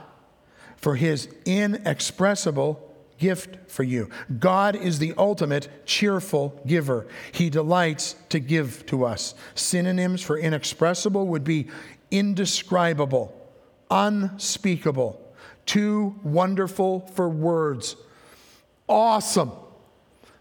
for 0.83 0.97
his 0.97 1.29
inexpressible 1.47 2.93
gift 3.17 3.71
for 3.71 3.85
you. 3.85 4.11
God 4.41 4.75
is 4.75 4.99
the 4.99 5.15
ultimate 5.17 5.87
cheerful 5.87 6.61
giver. 6.67 7.07
He 7.31 7.49
delights 7.49 8.17
to 8.31 8.41
give 8.41 8.85
to 8.87 9.05
us. 9.05 9.35
Synonyms 9.55 10.21
for 10.23 10.37
inexpressible 10.37 11.29
would 11.29 11.45
be 11.45 11.69
indescribable, 12.11 13.33
unspeakable, 13.91 15.21
too 15.67 16.17
wonderful 16.25 17.07
for 17.15 17.29
words. 17.29 17.95
Awesome. 18.89 19.53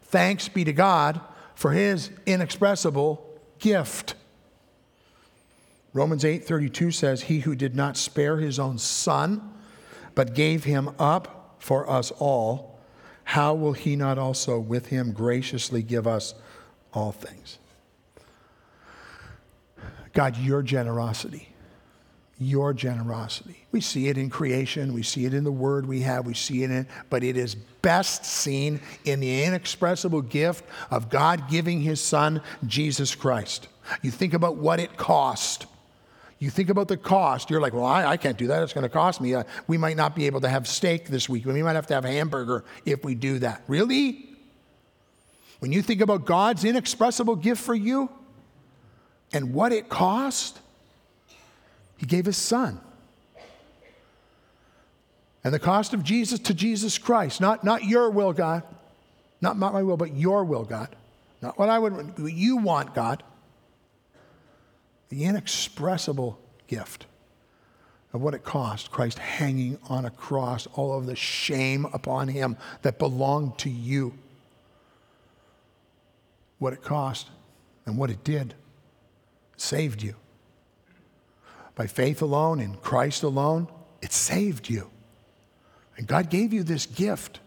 Thanks 0.06 0.50
be 0.50 0.64
to 0.64 0.74
God 0.74 1.22
for 1.54 1.72
his 1.72 2.10
inexpressible 2.26 3.24
gift. 3.60 4.16
Romans 5.94 6.26
8:32 6.26 6.92
says, 6.92 7.24
"He 7.24 7.42
who 7.42 7.54
did 7.54 7.76
not 7.76 7.96
spare 7.96 8.38
his 8.38 8.58
own 8.58 8.80
son, 8.80 9.54
but 10.16 10.34
gave 10.34 10.64
him 10.64 10.92
up 11.00 11.56
for 11.60 11.90
us 11.90 12.12
all, 12.20 12.80
how 13.24 13.54
will 13.54 13.74
he 13.74 13.96
not 13.96 14.18
also 14.18 14.60
with 14.60 14.88
him 14.88 15.12
graciously 15.12 15.84
give 15.84 16.08
us 16.08 16.34
all 16.94 17.12
things? 17.12 17.60
God, 20.14 20.38
your 20.38 20.62
generosity, 20.62 21.50
your 22.38 22.74
generosity. 22.74 23.66
We 23.72 23.80
see 23.80 24.10
it 24.10 24.18
in 24.18 24.30
creation, 24.30 24.94
we 24.94 25.04
see 25.04 25.26
it 25.26 25.34
in 25.34 25.44
the 25.44 25.52
word 25.52 25.86
we 25.86 26.02
have, 26.02 26.26
we 26.26 26.34
see 26.34 26.64
it 26.64 26.72
in, 26.72 26.88
but 27.10 27.24
it 27.24 27.38
is 27.38 27.56
best 27.56 28.26
seen 28.26 28.82
in 29.06 29.20
the 29.20 29.44
inexpressible 29.44 30.24
gift 30.24 30.66
of 30.90 31.10
God 31.10 31.50
giving 31.50 31.82
his 31.82 32.02
son, 32.02 32.42
Jesus 32.66 33.16
Christ. 33.16 33.68
You 34.02 34.12
think 34.12 34.34
about 34.34 34.58
what 34.58 34.80
it 34.80 34.98
cost. 34.98 35.68
You 36.42 36.50
think 36.50 36.72
about 36.72 36.88
the 36.88 36.98
cost. 36.98 37.52
You're 37.52 37.62
like, 37.62 37.72
well, 37.72 37.86
I, 37.86 38.04
I 38.04 38.18
can't 38.18 38.36
do 38.36 38.48
that. 38.48 38.64
It's 38.64 38.74
going 38.74 38.82
to 38.82 38.90
cost 38.90 39.22
me. 39.22 39.36
Uh, 39.36 39.44
we 39.68 39.78
might 39.78 39.96
not 39.96 40.16
be 40.16 40.26
able 40.26 40.42
to 40.42 40.50
have 40.50 40.68
steak 40.68 41.06
this 41.06 41.30
week. 41.30 41.46
We 41.46 41.62
might 41.62 41.76
have 41.76 41.86
to 41.88 41.94
have 41.94 42.04
hamburger 42.04 42.66
if 42.84 43.06
we 43.06 43.14
do 43.14 43.38
that. 43.40 43.62
Really? 43.68 44.28
When 45.60 45.72
you 45.72 45.84
think 45.84 46.02
about 46.02 46.26
God's 46.26 46.66
inexpressible 46.66 47.36
gift 47.36 47.62
for 47.62 47.76
you 47.76 48.10
and 49.32 49.54
what 49.54 49.72
it 49.72 49.88
cost, 49.88 50.60
He 51.98 52.08
gave 52.08 52.26
His 52.26 52.38
Son. 52.38 52.82
And 55.44 55.54
the 55.54 55.60
cost 55.60 55.94
of 55.94 56.04
Jesus 56.04 56.40
to 56.40 56.56
Jesus 56.56 56.98
Christ, 56.98 57.40
not, 57.40 57.64
not 57.64 57.84
your 57.84 58.10
will, 58.10 58.34
God, 58.34 58.64
not, 59.42 59.60
not 59.60 59.74
my 59.74 59.84
will, 59.84 59.98
but 59.98 60.16
your 60.16 60.44
will, 60.44 60.64
God. 60.64 60.90
Not 61.40 61.60
what 61.60 61.70
I 61.70 61.78
would, 61.78 62.18
what 62.18 62.34
you 62.34 62.58
want, 62.58 62.96
God 62.96 63.22
the 65.12 65.26
inexpressible 65.26 66.40
gift 66.68 67.06
of 68.14 68.22
what 68.22 68.34
it 68.34 68.44
cost 68.44 68.92
Christ 68.92 69.20
hanging 69.20 69.78
on 69.90 70.06
a 70.06 70.10
cross, 70.10 70.68
all 70.74 70.98
of 70.98 71.06
the 71.06 71.18
shame 71.18 71.86
upon 71.94 72.30
him 72.30 72.56
that 72.82 72.98
belonged 72.98 73.58
to 73.60 73.70
you. 73.70 74.14
What 76.60 76.72
it 76.72 76.82
cost 76.82 77.30
and 77.86 77.98
what 77.98 78.10
it 78.10 78.24
did 78.24 78.54
saved 79.58 80.02
you. 80.02 80.16
By 81.76 81.88
faith 81.88 82.22
alone, 82.22 82.62
in 82.62 82.76
Christ 82.76 83.24
alone, 83.24 83.68
it 84.02 84.14
saved 84.14 84.70
you. 84.70 84.90
And 85.98 86.08
God 86.08 86.30
gave 86.30 86.54
you 86.54 86.64
this 86.64 86.86
gift. 86.86 87.42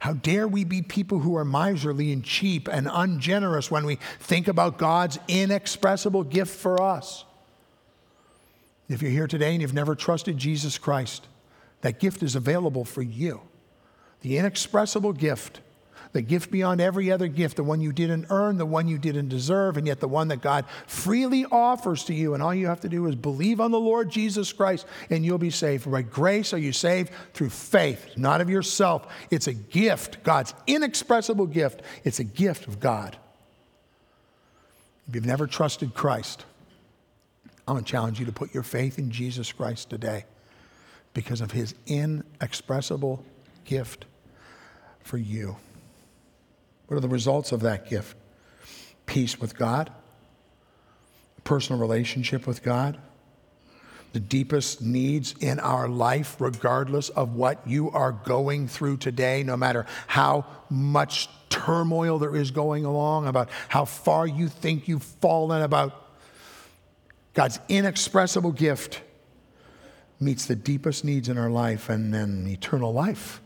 How 0.00 0.12
dare 0.12 0.46
we 0.46 0.64
be 0.64 0.82
people 0.82 1.20
who 1.20 1.36
are 1.36 1.44
miserly 1.44 2.12
and 2.12 2.24
cheap 2.24 2.68
and 2.68 2.88
ungenerous 2.90 3.70
when 3.70 3.84
we 3.84 3.98
think 4.20 4.48
about 4.48 4.78
God's 4.78 5.18
inexpressible 5.28 6.24
gift 6.24 6.54
for 6.54 6.80
us? 6.80 7.24
If 8.88 9.02
you're 9.02 9.10
here 9.10 9.26
today 9.26 9.52
and 9.52 9.60
you've 9.60 9.74
never 9.74 9.94
trusted 9.94 10.38
Jesus 10.38 10.78
Christ, 10.78 11.26
that 11.80 12.00
gift 12.00 12.22
is 12.22 12.34
available 12.34 12.84
for 12.84 13.02
you. 13.02 13.42
The 14.22 14.38
inexpressible 14.38 15.12
gift 15.12 15.60
the 16.12 16.22
gift 16.22 16.50
beyond 16.50 16.80
every 16.80 17.10
other 17.10 17.28
gift, 17.28 17.56
the 17.56 17.64
one 17.64 17.80
you 17.80 17.92
didn't 17.92 18.26
earn, 18.30 18.56
the 18.56 18.66
one 18.66 18.88
you 18.88 18.98
didn't 18.98 19.28
deserve, 19.28 19.76
and 19.76 19.86
yet 19.86 20.00
the 20.00 20.08
one 20.08 20.28
that 20.28 20.40
God 20.40 20.64
freely 20.86 21.44
offers 21.46 22.04
to 22.04 22.14
you. 22.14 22.34
And 22.34 22.42
all 22.42 22.54
you 22.54 22.66
have 22.66 22.80
to 22.80 22.88
do 22.88 23.06
is 23.06 23.14
believe 23.14 23.60
on 23.60 23.70
the 23.70 23.80
Lord 23.80 24.10
Jesus 24.10 24.52
Christ, 24.52 24.86
and 25.10 25.24
you'll 25.24 25.38
be 25.38 25.50
saved. 25.50 25.90
By 25.90 26.02
grace 26.02 26.52
are 26.52 26.58
you 26.58 26.72
saved 26.72 27.12
through 27.34 27.50
faith, 27.50 28.16
not 28.16 28.40
of 28.40 28.50
yourself. 28.50 29.06
It's 29.30 29.46
a 29.46 29.54
gift, 29.54 30.22
God's 30.22 30.54
inexpressible 30.66 31.46
gift. 31.46 31.82
It's 32.04 32.20
a 32.20 32.24
gift 32.24 32.66
of 32.66 32.80
God. 32.80 33.16
If 35.08 35.14
you've 35.14 35.26
never 35.26 35.46
trusted 35.46 35.94
Christ, 35.94 36.44
I'm 37.66 37.74
going 37.74 37.84
to 37.84 37.90
challenge 37.90 38.18
you 38.18 38.26
to 38.26 38.32
put 38.32 38.54
your 38.54 38.62
faith 38.62 38.98
in 38.98 39.10
Jesus 39.10 39.52
Christ 39.52 39.90
today 39.90 40.24
because 41.12 41.40
of 41.40 41.50
his 41.50 41.74
inexpressible 41.86 43.24
gift 43.64 44.06
for 45.00 45.18
you. 45.18 45.56
What 46.88 46.96
are 46.96 47.00
the 47.00 47.08
results 47.08 47.52
of 47.52 47.60
that 47.60 47.88
gift? 47.88 48.16
Peace 49.06 49.38
with 49.38 49.56
God, 49.56 49.92
personal 51.44 51.80
relationship 51.80 52.46
with 52.46 52.62
God, 52.62 52.98
the 54.14 54.20
deepest 54.20 54.80
needs 54.80 55.34
in 55.38 55.60
our 55.60 55.86
life, 55.86 56.36
regardless 56.40 57.10
of 57.10 57.34
what 57.34 57.66
you 57.66 57.90
are 57.90 58.12
going 58.12 58.68
through 58.68 58.96
today, 58.96 59.42
no 59.42 59.56
matter 59.56 59.84
how 60.06 60.46
much 60.70 61.28
turmoil 61.50 62.18
there 62.18 62.34
is 62.34 62.50
going 62.50 62.86
along, 62.86 63.26
about 63.26 63.50
how 63.68 63.84
far 63.84 64.26
you 64.26 64.48
think 64.48 64.88
you've 64.88 65.02
fallen, 65.02 65.62
about 65.62 66.06
God's 67.34 67.60
inexpressible 67.68 68.52
gift 68.52 69.02
meets 70.18 70.46
the 70.46 70.56
deepest 70.56 71.04
needs 71.04 71.28
in 71.28 71.36
our 71.36 71.50
life 71.50 71.90
and 71.90 72.12
then 72.12 72.46
eternal 72.48 72.92
life 72.92 73.40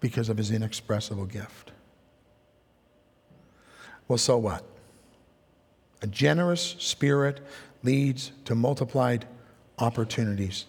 because 0.00 0.28
of 0.28 0.36
his 0.36 0.50
inexpressible 0.50 1.26
gift. 1.26 1.72
Well, 4.08 4.18
so 4.18 4.38
what? 4.38 4.64
A 6.02 6.06
generous 6.06 6.76
spirit 6.78 7.40
leads 7.82 8.32
to 8.44 8.54
multiplied 8.54 9.26
opportunities. 9.78 10.66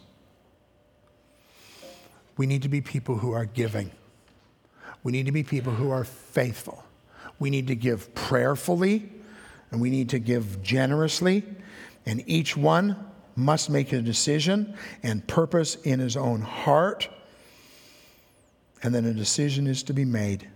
We 2.38 2.46
need 2.46 2.62
to 2.64 2.70
be 2.70 2.82
people 2.82 3.18
who 3.18 3.32
are 3.32 3.46
giving. 3.46 3.92
We 5.04 5.12
need 5.12 5.26
to 5.26 5.32
be 5.32 5.44
people 5.44 5.74
who 5.74 5.92
are 5.92 6.04
faithful. 6.04 6.84
We 7.40 7.50
need 7.50 7.68
to 7.68 7.76
give 7.76 8.14
prayerfully 8.16 9.10
and 9.72 9.82
we 9.82 9.90
need 9.90 10.10
to 10.10 10.20
give 10.20 10.62
generously. 10.64 11.44
And 12.06 12.24
each 12.26 12.56
one 12.56 12.96
must 13.36 13.70
make 13.70 13.92
a 13.92 14.02
decision 14.02 14.76
and 15.04 15.26
purpose 15.28 15.76
in 15.76 16.00
his 16.00 16.16
own 16.16 16.42
heart 16.42 17.10
and 18.84 18.94
then 18.94 19.06
a 19.06 19.14
decision 19.14 19.68
is 19.68 19.84
to 19.84 19.94
be 19.94 20.06
made. 20.06 20.48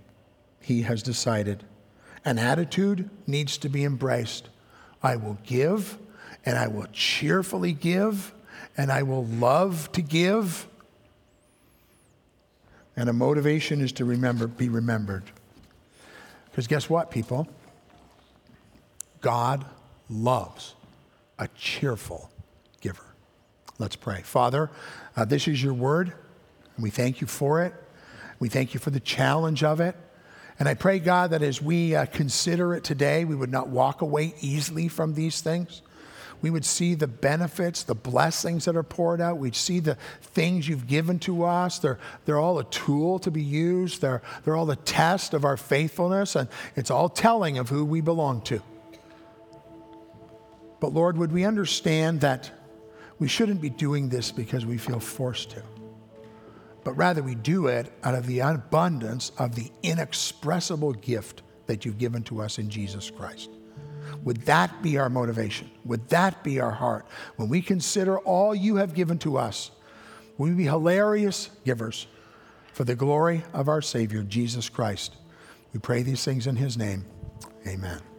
He 0.59 0.83
has 0.83 1.01
decided. 1.01 1.63
An 2.23 2.37
attitude 2.37 3.09
needs 3.25 3.57
to 3.59 3.69
be 3.69 3.83
embraced. 3.83 4.49
I 5.01 5.15
will 5.15 5.37
give, 5.43 5.97
and 6.45 6.57
I 6.57 6.67
will 6.67 6.87
cheerfully 6.93 7.73
give, 7.73 8.33
and 8.77 8.91
I 8.91 9.03
will 9.03 9.25
love 9.25 9.91
to 9.93 10.01
give. 10.01 10.67
And 12.95 13.09
a 13.09 13.13
motivation 13.13 13.81
is 13.81 13.91
to 13.93 14.05
remember, 14.05 14.47
be 14.47 14.69
remembered. 14.69 15.23
Because 16.51 16.67
guess 16.67 16.89
what, 16.89 17.09
people? 17.09 17.47
God 19.21 19.65
loves 20.09 20.75
a 21.39 21.47
cheerful 21.55 22.29
giver. 22.81 23.05
Let's 23.79 23.95
pray. 23.95 24.21
Father, 24.21 24.69
uh, 25.15 25.25
this 25.25 25.47
is 25.47 25.63
your 25.63 25.73
word, 25.73 26.13
and 26.75 26.83
we 26.83 26.89
thank 26.89 27.21
you 27.21 27.27
for 27.27 27.63
it. 27.63 27.73
We 28.41 28.49
thank 28.49 28.73
you 28.73 28.79
for 28.79 28.89
the 28.89 28.99
challenge 28.99 29.63
of 29.63 29.79
it. 29.79 29.95
And 30.57 30.67
I 30.67 30.73
pray, 30.73 30.97
God, 30.97 31.29
that 31.29 31.43
as 31.43 31.61
we 31.61 31.95
uh, 31.95 32.07
consider 32.07 32.73
it 32.73 32.83
today, 32.83 33.23
we 33.23 33.35
would 33.35 33.51
not 33.51 33.67
walk 33.67 34.01
away 34.01 34.33
easily 34.41 34.87
from 34.87 35.13
these 35.13 35.41
things. 35.41 35.83
We 36.41 36.49
would 36.49 36.65
see 36.65 36.95
the 36.95 37.05
benefits, 37.05 37.83
the 37.83 37.93
blessings 37.93 38.65
that 38.65 38.75
are 38.75 38.81
poured 38.81 39.21
out. 39.21 39.37
We'd 39.37 39.55
see 39.55 39.79
the 39.79 39.95
things 40.21 40.67
you've 40.67 40.87
given 40.87 41.19
to 41.19 41.43
us. 41.43 41.77
They're, 41.77 41.99
they're 42.25 42.39
all 42.39 42.57
a 42.57 42.63
tool 42.63 43.19
to 43.19 43.29
be 43.29 43.43
used, 43.43 44.01
they're, 44.01 44.23
they're 44.43 44.55
all 44.55 44.65
the 44.65 44.75
test 44.75 45.35
of 45.35 45.45
our 45.45 45.55
faithfulness, 45.55 46.35
and 46.35 46.49
it's 46.75 46.89
all 46.89 47.09
telling 47.09 47.59
of 47.59 47.69
who 47.69 47.85
we 47.85 48.01
belong 48.01 48.41
to. 48.45 48.59
But 50.79 50.95
Lord, 50.95 51.15
would 51.19 51.31
we 51.31 51.45
understand 51.45 52.21
that 52.21 52.49
we 53.19 53.27
shouldn't 53.27 53.61
be 53.61 53.69
doing 53.69 54.09
this 54.09 54.31
because 54.31 54.65
we 54.65 54.79
feel 54.79 54.99
forced 54.99 55.51
to? 55.51 55.61
But 56.83 56.93
rather 56.93 57.21
we 57.21 57.35
do 57.35 57.67
it 57.67 57.91
out 58.03 58.15
of 58.15 58.25
the 58.25 58.39
abundance 58.39 59.31
of 59.37 59.55
the 59.55 59.71
inexpressible 59.83 60.93
gift 60.93 61.41
that 61.67 61.85
you've 61.85 61.97
given 61.97 62.23
to 62.23 62.41
us 62.41 62.57
in 62.57 62.69
Jesus 62.69 63.09
Christ. 63.09 63.49
Would 64.23 64.41
that 64.41 64.81
be 64.81 64.97
our 64.97 65.09
motivation? 65.09 65.69
Would 65.85 66.09
that 66.09 66.43
be 66.43 66.59
our 66.59 66.71
heart? 66.71 67.05
When 67.37 67.49
we 67.49 67.61
consider 67.61 68.19
all 68.19 68.53
you 68.53 68.75
have 68.75 68.93
given 68.93 69.17
to 69.19 69.37
us, 69.37 69.71
we 70.37 70.51
be 70.51 70.65
hilarious 70.65 71.49
givers 71.65 72.07
for 72.73 72.83
the 72.83 72.95
glory 72.95 73.43
of 73.53 73.69
our 73.69 73.81
Savior, 73.81 74.23
Jesus 74.23 74.69
Christ. 74.69 75.15
We 75.73 75.79
pray 75.79 76.03
these 76.03 76.23
things 76.23 76.47
in 76.47 76.55
his 76.55 76.77
name. 76.77 77.05
Amen. 77.67 78.10